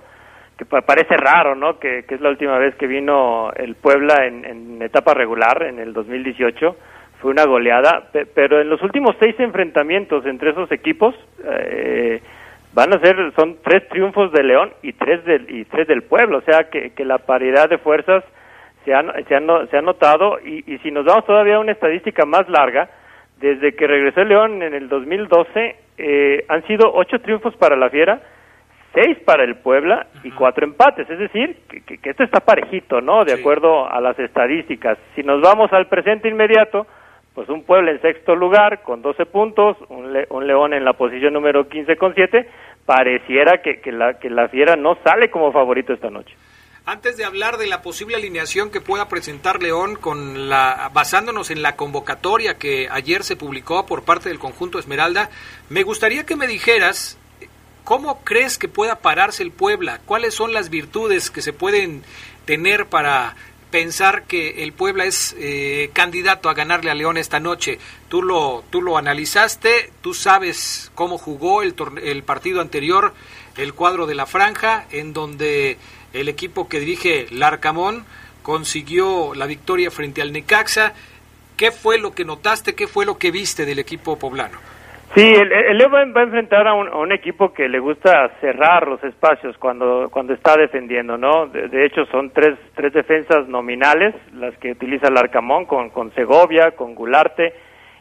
que 0.57 0.65
parece 0.65 1.17
raro, 1.17 1.55
¿no? 1.55 1.79
Que, 1.79 2.03
que, 2.03 2.15
es 2.15 2.21
la 2.21 2.29
última 2.29 2.57
vez 2.57 2.75
que 2.75 2.87
vino 2.87 3.51
el 3.55 3.75
Puebla 3.75 4.25
en, 4.25 4.45
en, 4.45 4.81
etapa 4.81 5.13
regular, 5.13 5.63
en 5.63 5.79
el 5.79 5.93
2018, 5.93 6.75
fue 7.19 7.31
una 7.31 7.45
goleada, 7.45 8.09
pero 8.35 8.61
en 8.61 8.69
los 8.69 8.81
últimos 8.81 9.15
seis 9.19 9.35
enfrentamientos 9.39 10.25
entre 10.25 10.51
esos 10.51 10.71
equipos 10.71 11.15
eh, 11.43 12.21
van 12.73 12.93
a 12.93 12.99
ser, 12.99 13.15
son 13.35 13.57
tres 13.63 13.87
triunfos 13.87 14.31
de 14.31 14.43
León 14.43 14.73
y 14.81 14.93
tres 14.93 15.23
del, 15.25 15.49
y 15.49 15.65
tres 15.65 15.87
del 15.87 16.03
Puebla, 16.03 16.37
o 16.37 16.41
sea 16.41 16.69
que, 16.69 16.91
que 16.91 17.05
la 17.05 17.19
paridad 17.19 17.69
de 17.69 17.77
fuerzas 17.77 18.23
se 18.83 18.93
ha, 18.93 19.03
se 19.27 19.35
ha, 19.35 19.67
se 19.67 19.77
ha 19.77 19.81
notado. 19.81 20.39
Y, 20.39 20.71
y 20.71 20.77
si 20.79 20.91
nos 20.91 21.05
vamos 21.05 21.25
todavía 21.25 21.59
una 21.59 21.71
estadística 21.71 22.25
más 22.25 22.47
larga, 22.49 22.89
desde 23.39 23.75
que 23.75 23.87
regresó 23.87 24.23
León 24.23 24.61
en 24.61 24.73
el 24.73 24.87
2012, 24.89 25.75
eh, 25.97 26.45
han 26.47 26.65
sido 26.65 26.91
ocho 26.93 27.19
triunfos 27.19 27.55
para 27.57 27.75
la 27.75 27.89
Fiera, 27.89 28.21
seis 28.93 29.17
para 29.25 29.43
el 29.43 29.55
Puebla 29.55 30.07
y 30.23 30.31
cuatro 30.31 30.65
empates, 30.65 31.09
es 31.09 31.19
decir, 31.19 31.57
que, 31.69 31.81
que, 31.81 31.97
que 31.97 32.09
esto 32.11 32.23
está 32.23 32.39
parejito, 32.39 33.01
¿no? 33.01 33.25
De 33.25 33.35
sí. 33.35 33.39
acuerdo 33.39 33.87
a 33.89 33.99
las 33.99 34.17
estadísticas. 34.19 34.97
Si 35.15 35.23
nos 35.23 35.41
vamos 35.41 35.71
al 35.73 35.87
presente 35.87 36.29
inmediato, 36.29 36.85
pues 37.33 37.49
un 37.49 37.63
Puebla 37.63 37.91
en 37.91 38.01
sexto 38.01 38.35
lugar 38.35 38.83
con 38.83 39.01
12 39.01 39.25
puntos, 39.25 39.77
un, 39.89 40.13
Le 40.13 40.27
un 40.29 40.45
León 40.45 40.73
en 40.73 40.85
la 40.85 40.93
posición 40.93 41.33
número 41.33 41.67
15 41.67 41.95
con 41.97 42.13
7, 42.13 42.47
pareciera 42.85 43.61
que, 43.61 43.81
que, 43.81 43.91
la, 43.91 44.19
que 44.19 44.29
la 44.29 44.47
Fiera 44.49 44.75
no 44.75 44.97
sale 45.03 45.29
como 45.31 45.51
favorito 45.51 45.93
esta 45.93 46.09
noche. 46.09 46.35
Antes 46.85 47.15
de 47.15 47.23
hablar 47.23 47.55
de 47.55 47.67
la 47.67 47.81
posible 47.81 48.17
alineación 48.17 48.69
que 48.69 48.81
pueda 48.81 49.07
presentar 49.07 49.63
León 49.63 49.95
con 49.95 50.49
la 50.49 50.91
basándonos 50.93 51.49
en 51.49 51.61
la 51.61 51.77
convocatoria 51.77 52.57
que 52.57 52.89
ayer 52.91 53.23
se 53.23 53.37
publicó 53.37 53.85
por 53.85 54.03
parte 54.03 54.27
del 54.27 54.37
conjunto 54.37 54.79
Esmeralda, 54.79 55.29
me 55.69 55.83
gustaría 55.83 56.25
que 56.25 56.35
me 56.35 56.45
dijeras 56.45 57.17
¿Cómo 57.83 58.21
crees 58.23 58.57
que 58.57 58.69
pueda 58.69 58.99
pararse 58.99 59.43
el 59.43 59.51
Puebla? 59.51 59.99
¿Cuáles 60.05 60.33
son 60.33 60.53
las 60.53 60.69
virtudes 60.69 61.29
que 61.29 61.41
se 61.41 61.51
pueden 61.51 62.03
tener 62.45 62.85
para 62.85 63.35
pensar 63.71 64.23
que 64.23 64.63
el 64.63 64.71
Puebla 64.71 65.03
es 65.03 65.35
eh, 65.37 65.89
candidato 65.91 66.49
a 66.49 66.53
ganarle 66.53 66.91
a 66.91 66.95
León 66.95 67.17
esta 67.17 67.41
noche? 67.41 67.79
Tú 68.07 68.23
lo, 68.23 68.63
tú 68.69 68.81
lo 68.81 68.97
analizaste, 68.97 69.91
tú 70.01 70.13
sabes 70.13 70.91
cómo 70.95 71.17
jugó 71.17 71.61
el, 71.61 71.75
el 72.01 72.23
partido 72.23 72.61
anterior, 72.61 73.13
el 73.57 73.73
cuadro 73.73 74.05
de 74.05 74.15
la 74.15 74.27
franja, 74.27 74.85
en 74.91 75.11
donde 75.11 75.77
el 76.13 76.29
equipo 76.29 76.69
que 76.69 76.79
dirige 76.79 77.27
Larcamón 77.31 78.05
consiguió 78.43 79.33
la 79.35 79.45
victoria 79.45 79.91
frente 79.91 80.21
al 80.21 80.31
Necaxa. 80.31 80.93
¿Qué 81.57 81.71
fue 81.71 81.97
lo 81.97 82.15
que 82.15 82.23
notaste? 82.23 82.75
¿Qué 82.75 82.87
fue 82.87 83.05
lo 83.05 83.17
que 83.17 83.31
viste 83.31 83.65
del 83.65 83.79
equipo 83.79 84.17
poblano? 84.17 84.72
Sí, 85.15 85.21
el, 85.21 85.51
el 85.51 85.93
va, 85.93 85.99
a 85.99 86.23
enfrentar 86.23 86.67
a 86.67 86.73
un, 86.73 86.87
a 86.87 86.97
un 86.97 87.11
equipo 87.11 87.53
que 87.53 87.69
le 87.69 87.77
gusta 87.77 88.29
cerrar 88.41 88.87
los 88.87 89.03
espacios 89.03 89.55
cuando, 89.59 90.09
cuando 90.11 90.33
está 90.33 90.57
defendiendo, 90.57 91.17
¿no? 91.19 91.45
De, 91.47 91.85
hecho, 91.85 92.05
son 92.07 92.31
tres, 92.31 92.57
tres 92.75 92.93
defensas 92.93 93.47
nominales 93.47 94.15
las 94.33 94.57
que 94.57 94.71
utiliza 94.71 95.09
el 95.09 95.17
Arcamón 95.17 95.65
con, 95.65 95.91
con 95.91 96.11
Segovia, 96.15 96.71
con 96.71 96.95
Gularte 96.95 97.53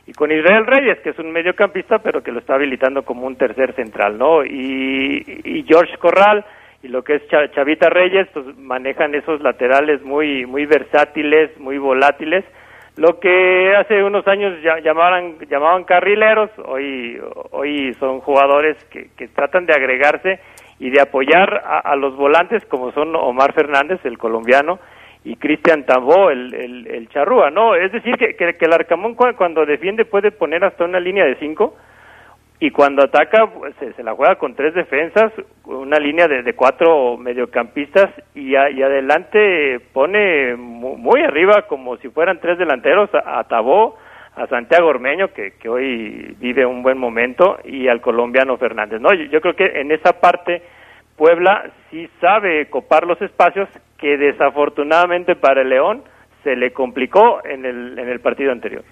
y 0.06 0.12
con 0.14 0.32
Israel 0.32 0.66
Reyes, 0.66 1.00
que 1.00 1.10
es 1.10 1.18
un 1.18 1.32
mediocampista, 1.32 1.98
pero 1.98 2.22
que 2.22 2.32
lo 2.32 2.38
está 2.38 2.54
habilitando 2.54 3.02
como 3.02 3.26
un 3.26 3.36
tercer 3.36 3.74
central, 3.74 4.16
¿no? 4.16 4.42
Y, 4.42 5.22
y 5.44 5.64
George 5.68 5.98
Corral 5.98 6.44
y 6.82 6.88
lo 6.88 7.04
que 7.04 7.16
es 7.16 7.28
Cha- 7.28 7.50
Chavita 7.50 7.90
Reyes, 7.90 8.26
pues 8.32 8.56
manejan 8.56 9.14
esos 9.14 9.40
laterales 9.42 10.02
muy, 10.02 10.46
muy 10.46 10.64
versátiles, 10.64 11.56
muy 11.60 11.76
volátiles, 11.76 12.44
lo 12.96 13.18
que 13.20 13.74
hace 13.76 14.02
unos 14.04 14.26
años 14.28 14.54
llamaban, 14.84 15.38
llamaban 15.48 15.84
carrileros, 15.84 16.50
hoy, 16.66 17.18
hoy 17.50 17.94
son 17.94 18.20
jugadores 18.20 18.76
que, 18.90 19.08
que 19.16 19.28
tratan 19.28 19.64
de 19.66 19.72
agregarse 19.72 20.40
y 20.78 20.90
de 20.90 21.00
apoyar 21.00 21.62
a, 21.64 21.94
los 21.96 22.16
volantes 22.16 22.64
como 22.66 22.92
son 22.92 23.14
Omar 23.16 23.52
Fernández, 23.54 24.00
el 24.04 24.18
colombiano, 24.18 24.78
y 25.24 25.36
Cristian 25.36 25.86
Tambó, 25.86 26.30
el, 26.30 26.52
el, 26.52 27.08
charrúa, 27.10 27.50
¿no? 27.50 27.76
Es 27.76 27.92
decir, 27.92 28.16
que, 28.16 28.34
que, 28.34 28.54
que 28.54 28.64
el 28.64 28.72
Arcamón 28.72 29.14
cu- 29.14 29.36
cuando 29.36 29.64
defiende 29.64 30.04
puede 30.04 30.32
poner 30.32 30.64
hasta 30.64 30.84
una 30.84 30.98
línea 30.98 31.24
de 31.24 31.36
cinco, 31.36 31.76
y 32.64 32.70
cuando 32.70 33.02
ataca 33.02 33.48
pues, 33.48 33.74
se, 33.80 33.92
se 33.94 34.04
la 34.04 34.14
juega 34.14 34.36
con 34.36 34.54
tres 34.54 34.72
defensas, 34.72 35.32
una 35.64 35.98
línea 35.98 36.28
de, 36.28 36.44
de 36.44 36.52
cuatro 36.54 37.16
mediocampistas 37.16 38.08
y, 38.36 38.50
y 38.52 38.82
adelante 38.82 39.80
pone 39.92 40.54
mu- 40.54 40.96
muy 40.96 41.22
arriba 41.22 41.62
como 41.66 41.96
si 41.96 42.08
fueran 42.08 42.38
tres 42.38 42.58
delanteros 42.58 43.10
a, 43.14 43.40
a 43.40 43.44
Tabó, 43.48 43.96
a 44.36 44.46
Santiago 44.46 44.86
Ormeño 44.86 45.32
que, 45.34 45.54
que 45.60 45.68
hoy 45.68 46.36
vive 46.38 46.64
un 46.64 46.84
buen 46.84 46.98
momento 46.98 47.58
y 47.64 47.88
al 47.88 48.00
colombiano 48.00 48.56
Fernández. 48.58 49.00
No, 49.00 49.12
yo, 49.12 49.24
yo 49.24 49.40
creo 49.40 49.56
que 49.56 49.80
en 49.80 49.90
esa 49.90 50.20
parte 50.20 50.62
Puebla 51.16 51.68
sí 51.90 52.08
sabe 52.20 52.66
copar 52.70 53.08
los 53.08 53.20
espacios 53.22 53.68
que 53.98 54.16
desafortunadamente 54.16 55.34
para 55.34 55.62
el 55.62 55.68
León 55.68 56.04
se 56.44 56.54
le 56.54 56.72
complicó 56.72 57.44
en 57.44 57.64
el, 57.64 57.98
en 57.98 58.08
el 58.08 58.20
partido 58.20 58.52
anterior. 58.52 58.84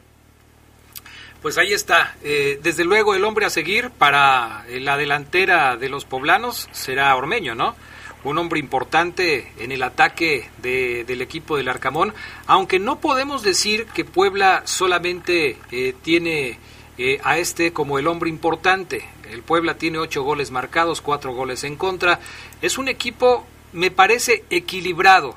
Pues 1.43 1.57
ahí 1.57 1.72
está. 1.72 2.16
Eh, 2.22 2.59
desde 2.62 2.84
luego 2.84 3.14
el 3.14 3.24
hombre 3.24 3.47
a 3.47 3.51
seguir 3.51 3.91
para 3.91 4.64
eh, 4.68 4.78
la 4.80 4.97
delantera 4.97 5.76
de 5.76 5.88
los 5.88 6.05
poblanos 6.05 6.68
será 6.72 7.14
Ormeño, 7.16 7.55
¿no? 7.55 7.74
Un 8.24 8.36
hombre 8.36 8.61
importante 8.61 9.51
en 9.59 9.72
el 9.72 9.82
ataque 9.82 10.51
de- 10.59 11.05
del 11.05 11.22
equipo 11.22 11.57
del 11.57 11.68
Arcamón, 11.68 12.12
aunque 12.47 12.78
no 12.78 13.01
podemos 13.01 13.43
decir 13.43 13.86
que 13.86 14.05
Puebla 14.05 14.62
solamente 14.66 15.57
eh, 15.70 15.95
tiene 16.03 16.59
a 17.24 17.38
este 17.38 17.72
como 17.72 17.99
el 17.99 18.07
hombre 18.07 18.28
importante. 18.28 19.09
El 19.30 19.43
Puebla 19.43 19.78
tiene 19.78 19.97
ocho 19.97 20.22
goles 20.22 20.51
marcados, 20.51 21.01
cuatro 21.01 21.32
goles 21.32 21.64
en 21.64 21.76
contra. 21.76 22.20
Es 22.61 22.76
un 22.76 22.88
equipo, 22.88 23.47
me 23.72 23.91
parece, 23.91 24.45
equilibrado. 24.51 25.34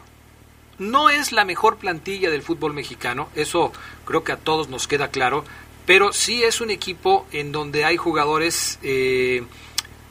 No 0.78 1.10
es 1.10 1.32
la 1.32 1.46
mejor 1.46 1.78
plantilla 1.78 2.30
del 2.30 2.42
fútbol 2.42 2.74
mexicano, 2.74 3.30
eso 3.36 3.72
creo 4.04 4.26
que 4.26 4.34
a 4.34 4.38
todos 4.38 4.68
nos 4.68 4.90
queda 4.90 5.08
claro, 5.08 5.46
pero 5.86 6.14
sí 6.14 6.44
es 6.44 6.62
un 6.62 6.70
equipo 6.70 7.26
en 7.32 7.52
donde 7.52 7.86
hay 7.86 7.98
jugadores 7.98 8.80
eh, 8.84 9.44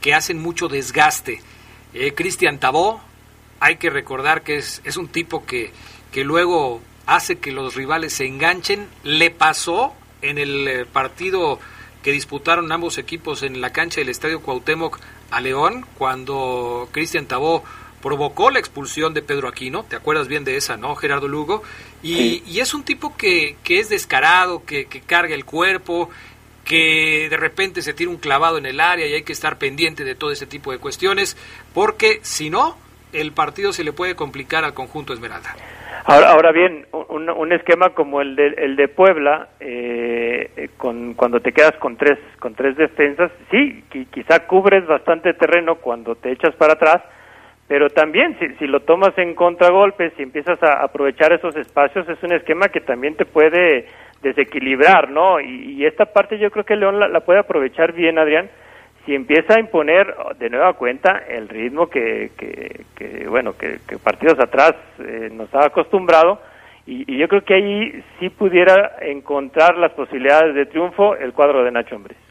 que 0.00 0.14
hacen 0.14 0.40
mucho 0.40 0.68
desgaste. 0.68 1.40
Eh, 1.94 2.14
Cristian 2.14 2.58
Tabó, 2.58 3.00
hay 3.60 3.76
que 3.76 3.90
recordar 3.90 4.42
que 4.42 4.56
es, 4.56 4.82
es 4.84 4.96
un 4.96 5.08
tipo 5.08 5.46
que, 5.46 5.72
que 6.10 6.24
luego 6.24 6.80
hace 7.06 7.38
que 7.38 7.52
los 7.52 7.74
rivales 7.74 8.14
se 8.14 8.26
enganchen. 8.26 8.88
Le 9.02 9.30
pasó 9.30 9.94
en 10.20 10.38
el 10.38 10.68
eh, 10.68 10.84
partido 10.84 11.58
que 12.02 12.12
disputaron 12.12 12.72
ambos 12.72 12.98
equipos 12.98 13.42
en 13.42 13.60
la 13.60 13.72
cancha 13.72 14.00
del 14.00 14.08
Estadio 14.08 14.40
Cuauhtémoc 14.40 14.98
a 15.30 15.40
León, 15.40 15.86
cuando 15.96 16.88
Cristian 16.92 17.26
Tabó 17.26 17.64
provocó 18.02 18.50
la 18.50 18.58
expulsión 18.58 19.14
de 19.14 19.22
Pedro 19.22 19.48
Aquino, 19.48 19.84
¿te 19.84 19.96
acuerdas 19.96 20.28
bien 20.28 20.44
de 20.44 20.56
esa, 20.56 20.76
no, 20.76 20.96
Gerardo 20.96 21.28
Lugo? 21.28 21.62
Y, 22.02 22.42
y 22.46 22.60
es 22.60 22.74
un 22.74 22.84
tipo 22.84 23.16
que, 23.16 23.56
que 23.62 23.78
es 23.78 23.88
descarado, 23.88 24.64
que, 24.66 24.86
que 24.86 25.00
carga 25.00 25.34
el 25.34 25.44
cuerpo, 25.44 26.10
que 26.64 27.28
de 27.30 27.36
repente 27.36 27.82
se 27.82 27.92
tira 27.94 28.10
un 28.10 28.16
clavado 28.16 28.58
en 28.58 28.66
el 28.66 28.80
área 28.80 29.06
y 29.06 29.14
hay 29.14 29.22
que 29.22 29.32
estar 29.32 29.58
pendiente 29.58 30.04
de 30.04 30.14
todo 30.14 30.30
ese 30.30 30.46
tipo 30.46 30.72
de 30.72 30.78
cuestiones, 30.78 31.36
porque 31.74 32.18
si 32.22 32.50
no, 32.50 32.76
el 33.12 33.32
partido 33.32 33.72
se 33.72 33.84
le 33.84 33.92
puede 33.92 34.14
complicar 34.16 34.64
al 34.64 34.74
conjunto 34.74 35.12
Esmeralda. 35.12 35.54
Ahora, 36.04 36.30
ahora 36.32 36.50
bien, 36.50 36.86
un, 36.90 37.30
un 37.30 37.52
esquema 37.52 37.90
como 37.90 38.20
el 38.20 38.34
de, 38.34 38.48
el 38.58 38.74
de 38.74 38.88
Puebla, 38.88 39.50
eh, 39.60 40.70
con, 40.76 41.14
cuando 41.14 41.38
te 41.40 41.52
quedas 41.52 41.74
con 41.78 41.96
tres, 41.96 42.18
con 42.40 42.54
tres 42.56 42.76
defensas, 42.76 43.30
sí, 43.52 43.84
qui- 43.92 44.08
quizá 44.10 44.40
cubres 44.48 44.84
bastante 44.86 45.32
terreno 45.34 45.76
cuando 45.76 46.16
te 46.16 46.32
echas 46.32 46.56
para 46.56 46.72
atrás, 46.72 47.02
pero 47.72 47.88
también 47.88 48.36
si, 48.38 48.46
si 48.56 48.66
lo 48.66 48.80
tomas 48.80 49.16
en 49.16 49.34
contragolpe, 49.34 50.10
si 50.10 50.22
empiezas 50.22 50.62
a 50.62 50.84
aprovechar 50.84 51.32
esos 51.32 51.56
espacios, 51.56 52.06
es 52.06 52.22
un 52.22 52.34
esquema 52.34 52.68
que 52.68 52.82
también 52.82 53.16
te 53.16 53.24
puede 53.24 53.86
desequilibrar, 54.20 55.08
¿no? 55.10 55.40
Y, 55.40 55.86
esta 55.86 56.04
parte 56.04 56.38
yo 56.38 56.50
creo 56.50 56.66
que 56.66 56.76
León 56.76 57.00
la, 57.00 57.20
puede 57.20 57.38
aprovechar 57.38 57.94
bien, 57.94 58.18
Adrián, 58.18 58.50
si 59.06 59.14
empieza 59.14 59.54
a 59.54 59.60
imponer 59.60 60.14
de 60.38 60.50
nueva 60.50 60.74
cuenta 60.74 61.22
el 61.26 61.48
ritmo 61.48 61.86
que, 61.86 62.32
que, 62.36 62.82
que, 62.94 63.26
bueno, 63.26 63.56
que, 63.56 63.78
que 63.88 63.96
partidos 63.96 64.38
atrás 64.38 64.74
eh, 64.98 65.30
nos 65.32 65.48
ha 65.54 65.64
acostumbrado, 65.64 66.42
y, 66.84 67.10
y 67.10 67.16
yo 67.16 67.26
creo 67.26 67.42
que 67.42 67.54
ahí 67.54 68.04
sí 68.20 68.28
pudiera 68.28 68.96
encontrar 69.00 69.78
las 69.78 69.92
posibilidades 69.92 70.54
de 70.54 70.66
triunfo 70.66 71.16
el 71.16 71.32
cuadro 71.32 71.64
de 71.64 71.70
Nacho 71.70 71.96
Ambriz. 71.96 72.21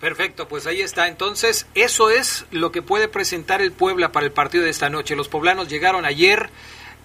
Perfecto, 0.00 0.46
pues 0.46 0.66
ahí 0.66 0.82
está. 0.82 1.08
Entonces, 1.08 1.66
eso 1.74 2.10
es 2.10 2.44
lo 2.50 2.70
que 2.70 2.82
puede 2.82 3.08
presentar 3.08 3.62
el 3.62 3.72
Puebla 3.72 4.12
para 4.12 4.26
el 4.26 4.32
partido 4.32 4.64
de 4.64 4.70
esta 4.70 4.90
noche. 4.90 5.16
Los 5.16 5.28
poblanos 5.28 5.68
llegaron 5.68 6.04
ayer 6.04 6.50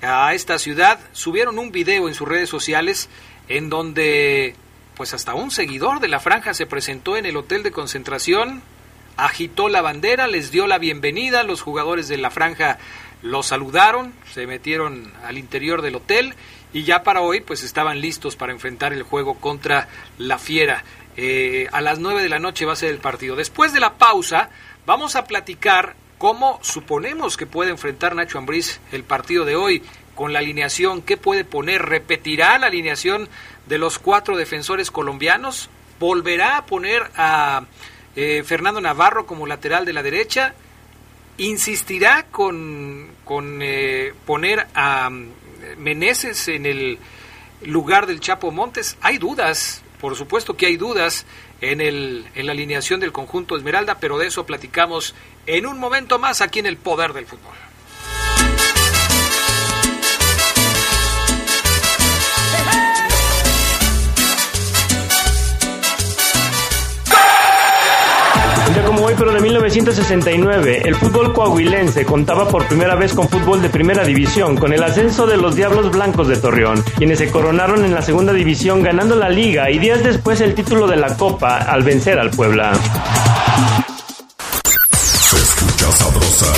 a 0.01 0.33
esta 0.33 0.57
ciudad, 0.59 0.99
subieron 1.13 1.57
un 1.59 1.71
video 1.71 2.07
en 2.07 2.15
sus 2.15 2.27
redes 2.27 2.49
sociales 2.49 3.09
en 3.47 3.69
donde 3.69 4.55
pues 4.95 5.13
hasta 5.13 5.33
un 5.33 5.51
seguidor 5.51 5.99
de 5.99 6.07
la 6.07 6.19
franja 6.19 6.53
se 6.53 6.65
presentó 6.65 7.17
en 7.17 7.25
el 7.25 7.37
hotel 7.37 7.63
de 7.63 7.71
concentración, 7.71 8.61
agitó 9.17 9.69
la 9.69 9.81
bandera, 9.81 10.27
les 10.27 10.51
dio 10.51 10.67
la 10.67 10.79
bienvenida, 10.79 11.43
los 11.43 11.61
jugadores 11.61 12.07
de 12.07 12.17
la 12.17 12.29
franja 12.29 12.77
los 13.21 13.47
saludaron, 13.47 14.13
se 14.33 14.47
metieron 14.47 15.13
al 15.23 15.37
interior 15.37 15.81
del 15.81 15.95
hotel 15.95 16.33
y 16.73 16.83
ya 16.83 17.03
para 17.03 17.21
hoy 17.21 17.41
pues 17.41 17.63
estaban 17.63 18.01
listos 18.01 18.35
para 18.35 18.51
enfrentar 18.51 18.93
el 18.93 19.03
juego 19.03 19.35
contra 19.35 19.87
la 20.17 20.39
Fiera. 20.39 20.83
Eh, 21.17 21.67
a 21.71 21.81
las 21.81 21.99
9 21.99 22.23
de 22.23 22.29
la 22.29 22.39
noche 22.39 22.65
va 22.65 22.73
a 22.73 22.77
ser 22.77 22.89
el 22.89 22.99
partido. 22.99 23.35
Después 23.35 23.73
de 23.73 23.79
la 23.79 23.95
pausa 23.95 24.49
vamos 24.85 25.15
a 25.15 25.25
platicar 25.25 25.95
cómo 26.17 26.59
suponemos 26.61 27.37
que 27.37 27.47
puede 27.47 27.71
enfrentar 27.71 28.15
Nacho 28.15 28.37
Ambriz 28.37 28.79
el 28.91 29.03
partido 29.03 29.45
de 29.45 29.55
hoy 29.55 29.83
con 30.15 30.33
la 30.33 30.39
alineación, 30.39 31.01
qué 31.01 31.17
puede 31.17 31.43
poner, 31.45 31.81
repetirá 31.83 32.57
la 32.59 32.67
alineación 32.67 33.27
de 33.67 33.77
los 33.77 33.97
cuatro 33.97 34.37
defensores 34.37 34.91
colombianos, 34.91 35.69
volverá 35.99 36.57
a 36.57 36.65
poner 36.65 37.09
a 37.15 37.65
eh, 38.15 38.43
Fernando 38.45 38.81
Navarro 38.81 39.25
como 39.25 39.47
lateral 39.47 39.85
de 39.85 39.93
la 39.93 40.03
derecha, 40.03 40.53
insistirá 41.37 42.27
con, 42.29 43.09
con 43.25 43.61
eh, 43.61 44.13
poner 44.25 44.67
a 44.73 45.09
mm, 45.09 45.29
Meneses 45.77 46.47
en 46.49 46.65
el 46.65 46.99
lugar 47.63 48.05
del 48.05 48.19
Chapo 48.19 48.51
Montes. 48.51 48.97
Hay 49.01 49.17
dudas, 49.17 49.83
por 50.01 50.15
supuesto 50.15 50.57
que 50.57 50.65
hay 50.65 50.77
dudas 50.77 51.25
en, 51.61 51.79
el, 51.79 52.25
en 52.33 52.47
la 52.47 52.51
alineación 52.53 52.99
del 52.99 53.11
conjunto 53.11 53.55
Esmeralda, 53.55 53.99
pero 53.99 54.17
de 54.17 54.27
eso 54.27 54.45
platicamos 54.47 55.13
en 55.45 55.67
un 55.67 55.79
momento 55.79 56.17
más 56.17 56.41
aquí 56.41 56.59
en 56.59 56.65
el 56.65 56.77
Poder 56.77 57.13
del 57.13 57.27
Fútbol. 57.27 57.53
Día 68.73 68.85
como 68.85 69.03
hoy, 69.03 69.15
pero 69.17 69.33
de 69.33 69.41
1969, 69.41 70.83
el 70.85 70.95
fútbol 70.95 71.33
coahuilense 71.33 72.05
contaba 72.05 72.47
por 72.47 72.67
primera 72.67 72.95
vez 72.95 73.13
con 73.13 73.27
fútbol 73.27 73.61
de 73.61 73.69
primera 73.69 74.05
división, 74.05 74.55
con 74.55 74.71
el 74.71 74.81
ascenso 74.81 75.27
de 75.27 75.35
los 75.35 75.55
Diablos 75.57 75.91
Blancos 75.91 76.29
de 76.29 76.37
Torreón, 76.37 76.81
quienes 76.97 77.19
se 77.19 77.29
coronaron 77.29 77.83
en 77.83 77.93
la 77.93 78.01
segunda 78.01 78.31
división 78.31 78.81
ganando 78.81 79.15
la 79.15 79.27
liga 79.27 79.69
y 79.69 79.77
días 79.77 80.03
después 80.03 80.39
el 80.39 80.55
título 80.55 80.87
de 80.87 80.95
la 80.95 81.17
Copa 81.17 81.57
al 81.57 81.83
vencer 81.83 82.17
al 82.17 82.31
Puebla. 82.31 82.71
Se 84.93 85.35
escucha 85.35 85.91
sabrosa, 85.91 86.53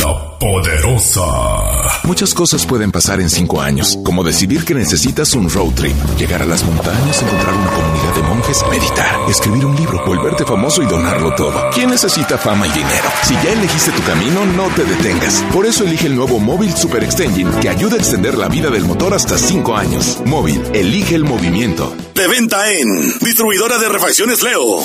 la 0.00 0.38
poderosa. 0.38 1.91
Muchas 2.04 2.34
cosas 2.34 2.66
pueden 2.66 2.90
pasar 2.90 3.20
en 3.20 3.30
cinco 3.30 3.60
años, 3.60 3.96
como 4.04 4.24
decidir 4.24 4.64
que 4.64 4.74
necesitas 4.74 5.34
un 5.34 5.48
road 5.48 5.72
trip, 5.74 5.94
llegar 6.18 6.42
a 6.42 6.46
las 6.46 6.64
montañas, 6.64 7.22
encontrar 7.22 7.54
una 7.54 7.70
comunidad 7.70 8.14
de 8.16 8.22
monjes, 8.22 8.64
meditar, 8.70 9.30
escribir 9.30 9.64
un 9.64 9.76
libro, 9.76 10.04
volverte 10.04 10.44
famoso 10.44 10.82
y 10.82 10.86
donarlo 10.86 11.32
todo. 11.36 11.70
¿Quién 11.72 11.90
necesita 11.90 12.36
fama 12.38 12.66
y 12.66 12.70
dinero? 12.70 13.08
Si 13.22 13.34
ya 13.34 13.52
elegiste 13.52 13.92
tu 13.92 14.02
camino, 14.02 14.44
no 14.46 14.66
te 14.74 14.84
detengas. 14.84 15.44
Por 15.52 15.64
eso 15.64 15.84
elige 15.84 16.08
el 16.08 16.16
nuevo 16.16 16.40
Móvil 16.40 16.74
Super 16.76 17.04
Extension 17.04 17.52
que 17.60 17.68
ayuda 17.68 17.94
a 17.94 17.98
extender 17.98 18.36
la 18.36 18.48
vida 18.48 18.68
del 18.68 18.84
motor 18.84 19.14
hasta 19.14 19.38
cinco 19.38 19.76
años. 19.76 20.18
Móvil, 20.26 20.60
elige 20.74 21.14
el 21.14 21.22
movimiento. 21.22 21.94
De 22.16 22.26
venta 22.26 22.70
en 22.72 23.18
Distribuidora 23.20 23.78
de 23.78 23.88
Refacciones 23.88 24.42
Leo. 24.42 24.80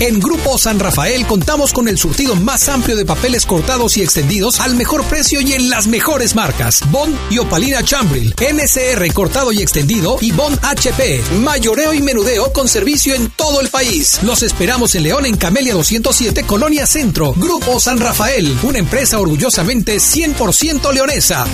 En 0.00 0.18
Grupo 0.20 0.58
San 0.58 0.80
Rafael 0.80 1.26
contamos 1.26 1.72
con 1.72 1.86
el 1.86 1.98
surtido 1.98 2.34
más 2.34 2.68
amplio 2.68 2.96
de 2.96 3.04
papeles 3.04 3.46
cortados 3.46 3.96
y 3.96 4.02
extendidos 4.02 4.58
al 4.60 4.74
mejor 4.74 5.04
precio 5.04 5.40
y 5.40 5.52
en 5.52 5.70
las 5.70 5.86
mejores 5.86 6.34
marcas. 6.34 6.61
Bond 6.90 7.16
y 7.30 7.38
Opalina 7.38 7.82
Chambril, 7.82 8.34
NCR 8.38 9.12
cortado 9.12 9.52
y 9.52 9.60
extendido 9.60 10.16
y 10.20 10.30
Bond 10.30 10.58
HP, 10.62 11.20
mayoreo 11.40 11.92
y 11.92 12.00
menudeo 12.00 12.52
con 12.52 12.68
servicio 12.68 13.14
en 13.14 13.30
todo 13.30 13.60
el 13.60 13.68
país. 13.68 14.20
Los 14.22 14.42
esperamos 14.42 14.94
en 14.94 15.02
León 15.02 15.26
en 15.26 15.36
Camelia 15.36 15.74
207, 15.74 16.44
Colonia 16.44 16.86
Centro. 16.86 17.32
Grupo 17.32 17.80
San 17.80 17.98
Rafael, 17.98 18.56
una 18.62 18.78
empresa 18.78 19.18
orgullosamente 19.18 19.96
100% 19.96 20.92
leonesa. 20.92 21.46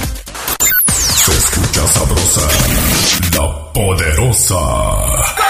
Se 1.24 1.32
escucha 1.32 1.86
sabrosa, 1.88 2.48
la 3.34 3.72
poderosa. 3.72 5.47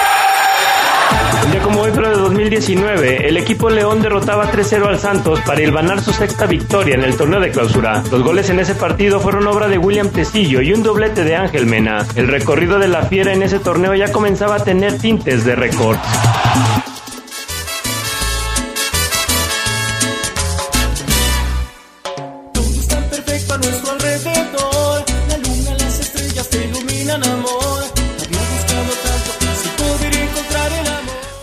Un 1.44 1.52
día 1.52 1.62
como 1.62 1.80
hoy, 1.80 1.90
pero 1.94 2.10
de 2.10 2.16
2019, 2.16 3.28
el 3.28 3.36
equipo 3.36 3.70
León 3.70 4.02
derrotaba 4.02 4.50
3-0 4.50 4.86
al 4.86 4.98
Santos 4.98 5.40
para 5.46 5.62
ilvanar 5.62 6.00
su 6.00 6.12
sexta 6.12 6.46
victoria 6.46 6.94
en 6.94 7.04
el 7.04 7.16
torneo 7.16 7.40
de 7.40 7.50
clausura. 7.50 8.02
Los 8.10 8.22
goles 8.22 8.50
en 8.50 8.60
ese 8.60 8.74
partido 8.74 9.20
fueron 9.20 9.46
obra 9.46 9.68
de 9.68 9.78
William 9.78 10.10
Tecillo 10.10 10.60
y 10.60 10.72
un 10.72 10.82
doblete 10.82 11.24
de 11.24 11.36
Ángel 11.36 11.66
Mena. 11.66 12.06
El 12.16 12.28
recorrido 12.28 12.78
de 12.78 12.88
la 12.88 13.02
fiera 13.02 13.32
en 13.32 13.42
ese 13.42 13.60
torneo 13.60 13.94
ya 13.94 14.12
comenzaba 14.12 14.56
a 14.56 14.64
tener 14.64 14.98
tintes 14.98 15.44
de 15.44 15.54
récord. 15.54 15.98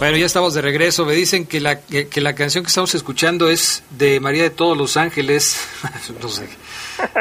Bueno, 0.06 0.20
ya 0.20 0.28
estamos 0.28 0.54
de 0.54 0.62
regreso. 0.62 1.04
Me 1.04 1.14
dicen 1.16 1.48
que 1.48 1.60
la, 1.60 1.82
que, 1.82 2.22
la 2.22 2.36
canción 2.36 2.64
que 2.64 2.68
estamos 2.68 2.94
escuchando 2.94 3.50
es 3.50 3.82
de 3.90 4.20
María 4.20 4.44
de 4.44 4.52
Todos 4.52 4.78
los 4.78 4.98
Ángeles. 4.98 5.60
no 6.22 6.30
sé, 6.30 6.48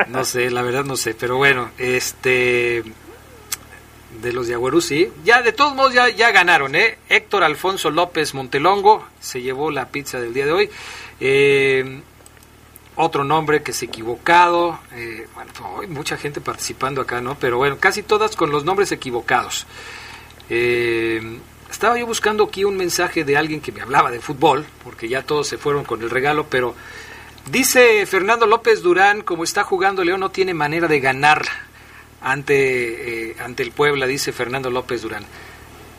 no 0.09 0.23
sé, 0.27 0.51
la 0.51 0.61
verdad 0.61 0.85
no 0.85 0.99
sé. 0.99 1.15
Pero 1.15 1.39
bueno, 1.39 1.71
este 1.79 2.85
de 4.21 4.33
los 4.35 4.49
de 4.49 4.53
Agüerú, 4.53 4.83
sí. 4.83 5.11
Ya, 5.25 5.41
de 5.41 5.53
todos 5.55 5.75
modos, 5.75 5.95
ya, 5.95 6.11
ya 6.11 6.31
ganaron, 6.31 6.75
¿eh? 6.75 6.99
Héctor 7.09 7.43
Alfonso 7.43 7.91
López 7.91 8.35
Montelongo 8.35 9.09
se 9.19 9.41
llevó 9.41 9.71
la 9.71 9.89
pizza 9.89 10.21
del 10.21 10.35
día 10.35 10.45
de 10.45 10.53
hoy. 10.53 10.71
Eh, 11.21 12.03
otro 12.97 13.25
nombre 13.25 13.63
que 13.63 13.73
se 13.73 13.87
equivocado. 13.87 14.79
eh, 14.93 15.27
bueno, 15.35 15.53
hay 15.81 15.87
mucha 15.87 16.19
gente 16.19 16.43
participando 16.43 17.01
acá, 17.01 17.23
¿no? 17.23 17.39
Pero 17.39 17.57
bueno, 17.57 17.79
casi 17.81 18.03
todas 18.03 18.37
con 18.37 18.51
los 18.51 18.67
nombres 18.67 18.93
equivocados. 18.93 19.67
Eh, 20.51 21.39
estaba 21.75 21.99
yo 21.99 22.07
buscando 22.07 22.45
aquí 22.45 22.65
un 22.65 22.77
mensaje 22.77 23.25
de 23.25 23.37
alguien 23.37 23.61
que 23.61 23.73
me 23.73 23.83
hablaba 23.83 24.11
de 24.11 24.21
fútbol, 24.21 24.65
porque 24.83 25.09
ya 25.09 25.23
todos 25.23 25.49
se 25.49 25.59
fueron 25.59 25.85
con 25.85 26.03
el 26.03 26.11
regalo, 26.11 26.47
pero 26.49 26.75
dice 27.51 28.07
Fernando 28.07 28.47
López 28.47 28.81
Durán, 28.81 29.23
como 29.23 29.43
está 29.43 29.65
jugando 29.65 30.05
León, 30.05 30.21
no 30.21 30.31
tiene 30.31 30.55
manera 30.55 30.87
de 30.87 31.01
ganar 31.01 31.43
ante, 32.23 33.31
eh, 33.31 33.37
ante 33.41 33.65
el 33.65 33.73
Puebla, 33.73 34.07
dice 34.07 34.33
Fernando 34.33 34.71
López 34.71 35.03
Durán. 35.03 35.25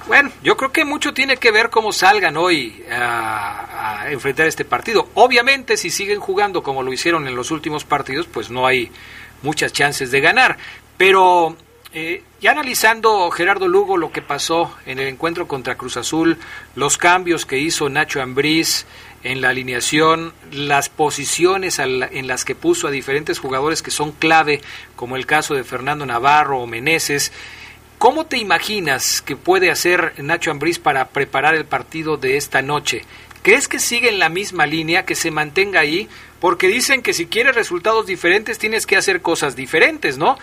Bueno, 0.07 0.31
yo 0.43 0.55
creo 0.55 0.71
que 0.71 0.85
mucho 0.85 1.13
tiene 1.13 1.37
que 1.37 1.51
ver 1.51 1.69
cómo 1.69 1.91
salgan 1.91 2.37
hoy 2.37 2.83
a, 2.89 4.03
a 4.03 4.11
enfrentar 4.11 4.47
este 4.47 4.63
partido. 4.63 5.09
Obviamente, 5.15 5.75
si 5.77 5.89
siguen 5.89 6.19
jugando 6.19 6.63
como 6.63 6.83
lo 6.83 6.93
hicieron 6.93 7.27
en 7.27 7.35
los 7.35 7.51
últimos 7.51 7.83
partidos, 7.83 8.27
pues 8.27 8.49
no 8.49 8.65
hay 8.65 8.91
muchas 9.41 9.73
chances 9.73 10.09
de 10.11 10.21
ganar. 10.21 10.57
Pero 10.97 11.57
eh, 11.95 12.23
ya 12.41 12.51
analizando 12.51 13.31
Gerardo 13.31 13.69
Lugo 13.69 13.95
lo 13.95 14.11
que 14.11 14.21
pasó 14.21 14.75
en 14.85 14.99
el 14.99 15.07
encuentro 15.07 15.47
contra 15.47 15.75
Cruz 15.75 15.95
Azul, 15.95 16.37
los 16.75 16.97
cambios 16.97 17.45
que 17.45 17.57
hizo 17.57 17.87
Nacho 17.89 18.21
Ambriz 18.21 18.85
en 19.23 19.39
la 19.39 19.49
alineación, 19.49 20.33
las 20.51 20.89
posiciones 20.89 21.79
en 21.79 22.27
las 22.27 22.43
que 22.43 22.53
puso 22.53 22.87
a 22.89 22.91
diferentes 22.91 23.39
jugadores 23.39 23.81
que 23.81 23.91
son 23.91 24.11
clave, 24.11 24.61
como 24.97 25.15
el 25.15 25.25
caso 25.25 25.55
de 25.55 25.63
Fernando 25.63 26.05
Navarro 26.05 26.59
o 26.59 26.67
Meneses, 26.67 27.31
¿Cómo 27.97 28.25
te 28.25 28.37
imaginas 28.37 29.21
que 29.21 29.37
puede 29.37 29.71
hacer 29.71 30.13
Nacho 30.17 30.51
Ambriz 30.51 30.79
para 30.79 31.07
preparar 31.07 31.55
el 31.55 31.63
partido 31.63 32.17
de 32.17 32.35
esta 32.35 32.61
noche? 32.61 33.03
¿Crees 33.41 33.67
que 33.67 33.79
sigue 33.79 34.09
en 34.09 34.19
la 34.19 34.27
misma 34.27 34.65
línea, 34.65 35.05
que 35.05 35.15
se 35.15 35.31
mantenga 35.31 35.79
ahí? 35.79 36.09
Porque 36.41 36.67
dicen 36.67 37.01
que 37.01 37.13
si 37.13 37.27
quieres 37.27 37.55
resultados 37.55 38.05
diferentes 38.05 38.57
tienes 38.59 38.85
que 38.85 38.97
hacer 38.97 39.21
cosas 39.21 39.55
diferentes, 39.55 40.17
¿no? 40.17 40.37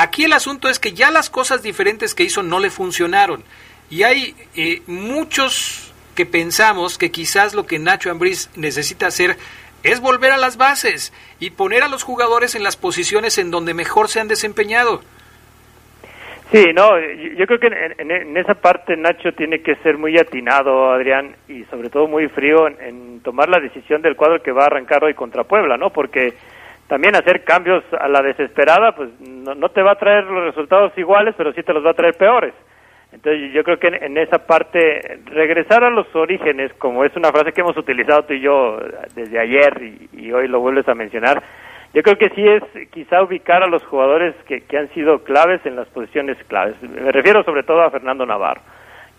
Aquí 0.00 0.24
el 0.24 0.32
asunto 0.32 0.70
es 0.70 0.78
que 0.78 0.94
ya 0.94 1.10
las 1.10 1.28
cosas 1.28 1.62
diferentes 1.62 2.14
que 2.14 2.22
hizo 2.22 2.42
no 2.42 2.58
le 2.58 2.70
funcionaron. 2.70 3.44
Y 3.90 4.04
hay 4.04 4.34
eh, 4.56 4.80
muchos 4.86 5.92
que 6.14 6.24
pensamos 6.24 6.96
que 6.96 7.10
quizás 7.10 7.52
lo 7.52 7.66
que 7.66 7.78
Nacho 7.78 8.10
Ambriz 8.10 8.48
necesita 8.56 9.08
hacer 9.08 9.36
es 9.82 10.00
volver 10.00 10.32
a 10.32 10.38
las 10.38 10.56
bases 10.56 11.12
y 11.38 11.50
poner 11.50 11.82
a 11.82 11.88
los 11.88 12.02
jugadores 12.02 12.54
en 12.54 12.62
las 12.62 12.78
posiciones 12.78 13.36
en 13.36 13.50
donde 13.50 13.74
mejor 13.74 14.08
se 14.08 14.20
han 14.20 14.28
desempeñado. 14.28 15.02
Sí, 16.50 16.72
no, 16.74 16.98
yo 16.98 17.46
creo 17.46 17.60
que 17.60 17.66
en, 17.98 18.36
esa 18.38 18.54
parte 18.54 18.96
Nacho 18.96 19.32
tiene 19.32 19.60
que 19.60 19.76
ser 19.82 19.98
muy 19.98 20.16
atinado, 20.16 20.92
Adrián, 20.92 21.36
y 21.46 21.64
sobre 21.64 21.90
todo 21.90 22.08
muy 22.08 22.26
frío 22.28 22.68
en 22.68 23.20
tomar 23.20 23.50
la 23.50 23.60
decisión 23.60 24.00
del 24.00 24.16
cuadro 24.16 24.42
que 24.42 24.50
va 24.50 24.62
a 24.62 24.66
arrancar 24.66 25.04
hoy 25.04 25.12
contra 25.12 25.44
Puebla, 25.44 25.76
¿no? 25.76 25.90
Porque 25.90 26.32
también 26.90 27.14
hacer 27.14 27.44
cambios 27.44 27.84
a 27.92 28.08
la 28.08 28.20
desesperada, 28.20 28.90
pues 28.96 29.10
no, 29.20 29.68
te 29.68 29.80
va 29.80 29.92
a 29.92 29.98
traer 29.98 30.24
los 30.24 30.46
resultados 30.46 30.92
iguales, 30.98 31.36
pero 31.38 31.52
sí 31.52 31.62
te 31.62 31.72
los 31.72 31.86
va 31.86 31.90
a 31.90 31.94
traer 31.94 32.14
peores. 32.14 32.52
Entonces 33.12 33.52
yo 33.52 33.62
creo 33.62 33.78
que 33.78 33.86
en, 33.86 34.18
esa 34.18 34.44
parte, 34.44 35.20
regresar 35.26 35.84
a 35.84 35.90
los 35.90 36.12
orígenes, 36.16 36.72
como 36.78 37.04
es 37.04 37.14
una 37.14 37.30
frase 37.30 37.52
que 37.52 37.60
hemos 37.60 37.76
utilizado 37.76 38.24
tú 38.24 38.32
y 38.32 38.40
yo 38.40 38.80
desde 39.14 39.38
ayer 39.38 39.80
y, 39.80 40.08
y 40.20 40.32
hoy 40.32 40.48
lo 40.48 40.58
vuelves 40.58 40.88
a 40.88 40.96
mencionar, 40.96 41.40
yo 41.94 42.02
creo 42.02 42.18
que 42.18 42.30
sí 42.30 42.44
es 42.44 42.88
quizá 42.90 43.22
ubicar 43.22 43.62
a 43.62 43.68
los 43.68 43.84
jugadores 43.84 44.34
que, 44.48 44.62
que 44.62 44.76
han 44.76 44.88
sido 44.88 45.22
claves 45.22 45.64
en 45.66 45.76
las 45.76 45.86
posiciones 45.90 46.38
claves. 46.48 46.74
Me 46.82 47.12
refiero 47.12 47.44
sobre 47.44 47.62
todo 47.62 47.82
a 47.82 47.90
Fernando 47.90 48.26
Navarro. 48.26 48.62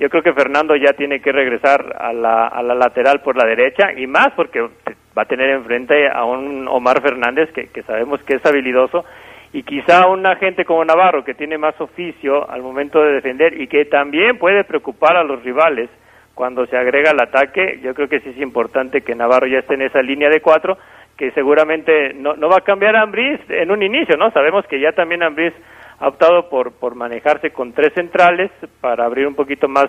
Yo 0.02 0.10
creo 0.10 0.24
que 0.24 0.34
Fernando 0.34 0.76
ya 0.76 0.94
tiene 0.94 1.22
que 1.22 1.32
regresar 1.32 1.96
a 2.00 2.12
la, 2.12 2.48
a 2.48 2.64
la 2.64 2.74
lateral 2.74 3.22
por 3.22 3.38
la 3.38 3.46
derecha 3.46 3.94
y 3.96 4.08
más 4.08 4.32
porque 4.36 4.60
va 4.60 5.22
a 5.22 5.26
tener 5.26 5.52
enfrente 5.52 6.10
a 6.10 6.24
un 6.24 6.68
Omar 6.68 7.04
Fernández 7.04 7.52
que, 7.54 7.68
que 7.68 7.84
sabemos 7.84 8.20
que 8.24 8.38
es 8.38 8.44
habilidoso 8.44 9.06
y 9.54 9.62
quizá 9.62 10.08
un 10.08 10.26
agente 10.26 10.66
como 10.66 10.84
Navarro 10.84 11.24
que 11.24 11.36
tiene 11.36 11.60
más 11.60 11.80
oficio 11.80 12.50
al 12.50 12.64
momento 12.64 13.00
de 13.00 13.14
defender 13.14 13.62
y 13.62 13.68
que 13.68 13.86
también 13.86 14.40
puede 14.40 14.64
preocupar 14.64 15.18
a 15.18 15.24
los 15.24 15.44
rivales 15.44 15.88
cuando 16.34 16.66
se 16.66 16.78
agrega 16.78 17.12
el 17.12 17.22
ataque. 17.22 17.80
Yo 17.84 17.94
creo 17.94 18.10
que 18.10 18.22
sí 18.22 18.30
es 18.30 18.42
importante 18.42 19.02
que 19.02 19.14
Navarro 19.14 19.46
ya 19.46 19.60
esté 19.60 19.76
en 19.76 19.84
esa 19.84 20.02
línea 20.02 20.30
de 20.30 20.42
cuatro 20.42 20.80
que 21.16 21.30
seguramente 21.34 22.16
no, 22.16 22.36
no 22.36 22.50
va 22.50 22.58
a 22.58 22.62
cambiar 22.62 22.96
a 22.96 23.04
Ambriz 23.04 23.40
en 23.50 23.70
un 23.70 23.84
inicio, 23.84 24.18
¿no? 24.18 24.32
Sabemos 24.32 24.66
que 24.66 24.80
ya 24.80 24.94
también 24.94 25.22
Ambriz 25.22 25.54
ha 26.02 26.08
optado 26.08 26.50
por, 26.50 26.74
por 26.74 26.96
manejarse 26.96 27.52
con 27.52 27.74
tres 27.74 27.94
centrales 27.94 28.52
para 28.82 29.06
abrir 29.06 29.28
un 29.28 29.36
poquito 29.36 29.68
más 29.68 29.86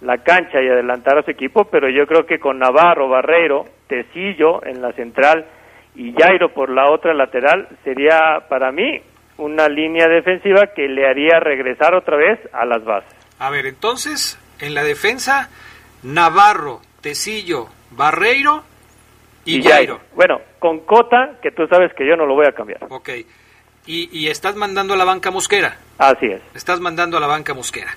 la 0.00 0.18
cancha 0.18 0.60
y 0.60 0.68
adelantar 0.68 1.18
a 1.18 1.22
su 1.22 1.30
equipo, 1.30 1.66
pero 1.66 1.88
yo 1.88 2.04
creo 2.06 2.26
que 2.26 2.40
con 2.40 2.58
Navarro, 2.58 3.08
Barreiro, 3.08 3.64
Tecillo 3.86 4.66
en 4.66 4.82
la 4.82 4.92
central 4.92 5.46
y 5.94 6.12
Jairo 6.14 6.52
por 6.52 6.68
la 6.68 6.90
otra 6.90 7.14
lateral 7.14 7.68
sería 7.84 8.46
para 8.48 8.72
mí 8.72 9.00
una 9.38 9.68
línea 9.68 10.08
defensiva 10.08 10.68
que 10.74 10.88
le 10.88 11.08
haría 11.08 11.38
regresar 11.38 11.94
otra 11.94 12.16
vez 12.16 12.40
a 12.52 12.66
las 12.66 12.84
bases. 12.84 13.14
A 13.38 13.48
ver, 13.50 13.66
entonces, 13.66 14.40
en 14.58 14.74
la 14.74 14.82
defensa, 14.82 15.48
Navarro, 16.02 16.80
Tecillo, 17.00 17.68
Barreiro 17.92 18.64
y, 19.44 19.62
Jairo. 19.62 20.00
Bueno, 20.16 20.40
con 20.58 20.80
Cota, 20.80 21.38
que 21.40 21.52
tú 21.52 21.68
sabes 21.68 21.92
que 21.94 22.06
yo 22.06 22.16
no 22.16 22.26
lo 22.26 22.34
voy 22.34 22.46
a 22.46 22.52
cambiar. 22.52 22.80
Ok. 22.88 23.10
Y, 23.86 24.08
y 24.12 24.28
estás 24.28 24.54
mandando 24.56 24.94
a 24.94 24.96
la 24.96 25.04
banca 25.04 25.30
mosquera. 25.30 25.76
Así 25.98 26.26
es. 26.26 26.40
Estás 26.54 26.80
mandando 26.80 27.16
a 27.16 27.20
la 27.20 27.26
banca 27.26 27.54
mosquera. 27.54 27.90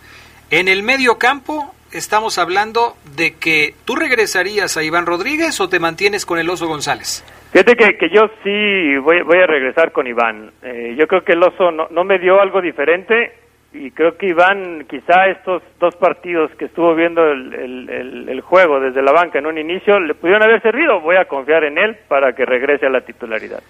En 0.49 0.67
el 0.67 0.83
medio 0.83 1.17
campo 1.17 1.73
estamos 1.91 2.38
hablando 2.38 2.95
de 3.15 3.36
que 3.36 3.73
tú 3.86 3.95
regresarías 3.95 4.75
a 4.77 4.83
Iván 4.83 5.05
Rodríguez 5.05 5.59
o 5.61 5.69
te 5.69 5.79
mantienes 5.79 6.25
con 6.25 6.39
el 6.39 6.49
Oso 6.49 6.67
González. 6.67 7.23
Fíjate 7.51 7.75
que, 7.75 7.97
que 7.97 8.09
yo 8.09 8.23
sí 8.43 8.97
voy, 8.97 9.21
voy 9.21 9.38
a 9.38 9.47
regresar 9.47 9.91
con 9.91 10.07
Iván. 10.07 10.51
Eh, 10.61 10.95
yo 10.97 11.07
creo 11.07 11.23
que 11.23 11.33
el 11.33 11.43
oso 11.43 11.71
no, 11.71 11.88
no 11.89 12.03
me 12.03 12.19
dio 12.19 12.41
algo 12.41 12.61
diferente 12.61 13.33
y 13.73 13.91
creo 13.91 14.17
que 14.17 14.27
Iván, 14.27 14.86
quizá 14.89 15.27
estos 15.27 15.61
dos 15.79 15.95
partidos 15.95 16.51
que 16.57 16.65
estuvo 16.65 16.93
viendo 16.95 17.23
el, 17.31 17.53
el- 17.53 17.89
el- 17.89 18.29
el 18.29 18.41
juego 18.41 18.79
desde 18.79 19.01
la 19.01 19.11
banca 19.13 19.39
en 19.39 19.45
un 19.45 19.57
inicio, 19.57 19.99
le 19.99 20.15
pudieron 20.15 20.43
haber 20.43 20.61
servido. 20.61 20.99
Voy 21.01 21.15
a 21.15 21.25
confiar 21.25 21.63
en 21.63 21.77
él 21.77 21.95
para 22.07 22.33
que 22.33 22.45
regrese 22.45 22.86
a 22.88 22.89
la 22.89 23.01
titularidad. 23.01 23.61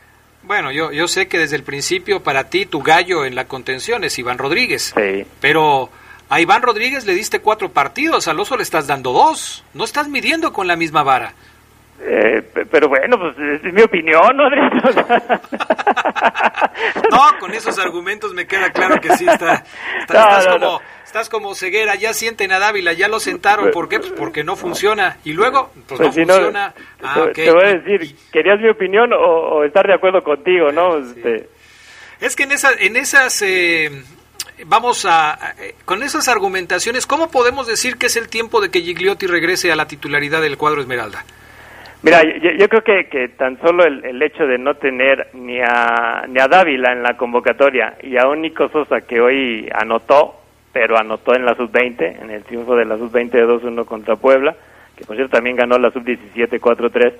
Bueno, 0.45 0.71
yo, 0.71 0.91
yo 0.91 1.07
sé 1.07 1.27
que 1.27 1.39
desde 1.39 1.55
el 1.55 1.63
principio 1.63 2.21
para 2.23 2.49
ti 2.49 2.65
tu 2.65 2.81
gallo 2.81 3.25
en 3.25 3.35
la 3.35 3.45
contención 3.47 4.03
es 4.03 4.17
Iván 4.19 4.37
Rodríguez. 4.37 4.93
Sí. 4.95 5.25
Pero 5.41 5.89
a 6.29 6.39
Iván 6.39 6.61
Rodríguez 6.61 7.05
le 7.05 7.13
diste 7.13 7.39
cuatro 7.39 7.69
partidos, 7.71 8.27
al 8.27 8.39
oso 8.39 8.55
le 8.57 8.63
estás 8.63 8.87
dando 8.87 9.11
dos. 9.11 9.63
No 9.73 9.83
estás 9.83 10.07
midiendo 10.07 10.53
con 10.53 10.67
la 10.67 10.75
misma 10.75 11.03
vara. 11.03 11.33
Eh, 11.99 12.41
pe- 12.53 12.65
pero 12.65 12.89
bueno, 12.89 13.17
pues 13.17 13.35
es 13.63 13.73
mi 13.73 13.81
opinión, 13.81 14.35
¿no? 14.35 14.49
No, 17.09 17.39
con 17.39 17.53
esos 17.53 17.77
argumentos 17.79 18.33
me 18.33 18.45
queda 18.45 18.69
claro 18.71 18.99
que 18.99 19.15
sí 19.17 19.25
está, 19.27 19.63
está- 20.01 20.13
No, 20.13 20.37
estás, 20.37 20.45
no, 20.47 20.51
como, 20.53 20.65
no. 20.65 20.81
Estás 21.15 21.29
como 21.29 21.55
ceguera, 21.55 21.95
ya 21.95 22.13
sienten 22.13 22.51
a 22.51 22.59
Dávila, 22.59 22.91
ya 22.91 23.07
lo 23.07 23.21
sentaron, 23.21 23.71
¿por 23.71 23.87
qué? 23.87 23.99
Pues 23.99 24.11
porque 24.11 24.43
no 24.43 24.57
funciona. 24.57 25.15
Y 25.23 25.31
luego, 25.31 25.71
pues, 25.87 25.97
pues 25.97 25.99
no 26.01 26.11
si 26.11 26.25
no, 26.25 26.33
funciona. 26.33 26.73
Ah, 27.01 27.27
te, 27.33 27.49
voy 27.51 27.63
a 27.63 27.73
decir, 27.77 28.13
¿querías 28.33 28.59
mi 28.59 28.67
opinión 28.67 29.13
o, 29.13 29.17
o 29.17 29.63
estar 29.63 29.87
de 29.87 29.93
acuerdo 29.93 30.21
contigo, 30.25 30.73
no? 30.73 30.97
Este, 30.97 31.47
Es 32.19 32.35
que 32.35 32.43
en, 32.43 32.51
esa, 32.51 32.71
en 32.77 32.97
esas, 32.97 33.41
eh, 33.43 33.91
vamos 34.65 35.05
a, 35.05 35.35
a- 35.35 35.51
eh, 35.57 35.75
con 35.85 36.03
esas 36.03 36.27
argumentaciones, 36.27 37.07
¿cómo 37.07 37.31
podemos 37.31 37.65
decir 37.65 37.95
que 37.95 38.07
es 38.07 38.17
el 38.17 38.27
tiempo 38.27 38.59
de 38.59 38.69
que 38.69 38.81
Gigliotti 38.81 39.25
regrese 39.25 39.71
a 39.71 39.77
la 39.77 39.87
titularidad 39.87 40.41
del 40.41 40.57
cuadro 40.57 40.81
Esmeralda? 40.81 41.23
Mira, 42.01 42.23
yo, 42.23 42.51
yo 42.59 42.67
creo 42.67 42.83
que, 42.83 43.07
que 43.09 43.29
tan 43.29 43.57
solo 43.61 43.85
el, 43.85 44.03
el 44.03 44.21
hecho 44.21 44.45
de 44.45 44.57
no 44.57 44.75
tener 44.75 45.29
ni 45.33 45.61
a, 45.61 46.25
ni 46.27 46.41
a 46.41 46.47
Dávila 46.49 46.91
en 46.91 47.03
la 47.03 47.15
convocatoria 47.15 47.95
y 48.03 48.17
a 48.17 48.27
un 48.27 48.41
Nico 48.41 48.67
Sosa 48.67 48.99
que 48.99 49.21
hoy 49.21 49.69
anotó, 49.73 50.41
pero 50.75 50.97
anotó 50.97 51.33
en 51.33 51.45
la 51.45 51.55
sub-20, 51.55 52.21
en 52.21 52.31
el 52.31 52.43
triunfo 52.43 52.75
de 52.75 52.83
la 52.83 52.97
sub-20 52.97 53.29
de 53.31 53.47
2-1 53.47 53.85
contra 53.85 54.17
Puebla, 54.17 54.53
que 54.97 55.05
por 55.05 55.15
cierto 55.15 55.37
también 55.37 55.55
ganó 55.55 55.77
la 55.77 55.89
sub-17 55.89 56.59
4-3, 56.59 57.13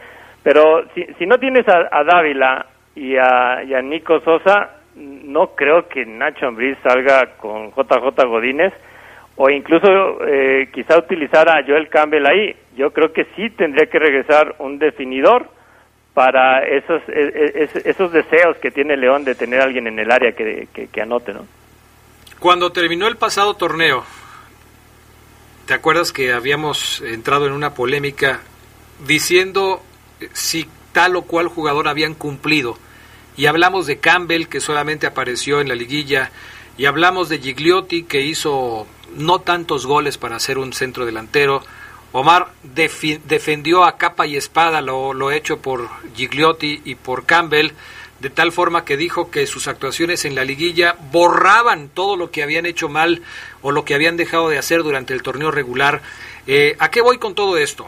pero 0.44 0.84
si, 0.94 1.06
si 1.18 1.26
no 1.26 1.38
tienes 1.40 1.66
a, 1.70 1.88
a 1.90 2.04
Dávila 2.04 2.66
y 2.96 3.16
a, 3.16 3.64
y 3.64 3.74
a 3.74 3.82
Nico 3.82 4.20
Sosa, 4.20 4.72
no 4.96 5.56
creo 5.56 5.88
que 5.88 6.06
Nacho 6.06 6.48
Ambriz 6.48 6.78
salga 6.84 7.38
con 7.38 7.70
JJ 7.72 8.26
Godínez 8.28 8.74
o 9.38 9.50
incluso 9.50 9.88
eh, 10.28 10.68
quizá 10.74 10.98
utilizar 10.98 11.48
a 11.48 11.64
Joel 11.66 11.88
Campbell 11.88 12.26
ahí. 12.26 12.54
Yo 12.76 12.92
creo 12.92 13.14
que 13.14 13.24
sí 13.38 13.50
tendría 13.52 13.86
que 13.86 14.00
regresar 14.00 14.56
un 14.60 14.80
definidor 14.80 15.46
para 16.14 16.60
esos 16.68 17.02
e- 17.08 17.32
e- 17.56 17.64
es- 17.64 17.86
esos 17.86 18.12
deseos 18.12 18.58
que 18.58 18.70
tiene 18.72 18.98
León 18.98 19.24
de 19.24 19.36
tener 19.36 19.62
a 19.62 19.64
alguien 19.64 19.88
en 19.88 19.98
el 20.00 20.12
área 20.12 20.34
que, 20.34 20.68
que 20.92 21.02
anote, 21.02 21.34
¿no? 21.34 21.46
Cuando 22.40 22.72
terminó 22.72 23.08
el 23.08 23.18
pasado 23.18 23.56
torneo, 23.56 24.04
¿te 25.66 25.74
acuerdas 25.74 26.12
que 26.12 26.34
habíamos 26.34 27.02
entrado 27.02 27.48
en 27.48 27.54
una 27.54 27.74
polémica 27.74 28.42
diciendo 29.08 29.82
eh, 30.20 30.30
si 30.34 30.68
tal 30.92 31.16
o 31.16 31.22
cual 31.24 31.48
jugador 31.48 31.88
habían 31.88 32.14
cumplido? 32.14 32.78
Y 33.38 33.48
hablamos 33.48 33.88
de 33.88 34.00
Campbell, 34.00 34.48
que 34.48 34.60
solamente 34.60 35.08
apareció 35.08 35.60
en 35.60 35.70
la 35.70 35.76
liguilla, 35.76 36.32
y 36.78 36.86
hablamos 36.86 37.30
de 37.30 37.40
Gigliotti, 37.40 38.04
que 38.04 38.22
hizo 38.22 38.86
no 39.16 39.40
tantos 39.40 39.86
goles 39.86 40.18
para 40.18 40.40
ser 40.40 40.58
un 40.58 40.74
centro 40.74 41.06
delantero. 41.06 41.64
Omar 42.12 42.52
defendió 42.64 43.84
a 43.86 43.98
capa 43.98 44.26
y 44.28 44.38
espada 44.38 44.82
lo, 44.82 45.14
lo 45.14 45.32
hecho 45.32 45.60
por 45.60 45.90
Gigliotti 46.16 46.82
y 46.86 46.96
por 46.96 47.26
Campbell, 47.26 47.72
de 48.26 48.32
tal 48.32 48.52
forma 48.52 48.86
que 48.86 48.98
dijo 48.98 49.30
que 49.30 49.46
sus 49.46 49.68
actuaciones 49.68 50.26
en 50.26 50.34
la 50.34 50.44
liguilla 50.44 50.98
borraban 51.12 51.90
todo 51.90 52.18
lo 52.18 52.32
que 52.32 52.42
habían 52.42 52.66
hecho 52.66 52.90
mal 52.90 53.22
o 53.62 53.72
lo 53.72 53.86
que 53.86 53.94
habían 53.94 54.18
dejado 54.18 54.50
de 54.50 54.58
hacer 54.58 54.82
durante 54.82 55.14
el 55.14 55.22
torneo 55.22 55.52
regular. 55.52 56.02
Eh, 56.48 56.76
¿A 56.80 56.90
qué 56.90 57.02
voy 57.02 57.20
con 57.20 57.36
todo 57.36 57.56
esto? 57.60 57.86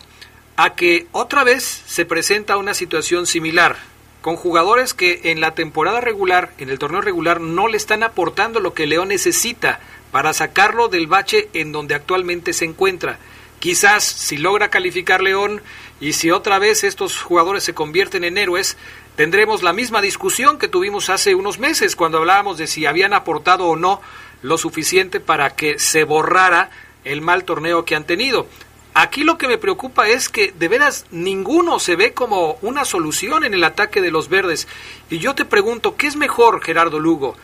A 0.55 0.75
que 0.75 1.07
otra 1.11 1.43
vez 1.43 1.63
se 1.63 2.05
presenta 2.05 2.57
una 2.57 2.75
situación 2.75 3.25
similar 3.25 3.77
con 4.21 4.35
jugadores 4.35 4.93
que 4.93 5.21
en 5.23 5.41
la 5.41 5.55
temporada 5.55 6.01
regular, 6.01 6.51
en 6.59 6.69
el 6.69 6.77
torneo 6.77 7.01
regular, 7.01 7.41
no 7.41 7.67
le 7.67 7.77
están 7.77 8.03
aportando 8.03 8.59
lo 8.59 8.75
que 8.75 8.85
León 8.85 9.07
necesita 9.07 9.79
para 10.11 10.33
sacarlo 10.33 10.87
del 10.87 11.07
bache 11.07 11.49
en 11.53 11.71
donde 11.71 11.95
actualmente 11.95 12.53
se 12.53 12.65
encuentra. 12.65 13.17
Quizás 13.57 14.03
si 14.03 14.37
logra 14.37 14.69
calificar 14.69 15.21
León 15.23 15.63
y 15.99 16.13
si 16.13 16.29
otra 16.29 16.59
vez 16.59 16.83
estos 16.83 17.23
jugadores 17.23 17.63
se 17.63 17.73
convierten 17.73 18.23
en 18.23 18.37
héroes, 18.37 18.77
tendremos 19.17 19.63
la 19.63 19.73
misma 19.73 19.99
discusión 19.99 20.59
que 20.59 20.67
tuvimos 20.67 21.09
hace 21.09 21.33
unos 21.33 21.57
meses 21.57 21.95
cuando 21.95 22.19
hablábamos 22.19 22.59
de 22.59 22.67
si 22.67 22.85
habían 22.85 23.13
aportado 23.13 23.65
o 23.65 23.75
no 23.75 23.99
lo 24.43 24.59
suficiente 24.59 25.19
para 25.19 25.55
que 25.55 25.79
se 25.79 26.03
borrara 26.03 26.69
el 27.03 27.21
mal 27.21 27.43
torneo 27.43 27.83
que 27.83 27.95
han 27.95 28.05
tenido. 28.05 28.47
Aquí 28.93 29.23
lo 29.23 29.37
que 29.39 29.47
me 29.47 29.57
preocupa 29.57 30.07
es 30.07 30.29
que 30.29 30.51
de 30.51 30.67
veras 30.67 31.07
ninguno 31.09 31.79
se 31.79 31.95
ve 31.95 32.13
como 32.13 32.59
una 32.61 32.85
solución 32.85 33.43
en 33.43 33.55
el 33.55 33.63
ataque 33.63 34.01
de 34.01 34.11
los 34.11 34.29
verdes. 34.29 34.67
Y 35.09 35.17
yo 35.17 35.33
te 35.33 35.45
pregunto, 35.45 35.95
¿qué 35.95 36.05
es 36.05 36.15
mejor, 36.15 36.63
Gerardo 36.63 36.99
Lugo? 36.99 37.35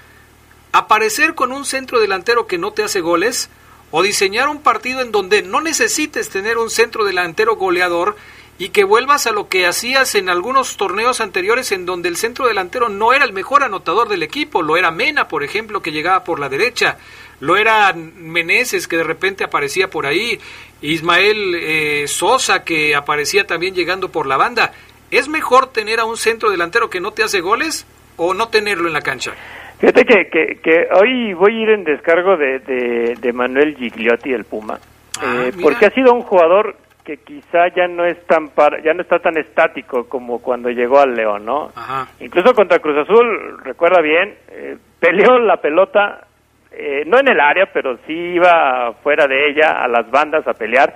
¿Aparecer 0.71 1.34
con 1.34 1.51
un 1.51 1.65
centro 1.65 1.99
delantero 1.99 2.45
que 2.45 2.59
no 2.59 2.71
te 2.71 2.84
hace 2.84 3.01
goles? 3.01 3.49
¿O 3.89 4.03
diseñar 4.03 4.47
un 4.47 4.61
partido 4.61 5.01
en 5.01 5.11
donde 5.11 5.41
no 5.41 5.59
necesites 5.59 6.30
tener 6.30 6.59
un 6.59 6.69
centro 6.69 7.03
delantero 7.03 7.55
goleador 7.55 8.15
y 8.58 8.70
que 8.70 8.84
vuelvas 8.84 9.28
a 9.28 9.32
lo 9.32 9.49
que 9.49 9.66
hacías 9.66 10.16
en 10.16 10.30
algunos 10.30 10.78
torneos 10.78 11.22
anteriores 11.22 11.72
en 11.72 11.86
donde 11.86 12.10
el 12.10 12.18
centro 12.18 12.47
delantero 12.47 12.89
no 12.89 13.14
era 13.14 13.26
el 13.26 13.34
mejor 13.34 13.64
anotador 13.64 14.08
del 14.10 14.24
equipo? 14.24 14.62
Lo 14.62 14.78
era 14.78 14.91
Mena, 14.91 15.28
por 15.28 15.43
ejemplo, 15.43 15.82
que 15.82 15.91
llegaba 15.91 16.24
por 16.24 16.39
la 16.39 16.49
derecha 16.49 16.97
lo 17.43 17.58
era 17.58 17.93
Meneses 17.93 18.88
que 18.88 18.95
de 18.95 19.04
repente 19.04 19.43
aparecía 19.43 19.89
por 19.89 20.06
ahí, 20.06 20.39
Ismael 20.82 21.56
eh, 21.56 22.08
Sosa 22.08 22.64
que 22.64 22.95
aparecía 22.95 23.45
también 23.45 23.76
llegando 23.76 24.10
por 24.10 24.28
la 24.28 24.38
banda. 24.38 24.72
¿Es 25.12 25.28
mejor 25.28 25.68
tener 25.68 25.99
a 25.99 26.06
un 26.06 26.16
centro 26.16 26.49
delantero 26.49 26.89
que 26.89 27.01
no 27.01 27.12
te 27.12 27.22
hace 27.22 27.41
goles 27.41 27.86
o 28.16 28.34
no 28.34 28.47
tenerlo 28.47 28.88
en 28.88 28.93
la 28.93 29.01
cancha? 29.01 29.34
Fíjate 29.80 30.06
que, 30.06 30.30
que, 30.30 30.60
que 30.64 30.88
hoy 30.97 31.34
voy 31.34 31.54
a 31.54 31.64
ir 31.64 31.70
en 31.70 31.84
descargo 31.84 32.38
de, 32.38 32.60
de, 32.60 33.16
de 33.20 33.34
Manuel 33.34 33.76
Gigliotti, 33.76 34.32
el 34.32 34.45
Puma, 34.45 34.80
Ah, 35.20 35.45
eh, 35.45 35.51
porque 35.62 35.86
ha 35.86 35.91
sido 35.91 36.12
un 36.14 36.22
jugador 36.22 36.76
que 37.04 37.18
quizá 37.18 37.68
ya 37.76 37.88
no 37.88 38.06
es 38.06 38.18
tan 38.28 38.49
par- 38.49 38.82
ya 38.82 38.93
no 38.93 39.01
está 39.01 39.20
tan 39.20 39.38
estático 39.38 40.08
como 40.08 40.41
cuando 40.41 40.70
llegó 40.70 40.99
al 40.99 41.16
León, 41.16 41.45
¿no? 41.45 41.72
Ajá. 41.76 42.08
Incluso 42.20 42.54
contra 42.54 42.80
Cruz 42.80 42.97
Azul, 42.97 43.58
recuerda 43.64 44.01
bien, 44.01 44.36
eh, 44.49 44.78
peleó 44.99 45.38
la 45.39 45.58
pelota, 45.58 46.28
eh, 46.72 47.04
no 47.06 47.20
en 47.20 47.28
el 47.28 47.39
área, 47.39 47.66
pero 47.74 47.97
sí 48.08 48.14
iba 48.14 48.93
fuera 49.04 49.28
de 49.28 49.49
ella, 49.49 49.84
a 49.84 49.88
las 49.88 50.10
bandas 50.10 50.47
a 50.47 50.54
pelear. 50.54 50.95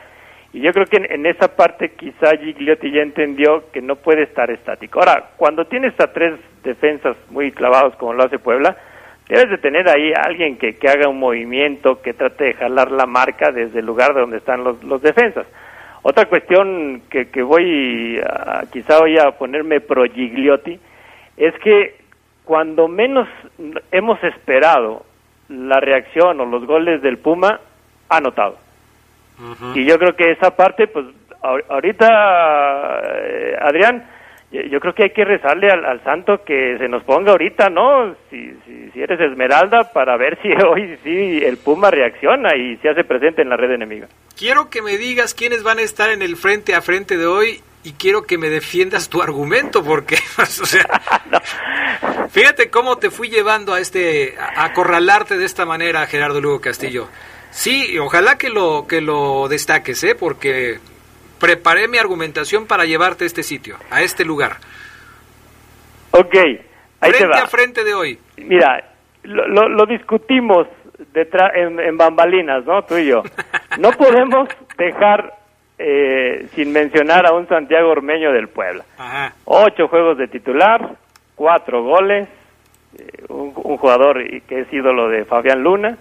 Y 0.53 0.62
yo 0.62 0.72
creo 0.72 0.86
que 0.86 0.97
en, 0.97 1.12
en 1.12 1.26
esa 1.26 1.55
parte 1.55 1.89
quizá 1.89 2.38
Gigliotti 2.38 2.89
ya 2.89 3.01
entendió 3.01 3.70
que 3.74 3.82
no 3.82 3.97
puede 3.97 4.24
estar 4.24 4.49
estático. 4.49 4.99
Ahora, 4.99 5.32
cuando 5.36 5.66
tienes 5.66 5.93
a 5.99 6.14
tres 6.14 6.39
defensas 6.64 7.18
muy 7.30 7.51
clavados 7.51 7.95
como 7.97 8.14
lo 8.14 8.24
hace 8.24 8.39
Puebla, 8.39 8.78
debes 9.28 9.49
de 9.49 9.58
tener 9.58 9.89
ahí 9.89 10.14
a 10.14 10.22
alguien 10.26 10.58
que, 10.58 10.78
que 10.78 10.88
haga 10.88 11.10
un 11.10 11.20
movimiento, 11.20 12.01
que 12.01 12.14
trate 12.14 12.45
de 12.45 12.53
jalar 12.53 12.91
la 12.91 13.05
marca 13.05 13.51
desde 13.51 13.80
el 13.80 13.86
lugar 13.86 14.14
de 14.14 14.22
donde 14.22 14.38
están 14.38 14.64
los, 14.64 14.82
los 14.86 15.01
defensas. 15.01 15.45
Otra 16.10 16.26
cuestión 16.28 17.01
que, 17.10 17.28
que 17.30 17.43
voy 17.43 18.18
a, 18.26 18.64
quizá 18.72 18.99
voy 18.99 19.18
a 19.18 19.32
ponerme 19.32 19.82
pro 19.82 20.05
Gigliotti 20.05 20.80
es 21.36 21.53
que 21.60 21.97
cuando 22.45 22.88
menos 22.88 23.28
hemos 23.91 24.24
esperado 24.24 25.05
la 25.49 25.82
reacción 25.82 26.39
o 26.39 26.45
los 26.45 26.66
goles 26.66 27.01
del 27.01 27.18
Puma, 27.18 27.60
ha 28.08 28.18
anotado. 28.18 28.58
Y 29.76 29.84
yo 29.84 29.99
creo 29.99 30.16
que 30.16 30.32
esa 30.32 30.55
parte, 30.55 30.88
pues 30.88 31.08
ahor- 31.43 31.66
ahorita, 31.68 33.01
eh, 33.14 33.58
Adrián, 33.62 34.05
yo, 34.52 34.80
creo 34.80 34.93
que 34.93 35.04
hay 35.04 35.10
que 35.10 35.26
rezarle 35.26 35.70
al, 35.70 35.84
al 35.84 36.02
santo 36.04 36.43
que 36.45 36.78
se 36.78 36.88
nos 36.88 37.04
ponga 37.04 37.32
ahorita, 37.32 37.70
¿no? 37.70 38.16
Si, 38.30 38.54
si, 38.66 38.91
si 38.91 39.02
eres 39.02 39.20
Esmeralda, 39.20 39.91
para 39.91 40.16
ver 40.16 40.39
si 40.41 40.50
hoy 40.66 40.98
sí 41.04 41.41
el 41.43 41.58
Puma 41.58 41.91
reacciona 41.91 42.56
y 42.56 42.78
se 42.78 42.89
hace 42.89 43.04
presente 43.04 43.41
en 43.41 43.50
la 43.50 43.58
red 43.58 43.72
enemiga. 43.72 44.08
Quiero 44.38 44.70
que 44.70 44.82
me 44.82 44.98
digas 44.98 45.34
quiénes 45.34 45.64
van 45.64 45.80
a 45.80 45.82
estar 45.82 46.10
en 46.12 46.22
el 46.22 46.38
frente 46.38 46.76
a 46.76 46.82
frente 46.82 47.18
de 47.18 47.26
hoy 47.26 47.62
y 47.84 47.93
quiero 47.93 48.24
que 48.24 48.38
me 48.38 48.50
defiendas 48.50 49.10
tu 49.10 49.22
argumento 49.22 49.84
porque, 49.84 50.18
o 50.38 50.45
sea, 50.45 50.86
fíjate 52.30 52.70
cómo 52.70 52.98
te 52.98 53.10
fui 53.12 53.30
llevando 53.30 53.74
a 53.74 53.82
este, 53.82 54.36
a 54.38 54.66
acorralarte 54.66 55.38
de 55.38 55.45
esta 55.45 55.66
manera, 55.66 56.06
Gerardo 56.08 56.39
Lugo 56.39 56.62
Castillo. 56.62 57.10
Sí, 57.52 57.98
ojalá 57.98 58.38
que 58.38 58.50
lo, 58.50 58.86
que 58.88 59.02
lo 59.02 59.48
destaques, 59.48 60.04
¿eh? 60.04 60.16
Porque 60.16 60.80
preparé 61.39 61.88
mi 61.88 61.97
argumentación 61.97 62.67
para 62.67 62.85
llevarte 62.85 63.23
a 63.23 63.27
este 63.27 63.43
sitio, 63.43 63.77
a 63.91 64.01
este 64.01 64.25
lugar. 64.25 64.57
Ok, 66.11 66.35
ahí 67.01 67.11
te 67.11 67.17
frente 67.17 67.27
va. 67.27 67.43
a 67.43 67.47
frente 67.47 67.83
de 67.83 67.93
hoy. 67.93 68.19
Mira, 68.38 68.83
lo, 69.23 69.47
lo, 69.47 69.69
lo 69.69 69.85
discutimos 69.85 70.67
detrás, 71.13 71.51
en, 71.55 71.79
en 71.79 71.97
bambalinas, 71.97 72.65
¿no? 72.65 72.81
Tú 72.83 72.97
y 72.97 73.07
yo. 73.07 73.23
No 73.79 73.91
podemos 73.91 74.49
dejar 74.77 75.33
eh, 75.77 76.47
sin 76.55 76.71
mencionar 76.71 77.27
a 77.27 77.33
un 77.33 77.47
Santiago 77.47 77.91
Ormeño 77.91 78.31
del 78.31 78.47
Puebla. 78.47 78.83
Ajá. 78.97 79.33
Ocho 79.45 79.88
juegos 79.88 80.17
de 80.17 80.27
titular, 80.27 80.95
cuatro 81.35 81.83
goles, 81.83 82.27
eh, 82.97 83.23
un, 83.29 83.53
un 83.55 83.77
jugador 83.77 84.17
que 84.47 84.61
es 84.61 84.73
ídolo 84.73 85.09
de 85.09 85.25
Fabián 85.25 85.61
Luna 85.61 85.97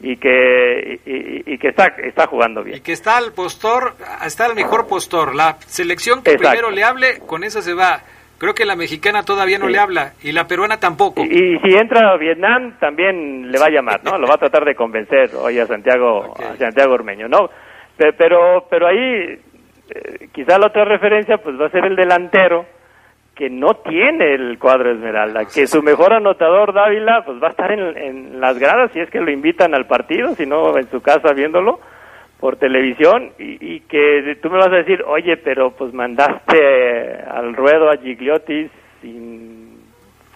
y 0.00 0.16
que 0.16 1.00
y, 1.46 1.58
que 1.58 1.68
está 1.68 1.86
está 2.04 2.26
jugando 2.26 2.62
bien. 2.62 2.76
Y 2.78 2.80
que 2.80 2.92
está 2.92 3.16
al 3.16 3.32
postor, 3.32 3.94
está 4.24 4.46
el 4.46 4.54
mejor 4.54 4.86
postor. 4.86 5.34
La 5.34 5.56
selección 5.60 6.22
que 6.22 6.32
Exacto. 6.32 6.50
primero 6.50 6.70
le 6.70 6.84
hable, 6.84 7.18
con 7.26 7.42
esa 7.44 7.62
se 7.62 7.74
va. 7.74 8.00
Creo 8.38 8.54
que 8.54 8.64
la 8.64 8.76
mexicana 8.76 9.24
todavía 9.24 9.58
no 9.58 9.66
Sí. 9.66 9.72
le 9.72 9.78
habla 9.80 10.12
y 10.22 10.30
la 10.30 10.46
peruana 10.46 10.78
tampoco. 10.78 11.24
Y, 11.24 11.26
y 11.26 11.58
si 11.58 11.74
entra 11.76 12.12
a 12.12 12.16
Vietnam, 12.16 12.78
también 12.78 13.50
le 13.50 13.58
va 13.58 13.66
a 13.66 13.70
llamar, 13.70 14.04
¿no? 14.04 14.16
Lo 14.16 14.28
va 14.28 14.34
a 14.34 14.38
tratar 14.38 14.64
de 14.64 14.76
convencer 14.76 15.30
hoy 15.34 15.58
a 15.58 15.66
Santiago, 15.66 16.34
a 16.38 16.56
Santiago 16.56 16.94
Ormeño, 16.94 17.26
¿no? 17.26 17.50
Pe- 17.96 18.12
Pero, 18.12 18.68
pero 18.70 18.86
ahí, 18.86 18.96
eh, 19.90 20.28
quizá 20.32 20.56
la 20.56 20.68
otra 20.68 20.84
referencia, 20.84 21.38
pues 21.38 21.60
va 21.60 21.66
a 21.66 21.70
ser 21.70 21.84
el 21.86 21.96
delantero, 21.96 22.64
que 23.38 23.48
no 23.48 23.74
tiene 23.74 24.34
el 24.34 24.58
cuadro 24.58 24.90
Esmeralda, 24.90 25.44
que 25.44 25.68
su 25.68 25.80
mejor 25.80 26.12
anotador, 26.12 26.74
Dávila, 26.74 27.22
pues 27.24 27.40
va 27.40 27.46
a 27.46 27.50
estar 27.50 27.70
en, 27.70 27.96
en 27.96 28.40
las 28.40 28.58
gradas 28.58 28.90
si 28.92 28.98
es 28.98 29.08
que 29.10 29.20
lo 29.20 29.30
invitan 29.30 29.76
al 29.76 29.86
partido, 29.86 30.34
si 30.34 30.44
no 30.44 30.76
en 30.76 30.90
su 30.90 31.00
casa 31.00 31.32
viéndolo 31.34 31.78
por 32.40 32.56
televisión 32.56 33.30
y, 33.38 33.74
y 33.76 33.80
que 33.82 34.36
tú 34.42 34.50
me 34.50 34.58
vas 34.58 34.72
a 34.72 34.78
decir, 34.78 35.04
oye, 35.06 35.36
pero 35.36 35.70
pues 35.70 35.94
mandaste 35.94 37.22
al 37.30 37.54
ruedo 37.54 37.88
a 37.88 37.96
Gigliotti 37.96 38.68
sin, 39.00 39.84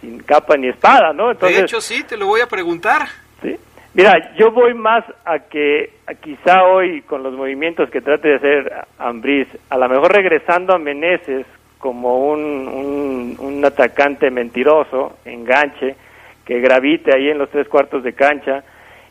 sin 0.01 0.23
capa 0.23 0.57
ni 0.57 0.69
espada, 0.69 1.13
¿no? 1.13 1.33
Entonces, 1.33 1.59
de 1.59 1.65
hecho, 1.65 1.81
sí, 1.81 2.05
te 2.05 2.17
lo 2.17 2.27
voy 2.27 2.41
a 2.41 2.47
preguntar. 2.47 3.03
Sí. 3.43 3.57
Mira, 3.95 4.33
yo 4.37 4.53
voy 4.53 4.75
más 4.75 5.05
a 5.25 5.41
que 5.41 5.95
a 6.07 6.15
quizá 6.15 6.63
hoy 6.63 7.03
con 7.03 7.25
los 7.25 7.35
movimientos 7.35 7.91
que 7.91 8.01
trate 8.01 8.29
de 8.29 8.37
hacer 8.37 8.73
Ambriz, 9.01 9.49
a 9.71 9.77
lo 9.77 9.89
mejor 9.89 10.13
regresando 10.13 10.73
a 10.73 10.79
Meneses 10.79 11.47
como 11.83 12.29
un, 12.31 13.37
un, 13.41 13.65
atacante 13.65 14.31
mentiroso, 14.31 15.19
enganche, 15.25 15.97
que 16.45 16.61
gravite 16.61 17.13
ahí 17.13 17.29
en 17.29 17.39
los 17.39 17.51
tres 17.51 17.67
cuartos 17.69 18.05
de 18.05 18.13
cancha 18.13 18.63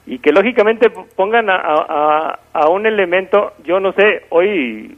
y 0.05 0.19
que 0.19 0.31
lógicamente 0.31 0.89
pongan 0.89 1.49
a, 1.49 1.57
a- 1.57 2.39
a 2.53 2.69
un 2.69 2.85
elemento, 2.85 3.51
yo 3.65 3.81
no 3.81 3.91
sé, 3.91 4.23
hoy 4.29 4.97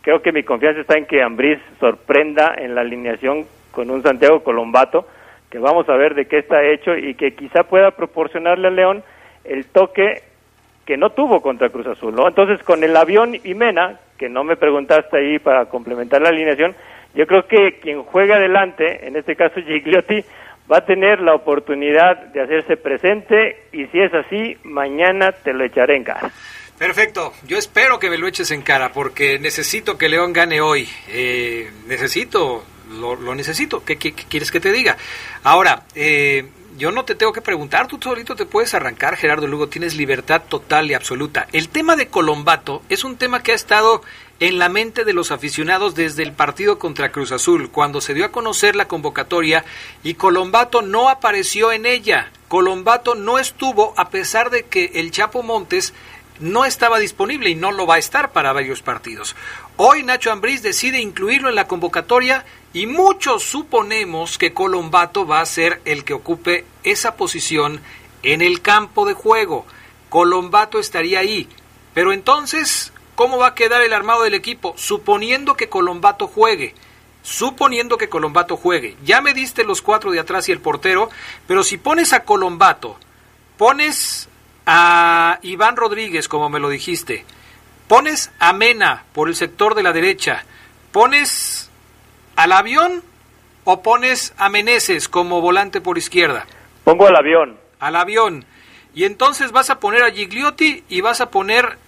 creo 0.00 0.22
que 0.22 0.32
mi 0.32 0.42
confianza 0.44 0.80
está 0.80 0.96
en 0.96 1.04
que 1.04 1.22
Ambriz 1.22 1.58
sorprenda 1.78 2.54
en 2.56 2.74
la 2.74 2.80
alineación 2.80 3.44
con 3.70 3.90
un 3.90 4.02
Santiago 4.02 4.42
Colombato, 4.42 5.06
que 5.50 5.58
vamos 5.58 5.86
a 5.90 5.96
ver 5.96 6.14
de 6.14 6.24
qué 6.26 6.38
está 6.38 6.62
hecho 6.64 6.96
y 6.96 7.14
que 7.16 7.34
quizá 7.34 7.64
pueda 7.64 7.90
proporcionarle 7.90 8.68
a 8.68 8.70
León 8.70 9.02
el 9.44 9.66
toque 9.66 10.22
que 10.86 10.96
no 10.96 11.10
tuvo 11.10 11.42
contra 11.42 11.68
Cruz 11.68 11.86
Azul, 11.86 12.14
¿no? 12.14 12.26
Entonces, 12.26 12.62
con 12.64 12.82
el 12.82 12.96
avión 12.96 13.36
y 13.44 13.54
Mena, 13.54 13.98
que 14.18 14.28
no 14.30 14.42
me 14.42 14.56
preguntaste 14.56 15.18
ahí 15.18 15.38
para 15.38 15.66
complementar 15.66 16.22
la 16.22 16.30
alineación, 16.30 16.74
yo 17.14 17.26
creo 17.26 17.46
que 17.46 17.80
quien 17.80 18.02
juega 18.02 18.36
adelante, 18.36 19.06
en 19.06 19.16
este 19.16 19.36
caso 19.36 19.60
Gigliotti, 19.60 20.24
va 20.70 20.78
a 20.78 20.86
tener 20.86 21.20
la 21.20 21.34
oportunidad 21.34 22.16
de 22.32 22.42
hacerse 22.42 22.76
presente 22.76 23.64
y 23.72 23.86
si 23.86 24.00
es 24.00 24.14
así, 24.14 24.56
mañana 24.62 25.32
te 25.32 25.52
lo 25.52 25.64
echaré 25.64 25.96
en 25.96 26.04
cara. 26.04 26.30
Perfecto, 26.78 27.34
yo 27.46 27.58
espero 27.58 27.98
que 27.98 28.08
me 28.08 28.16
lo 28.16 28.26
eches 28.26 28.50
en 28.52 28.62
cara 28.62 28.92
porque 28.92 29.38
necesito 29.38 29.98
que 29.98 30.08
León 30.08 30.32
gane 30.32 30.60
hoy. 30.60 30.88
Eh, 31.08 31.70
necesito, 31.86 32.64
lo, 32.92 33.16
lo 33.16 33.34
necesito. 33.34 33.84
¿Qué, 33.84 33.96
quieres 33.96 34.50
que 34.50 34.60
te 34.60 34.72
diga? 34.72 34.96
Ahora, 35.42 35.82
eh, 35.94 36.44
yo 36.80 36.90
no 36.92 37.04
te 37.04 37.14
tengo 37.14 37.34
que 37.34 37.42
preguntar, 37.42 37.88
tú 37.88 37.98
solito 38.02 38.34
te 38.34 38.46
puedes 38.46 38.72
arrancar, 38.72 39.14
Gerardo 39.14 39.46
Lugo, 39.46 39.68
tienes 39.68 39.96
libertad 39.96 40.40
total 40.48 40.90
y 40.90 40.94
absoluta. 40.94 41.46
El 41.52 41.68
tema 41.68 41.94
de 41.94 42.08
Colombato 42.08 42.80
es 42.88 43.04
un 43.04 43.18
tema 43.18 43.42
que 43.42 43.52
ha 43.52 43.54
estado 43.54 44.00
en 44.40 44.58
la 44.58 44.70
mente 44.70 45.04
de 45.04 45.12
los 45.12 45.30
aficionados 45.30 45.94
desde 45.94 46.22
el 46.22 46.32
partido 46.32 46.78
contra 46.78 47.12
Cruz 47.12 47.32
Azul, 47.32 47.70
cuando 47.70 48.00
se 48.00 48.14
dio 48.14 48.24
a 48.24 48.32
conocer 48.32 48.76
la 48.76 48.88
convocatoria 48.88 49.62
y 50.02 50.14
Colombato 50.14 50.80
no 50.80 51.10
apareció 51.10 51.70
en 51.70 51.84
ella. 51.84 52.32
Colombato 52.48 53.14
no 53.14 53.38
estuvo 53.38 53.92
a 53.98 54.08
pesar 54.08 54.48
de 54.48 54.62
que 54.62 54.92
el 54.94 55.10
Chapo 55.10 55.42
Montes 55.42 55.92
no 56.38 56.64
estaba 56.64 56.98
disponible 56.98 57.50
y 57.50 57.54
no 57.54 57.72
lo 57.72 57.86
va 57.86 57.96
a 57.96 57.98
estar 57.98 58.32
para 58.32 58.54
varios 58.54 58.80
partidos. 58.80 59.36
Hoy 59.82 60.02
Nacho 60.02 60.30
Ambriz 60.30 60.60
decide 60.60 61.00
incluirlo 61.00 61.48
en 61.48 61.54
la 61.54 61.66
convocatoria 61.66 62.44
y 62.74 62.86
muchos 62.86 63.44
suponemos 63.44 64.36
que 64.36 64.52
Colombato 64.52 65.26
va 65.26 65.40
a 65.40 65.46
ser 65.46 65.80
el 65.86 66.04
que 66.04 66.12
ocupe 66.12 66.66
esa 66.82 67.16
posición 67.16 67.80
en 68.22 68.42
el 68.42 68.60
campo 68.60 69.06
de 69.06 69.14
juego. 69.14 69.64
Colombato 70.10 70.78
estaría 70.78 71.20
ahí. 71.20 71.48
Pero 71.94 72.12
entonces, 72.12 72.92
¿cómo 73.14 73.38
va 73.38 73.46
a 73.46 73.54
quedar 73.54 73.80
el 73.80 73.94
armado 73.94 74.24
del 74.24 74.34
equipo? 74.34 74.74
Suponiendo 74.76 75.54
que 75.54 75.70
Colombato 75.70 76.26
juegue. 76.26 76.74
Suponiendo 77.22 77.96
que 77.96 78.10
Colombato 78.10 78.58
juegue. 78.58 78.98
Ya 79.02 79.22
me 79.22 79.32
diste 79.32 79.64
los 79.64 79.80
cuatro 79.80 80.10
de 80.10 80.20
atrás 80.20 80.46
y 80.50 80.52
el 80.52 80.60
portero, 80.60 81.08
pero 81.46 81.62
si 81.62 81.78
pones 81.78 82.12
a 82.12 82.24
Colombato, 82.24 82.98
pones 83.56 84.28
a 84.66 85.38
Iván 85.40 85.76
Rodríguez, 85.76 86.28
como 86.28 86.50
me 86.50 86.60
lo 86.60 86.68
dijiste, 86.68 87.24
pones 87.90 88.30
a 88.38 88.52
Mena 88.52 89.02
por 89.12 89.26
el 89.28 89.34
sector 89.34 89.74
de 89.74 89.82
la 89.82 89.92
derecha, 89.92 90.44
pones 90.92 91.68
al 92.36 92.52
avión 92.52 93.02
o 93.64 93.82
pones 93.82 94.32
a 94.38 94.48
Meneses 94.48 95.08
como 95.08 95.40
volante 95.40 95.80
por 95.80 95.98
izquierda. 95.98 96.46
Pongo 96.84 97.08
al 97.08 97.16
avión. 97.16 97.58
Al 97.80 97.96
avión. 97.96 98.44
Y 98.94 99.04
entonces 99.06 99.50
vas 99.50 99.70
a 99.70 99.80
poner 99.80 100.04
a 100.04 100.12
Gigliotti 100.12 100.84
y 100.88 101.00
vas 101.00 101.20
a 101.20 101.30
poner 101.30 101.78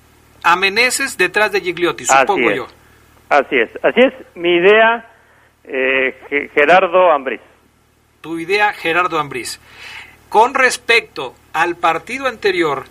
a 0.42 0.56
Meneses 0.56 1.16
detrás 1.18 1.52
de 1.52 1.60
Gigliotti, 1.60 2.04
supongo 2.04 2.50
es. 2.50 2.56
yo. 2.56 2.66
Así 3.28 3.56
es, 3.56 3.70
así 3.84 4.00
es 4.00 4.12
mi 4.34 4.56
idea, 4.56 5.08
eh, 5.62 6.18
Ge- 6.28 6.50
Gerardo 6.52 7.12
Ambriz. 7.12 7.40
Tu 8.22 8.40
idea, 8.40 8.72
Gerardo 8.72 9.20
Ambriz. 9.20 9.60
Con 10.28 10.54
respecto 10.54 11.36
al 11.52 11.76
partido 11.76 12.26
anterior, 12.26 12.86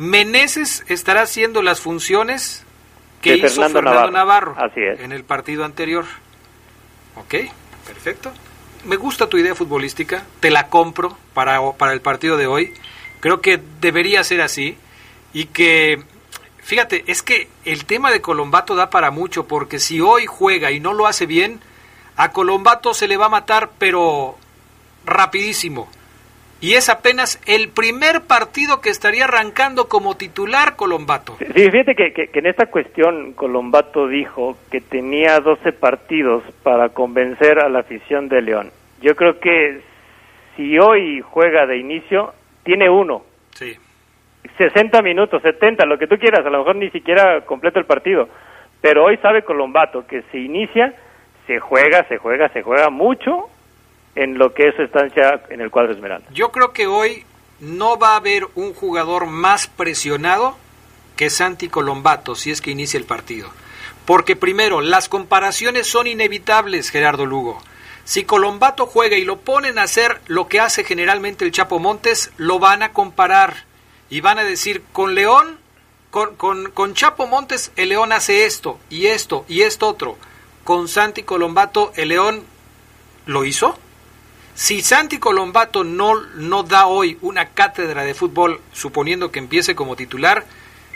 Meneses 0.00 0.82
estará 0.88 1.20
haciendo 1.20 1.60
las 1.60 1.80
funciones 1.80 2.64
que 3.20 3.32
De 3.32 3.36
hizo 3.36 3.48
Fernando 3.48 3.74
Fernando 3.80 4.10
Navarro. 4.10 4.54
Navarro, 4.54 4.70
Así 4.72 4.80
es. 4.80 5.00
en 5.00 5.12
el 5.12 5.24
partido 5.24 5.62
anterior. 5.66 6.06
Ok, 7.16 7.34
perfecto. 7.86 8.32
Me 8.86 8.96
gusta 8.96 9.26
tu 9.28 9.36
idea 9.36 9.54
futbolística, 9.54 10.22
te 10.40 10.50
la 10.50 10.68
compro 10.68 11.18
para, 11.34 11.60
para 11.72 11.92
el 11.92 12.00
partido 12.00 12.38
de 12.38 12.46
hoy. 12.46 12.72
Creo 13.20 13.42
que 13.42 13.60
debería 13.82 14.24
ser 14.24 14.40
así 14.40 14.78
y 15.34 15.44
que, 15.44 16.02
fíjate, 16.62 17.04
es 17.06 17.22
que 17.22 17.50
el 17.66 17.84
tema 17.84 18.10
de 18.10 18.22
Colombato 18.22 18.74
da 18.74 18.88
para 18.88 19.10
mucho 19.10 19.46
porque 19.46 19.78
si 19.78 20.00
hoy 20.00 20.24
juega 20.24 20.70
y 20.70 20.80
no 20.80 20.94
lo 20.94 21.06
hace 21.08 21.26
bien, 21.26 21.60
a 22.16 22.32
Colombato 22.32 22.94
se 22.94 23.06
le 23.06 23.18
va 23.18 23.26
a 23.26 23.28
matar, 23.28 23.68
pero 23.78 24.38
rapidísimo. 25.04 25.90
Y 26.60 26.74
es 26.74 26.88
apenas 26.90 27.40
el 27.46 27.70
primer 27.70 28.22
partido 28.22 28.80
que 28.82 28.90
estaría 28.90 29.24
arrancando 29.24 29.88
como 29.88 30.16
titular 30.16 30.76
Colombato. 30.76 31.36
Sí, 31.38 31.70
fíjate 31.70 31.94
que, 31.94 32.12
que- 32.12 32.28
que 32.28 32.38
en 32.38 32.46
esta 32.46 32.66
cuestión 32.66 33.32
Colombato 33.32 34.06
dijo 34.06 34.56
que 34.70 34.80
tenía 34.82 35.40
12 35.40 35.72
partidos 35.72 36.42
para 36.62 36.90
convencer 36.90 37.60
a 37.60 37.68
la 37.70 37.80
afición 37.80 38.28
de 38.28 38.42
León. 38.42 38.70
Yo 39.00 39.16
creo 39.16 39.40
que 39.40 39.80
si 40.56 40.78
hoy 40.78 41.22
juega 41.22 41.64
de 41.66 41.78
inicio, 41.78 42.34
tiene 42.62 42.90
uno. 42.90 43.22
Sí. 43.54 43.74
60 44.58 45.00
minutos, 45.02 45.40
70, 45.42 45.86
lo 45.86 45.98
que 45.98 46.06
tú 46.06 46.18
quieras, 46.18 46.44
a 46.44 46.50
lo 46.50 46.58
mejor 46.58 46.76
ni 46.76 46.90
siquiera 46.90 47.40
completa 47.46 47.78
el 47.78 47.86
partido. 47.86 48.28
Pero 48.82 49.04
hoy 49.04 49.16
sabe 49.18 49.42
Colombato 49.42 50.06
que 50.06 50.22
se 50.30 50.38
inicia, 50.38 50.94
se 51.46 51.58
juega, 51.58 52.04
se 52.08 52.18
juega, 52.18 52.48
se 52.50 52.62
juega 52.62 52.90
mucho 52.90 53.48
en 54.14 54.38
lo 54.38 54.52
que 54.54 54.68
es 54.68 54.78
estancia 54.78 55.42
en 55.50 55.60
el 55.60 55.70
cuadro 55.70 55.92
Esmeralda. 55.92 56.28
Yo 56.32 56.50
creo 56.50 56.72
que 56.72 56.86
hoy 56.86 57.24
no 57.60 57.98
va 57.98 58.12
a 58.12 58.16
haber 58.16 58.46
un 58.54 58.74
jugador 58.74 59.26
más 59.26 59.66
presionado 59.66 60.56
que 61.16 61.30
Santi 61.30 61.68
Colombato 61.68 62.34
si 62.34 62.50
es 62.50 62.60
que 62.60 62.70
inicia 62.70 62.98
el 62.98 63.04
partido. 63.04 63.50
Porque 64.06 64.36
primero, 64.36 64.80
las 64.80 65.08
comparaciones 65.08 65.86
son 65.86 66.06
inevitables, 66.06 66.90
Gerardo 66.90 67.26
Lugo. 67.26 67.60
Si 68.04 68.24
Colombato 68.24 68.86
juega 68.86 69.16
y 69.16 69.24
lo 69.24 69.40
ponen 69.40 69.78
a 69.78 69.82
hacer 69.82 70.20
lo 70.26 70.48
que 70.48 70.58
hace 70.58 70.82
generalmente 70.82 71.44
el 71.44 71.52
Chapo 71.52 71.78
Montes, 71.78 72.32
lo 72.38 72.58
van 72.58 72.82
a 72.82 72.92
comparar 72.92 73.64
y 74.08 74.20
van 74.20 74.38
a 74.38 74.44
decir, 74.44 74.82
con 74.92 75.14
León, 75.14 75.58
con, 76.10 76.34
con, 76.34 76.70
con 76.72 76.94
Chapo 76.94 77.26
Montes, 77.26 77.70
el 77.76 77.90
León 77.90 78.12
hace 78.12 78.46
esto 78.46 78.80
y 78.88 79.06
esto 79.06 79.44
y 79.46 79.62
esto 79.62 79.86
otro. 79.86 80.16
Con 80.64 80.88
Santi 80.88 81.22
Colombato, 81.22 81.92
el 81.94 82.08
León 82.08 82.42
lo 83.26 83.44
hizo. 83.44 83.78
Si 84.54 84.82
Santi 84.82 85.18
Colombato 85.18 85.84
no, 85.84 86.20
no 86.20 86.62
da 86.62 86.86
hoy 86.86 87.18
una 87.22 87.50
cátedra 87.50 88.04
de 88.04 88.14
fútbol, 88.14 88.60
suponiendo 88.72 89.30
que 89.30 89.38
empiece 89.38 89.74
como 89.74 89.96
titular, 89.96 90.44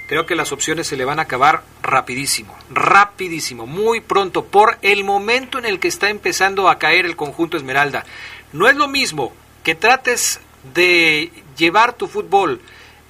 creo 0.09 0.27
que 0.27 0.35
las 0.35 0.53
opciones 0.53 0.87
se 0.87 0.97
le 0.97 1.05
van 1.05 1.19
a 1.19 1.23
acabar 1.23 1.63
rapidísimo, 1.83 2.57
rapidísimo, 2.71 3.67
muy 3.67 4.01
pronto, 4.01 4.45
por 4.45 4.79
el 4.83 5.05
momento 5.05 5.59
en 5.59 5.65
el 5.65 5.81
que 5.81 5.89
está 5.89 6.11
empezando 6.11 6.69
a 6.69 6.79
caer 6.79 7.07
el 7.07 7.17
conjunto 7.17 7.57
Esmeralda. 7.57 8.05
No 8.53 8.69
es 8.69 8.77
lo 8.77 8.89
mismo 8.89 9.33
que 9.63 9.75
trates 9.75 10.41
de 10.75 11.33
llevar 11.57 11.95
tu 11.95 12.07
fútbol 12.07 12.61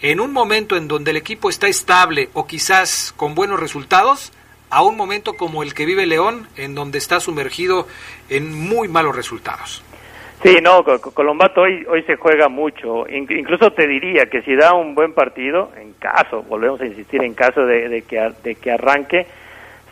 en 0.01 0.20
un 0.20 0.32
momento 0.32 0.76
en 0.76 0.86
donde 0.86 1.12
el 1.12 1.16
equipo 1.16 1.49
está 1.49 1.66
estable 1.66 2.30
o 2.34 2.47
quizás 2.47 3.12
con 3.16 3.34
buenos 3.34 3.59
resultados, 3.59 4.32
a 4.70 4.82
un 4.82 4.97
momento 4.97 5.34
como 5.34 5.62
el 5.62 5.72
que 5.72 5.86
vive 5.86 6.05
León, 6.05 6.49
en 6.57 6.74
donde 6.74 6.99
está 6.99 7.20
sumergido 7.20 7.86
en 8.28 8.53
muy 8.53 8.88
malos 8.88 9.14
resultados. 9.14 9.82
Sí, 10.45 10.59
no, 10.62 10.84
Co- 10.84 11.01
Co- 11.01 11.12
Colombato 11.14 11.62
hoy, 11.62 11.84
hoy 11.88 12.03
se 12.03 12.16
juega 12.16 12.49
mucho. 12.49 13.09
In- 13.09 13.26
incluso 13.30 13.72
te 13.72 13.86
diría 13.88 14.26
que 14.26 14.42
si 14.42 14.55
da 14.55 14.74
un 14.74 14.95
buen 14.95 15.14
partido, 15.14 15.72
en 15.80 15.95
caso, 15.95 16.42
volvemos 16.42 16.80
a 16.82 16.86
insistir, 16.86 17.22
en 17.24 17.34
caso 17.34 17.64
de, 17.64 18.03
que, 18.03 18.30
de 18.42 18.55
que 18.55 18.70
arranque, 18.70 19.26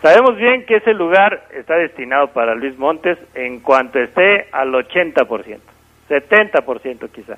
Sabemos 0.03 0.37
bien 0.37 0.67
que 0.67 0.79
ese 0.79 0.95
lugar 0.95 1.45
está 1.55 1.77
destinado 1.77 2.27
para 2.33 2.57
Luis 2.57 2.77
Montes 2.77 3.17
en 3.37 3.61
cuanto 3.61 4.01
esté 4.01 4.49
al 4.51 4.73
80%, 4.73 5.61
70% 6.09 7.09
quizá. 7.13 7.37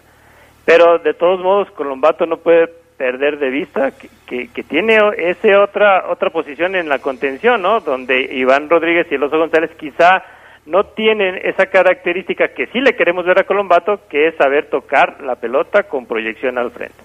Pero 0.64 0.98
de 0.98 1.12
todos 1.12 1.40
modos, 1.40 1.70
Colombato 1.72 2.24
no 2.24 2.38
puede 2.38 2.68
perder 2.96 3.38
de 3.38 3.50
vista 3.50 3.90
que, 3.90 4.08
que, 4.26 4.48
que 4.50 4.62
tiene 4.62 4.96
ese 5.18 5.54
otra 5.56 6.06
otra 6.08 6.30
posición 6.30 6.74
en 6.74 6.88
la 6.88 7.00
contención, 7.00 7.60
¿no? 7.60 7.80
Donde 7.80 8.18
Iván 8.32 8.70
Rodríguez 8.70 9.08
y 9.10 9.16
el 9.16 9.22
Oso 9.24 9.36
González 9.38 9.70
quizá 9.78 10.24
no 10.66 10.84
tienen 10.84 11.36
esa 11.44 11.66
característica 11.66 12.48
que 12.48 12.66
sí 12.68 12.80
le 12.80 12.96
queremos 12.96 13.24
ver 13.26 13.38
a 13.38 13.44
Colombato, 13.44 14.00
que 14.08 14.28
es 14.28 14.36
saber 14.36 14.70
tocar 14.70 15.20
la 15.22 15.36
pelota 15.36 15.84
con 15.84 16.06
proyección 16.06 16.58
al 16.58 16.70
frente. 16.70 16.96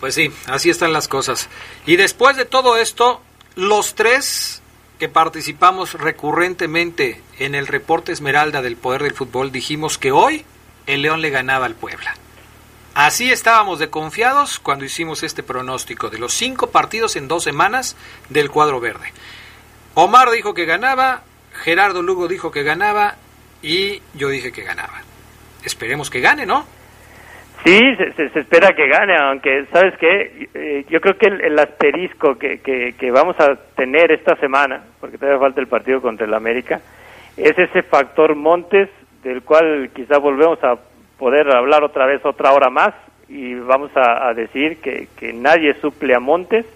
Pues 0.00 0.14
sí, 0.14 0.30
así 0.48 0.68
están 0.68 0.92
las 0.92 1.06
cosas. 1.06 1.48
Y 1.86 1.96
después 1.96 2.36
de 2.36 2.44
todo 2.44 2.76
esto, 2.76 3.22
los 3.54 3.94
tres 3.94 4.62
que 4.98 5.08
participamos 5.08 5.94
recurrentemente 5.94 7.20
en 7.38 7.54
el 7.54 7.66
reporte 7.66 8.12
Esmeralda 8.12 8.62
del 8.62 8.76
Poder 8.76 9.02
del 9.02 9.14
Fútbol 9.14 9.52
dijimos 9.52 9.98
que 9.98 10.12
hoy 10.12 10.44
el 10.86 11.02
León 11.02 11.20
le 11.20 11.30
ganaba 11.30 11.66
al 11.66 11.74
Puebla. 11.74 12.14
Así 12.94 13.30
estábamos 13.32 13.78
de 13.78 13.90
confiados 13.90 14.58
cuando 14.58 14.84
hicimos 14.84 15.22
este 15.22 15.42
pronóstico 15.42 16.10
de 16.10 16.18
los 16.18 16.34
cinco 16.34 16.70
partidos 16.70 17.16
en 17.16 17.26
dos 17.26 17.42
semanas 17.42 17.96
del 18.28 18.50
cuadro 18.50 18.80
verde. 18.80 19.12
Omar 19.94 20.30
dijo 20.30 20.52
que 20.52 20.66
ganaba, 20.66 21.22
Gerardo 21.62 22.02
Lugo 22.02 22.26
dijo 22.26 22.50
que 22.50 22.64
ganaba 22.64 23.14
y 23.62 24.02
yo 24.14 24.28
dije 24.28 24.50
que 24.52 24.62
ganaba. 24.62 25.00
Esperemos 25.64 26.10
que 26.10 26.20
gane, 26.20 26.44
¿no? 26.44 26.64
Sí, 27.64 27.78
se, 28.16 28.40
espera 28.40 28.74
que 28.74 28.88
gane, 28.88 29.16
aunque, 29.16 29.66
¿sabes 29.72 29.96
qué? 29.98 30.48
Eh, 30.52 30.84
yo 30.90 31.00
creo 31.00 31.16
que 31.16 31.28
el, 31.28 31.56
asterisco 31.56 32.36
que, 32.36 32.58
que, 32.58 32.94
que, 32.98 33.10
vamos 33.12 33.38
a 33.38 33.54
tener 33.76 34.10
esta 34.10 34.34
semana, 34.36 34.82
porque 35.00 35.16
todavía 35.16 35.38
falta 35.38 35.60
el 35.60 35.68
partido 35.68 36.02
contra 36.02 36.26
el 36.26 36.34
América, 36.34 36.80
es 37.36 37.56
ese 37.56 37.84
factor 37.84 38.34
Montes, 38.34 38.88
del 39.22 39.42
cual 39.42 39.90
quizá 39.94 40.18
volvemos 40.18 40.58
a 40.64 40.76
poder 41.16 41.48
hablar 41.54 41.84
otra 41.84 42.06
vez 42.06 42.20
otra 42.24 42.52
hora 42.52 42.68
más 42.68 42.92
y 43.28 43.54
vamos 43.54 43.96
a, 43.96 44.26
a 44.28 44.34
decir 44.34 44.80
que, 44.80 45.06
que 45.16 45.32
nadie 45.32 45.74
suple 45.74 46.16
a 46.16 46.20
Montes. 46.20 46.66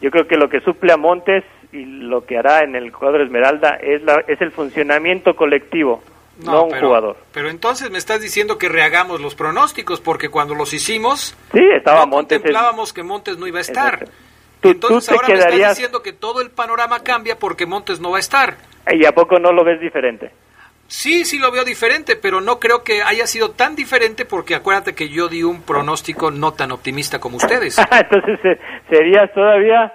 Yo 0.00 0.10
creo 0.10 0.26
que 0.26 0.36
lo 0.36 0.48
que 0.48 0.60
suple 0.60 0.92
a 0.92 0.96
Montes 0.96 1.44
y 1.72 1.84
lo 1.84 2.24
que 2.24 2.38
hará 2.38 2.62
en 2.64 2.76
el 2.76 2.92
cuadro 2.92 3.22
Esmeralda 3.22 3.78
es, 3.80 4.02
la, 4.02 4.24
es 4.26 4.40
el 4.40 4.52
funcionamiento 4.52 5.34
colectivo 5.34 6.02
no, 6.44 6.52
no 6.52 6.64
un 6.64 6.70
pero, 6.70 6.86
jugador. 6.88 7.16
Pero 7.32 7.48
entonces 7.50 7.90
me 7.90 7.98
estás 7.98 8.20
diciendo 8.20 8.58
que 8.58 8.68
rehagamos 8.68 9.20
los 9.20 9.34
pronósticos, 9.34 10.00
porque 10.00 10.28
cuando 10.28 10.54
los 10.54 10.72
hicimos, 10.72 11.36
sí, 11.52 11.60
estaba 11.76 12.00
no 12.00 12.08
Montes 12.08 12.38
contemplábamos 12.38 12.92
que 12.92 13.02
Montes 13.02 13.38
no 13.38 13.46
iba 13.46 13.58
a 13.58 13.62
estar. 13.62 14.06
Tú, 14.60 14.70
entonces 14.70 15.08
tú 15.08 15.14
ahora 15.14 15.26
quedarías... 15.26 15.50
me 15.50 15.56
estás 15.56 15.76
diciendo 15.76 16.02
que 16.02 16.12
todo 16.12 16.40
el 16.40 16.50
panorama 16.50 17.02
cambia 17.02 17.38
porque 17.38 17.66
Montes 17.66 18.00
no 18.00 18.10
va 18.10 18.18
a 18.18 18.20
estar. 18.20 18.56
¿Y 18.92 19.04
a 19.04 19.12
poco 19.12 19.38
no 19.38 19.52
lo 19.52 19.64
ves 19.64 19.80
diferente? 19.80 20.30
Sí, 20.88 21.24
sí 21.24 21.38
lo 21.38 21.50
veo 21.50 21.64
diferente, 21.64 22.14
pero 22.14 22.40
no 22.40 22.60
creo 22.60 22.84
que 22.84 23.02
haya 23.02 23.26
sido 23.26 23.50
tan 23.50 23.74
diferente 23.74 24.24
porque 24.24 24.54
acuérdate 24.54 24.94
que 24.94 25.08
yo 25.08 25.28
di 25.28 25.42
un 25.42 25.62
pronóstico 25.62 26.30
no 26.30 26.52
tan 26.52 26.70
optimista 26.70 27.18
como 27.18 27.38
ustedes. 27.38 27.76
entonces 27.90 28.38
eh, 28.44 28.58
serías 28.88 29.32
todavía 29.34 29.92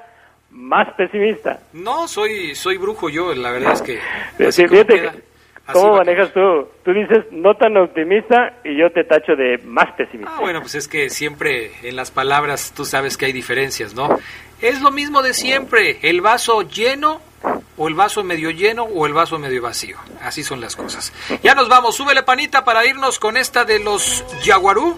más 0.51 0.93
pesimista. 0.95 1.59
No, 1.73 2.07
soy 2.07 2.55
soy 2.55 2.77
brujo 2.77 3.09
yo, 3.09 3.33
la 3.33 3.51
verdad 3.51 3.73
es 3.73 3.81
que... 3.81 4.51
Sí, 4.51 4.67
fíjate, 4.67 5.11
¿Cómo 5.71 5.97
manejas 5.97 6.33
tú? 6.33 6.67
Tú 6.83 6.93
dices 6.93 7.25
no 7.31 7.55
tan 7.55 7.77
optimista 7.77 8.59
y 8.63 8.77
yo 8.77 8.91
te 8.91 9.03
tacho 9.03 9.35
de 9.35 9.57
más 9.63 9.93
pesimista. 9.95 10.35
Ah, 10.35 10.39
bueno, 10.41 10.61
pues 10.61 10.75
es 10.75 10.87
que 10.87 11.09
siempre 11.09 11.71
en 11.83 11.95
las 11.95 12.11
palabras 12.11 12.73
tú 12.75 12.85
sabes 12.85 13.17
que 13.17 13.25
hay 13.25 13.33
diferencias, 13.33 13.93
¿no? 13.93 14.17
Es 14.61 14.81
lo 14.81 14.91
mismo 14.91 15.21
de 15.21 15.33
siempre, 15.33 15.99
el 16.01 16.21
vaso 16.21 16.61
lleno 16.63 17.21
o 17.77 17.87
el 17.87 17.95
vaso 17.95 18.23
medio 18.23 18.51
lleno 18.51 18.83
o 18.83 19.07
el 19.07 19.13
vaso 19.13 19.39
medio 19.39 19.61
vacío. 19.61 19.97
Así 20.21 20.43
son 20.43 20.61
las 20.61 20.75
cosas. 20.75 21.13
Ya 21.41 21.55
nos 21.55 21.69
vamos, 21.69 21.95
súbele 21.95 22.23
panita 22.23 22.63
para 22.63 22.85
irnos 22.85 23.19
con 23.19 23.37
esta 23.37 23.65
de 23.65 23.79
los 23.79 24.25
Yaguarú. 24.43 24.97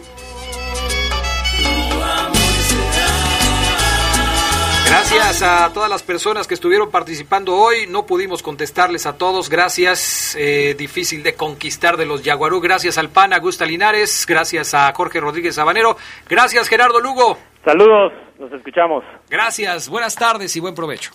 Gracias 5.16 5.44
a 5.44 5.72
todas 5.72 5.90
las 5.90 6.02
personas 6.02 6.48
que 6.48 6.56
estuvieron 6.56 6.90
participando 6.90 7.56
hoy. 7.56 7.86
No 7.88 8.06
pudimos 8.06 8.42
contestarles 8.42 9.06
a 9.06 9.18
todos. 9.18 9.50
Gracias. 9.50 10.36
Eh, 10.40 10.76
difícil 10.78 11.22
de 11.22 11.36
conquistar 11.36 11.98
de 11.98 12.06
los 12.06 12.24
Yaguarú. 12.24 12.60
Gracias 12.60 12.98
al 12.98 13.10
PAN 13.10 13.34
Augusta 13.34 13.66
Linares. 13.66 14.26
Gracias 14.28 14.74
a 14.74 14.92
Jorge 14.94 15.20
Rodríguez 15.20 15.56
Sabanero. 15.56 15.98
Gracias 16.28 16.68
Gerardo 16.68 17.00
Lugo. 17.00 17.38
Saludos. 17.64 18.12
Nos 18.40 18.52
escuchamos. 18.52 19.04
Gracias. 19.30 19.88
Buenas 19.88 20.16
tardes 20.16 20.56
y 20.56 20.60
buen 20.60 20.74
provecho. 20.74 21.12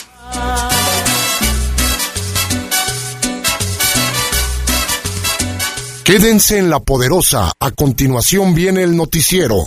Quédense 6.04 6.58
en 6.58 6.70
la 6.70 6.80
poderosa. 6.80 7.52
A 7.60 7.70
continuación 7.72 8.54
viene 8.54 8.82
el 8.82 8.96
noticiero. 8.96 9.66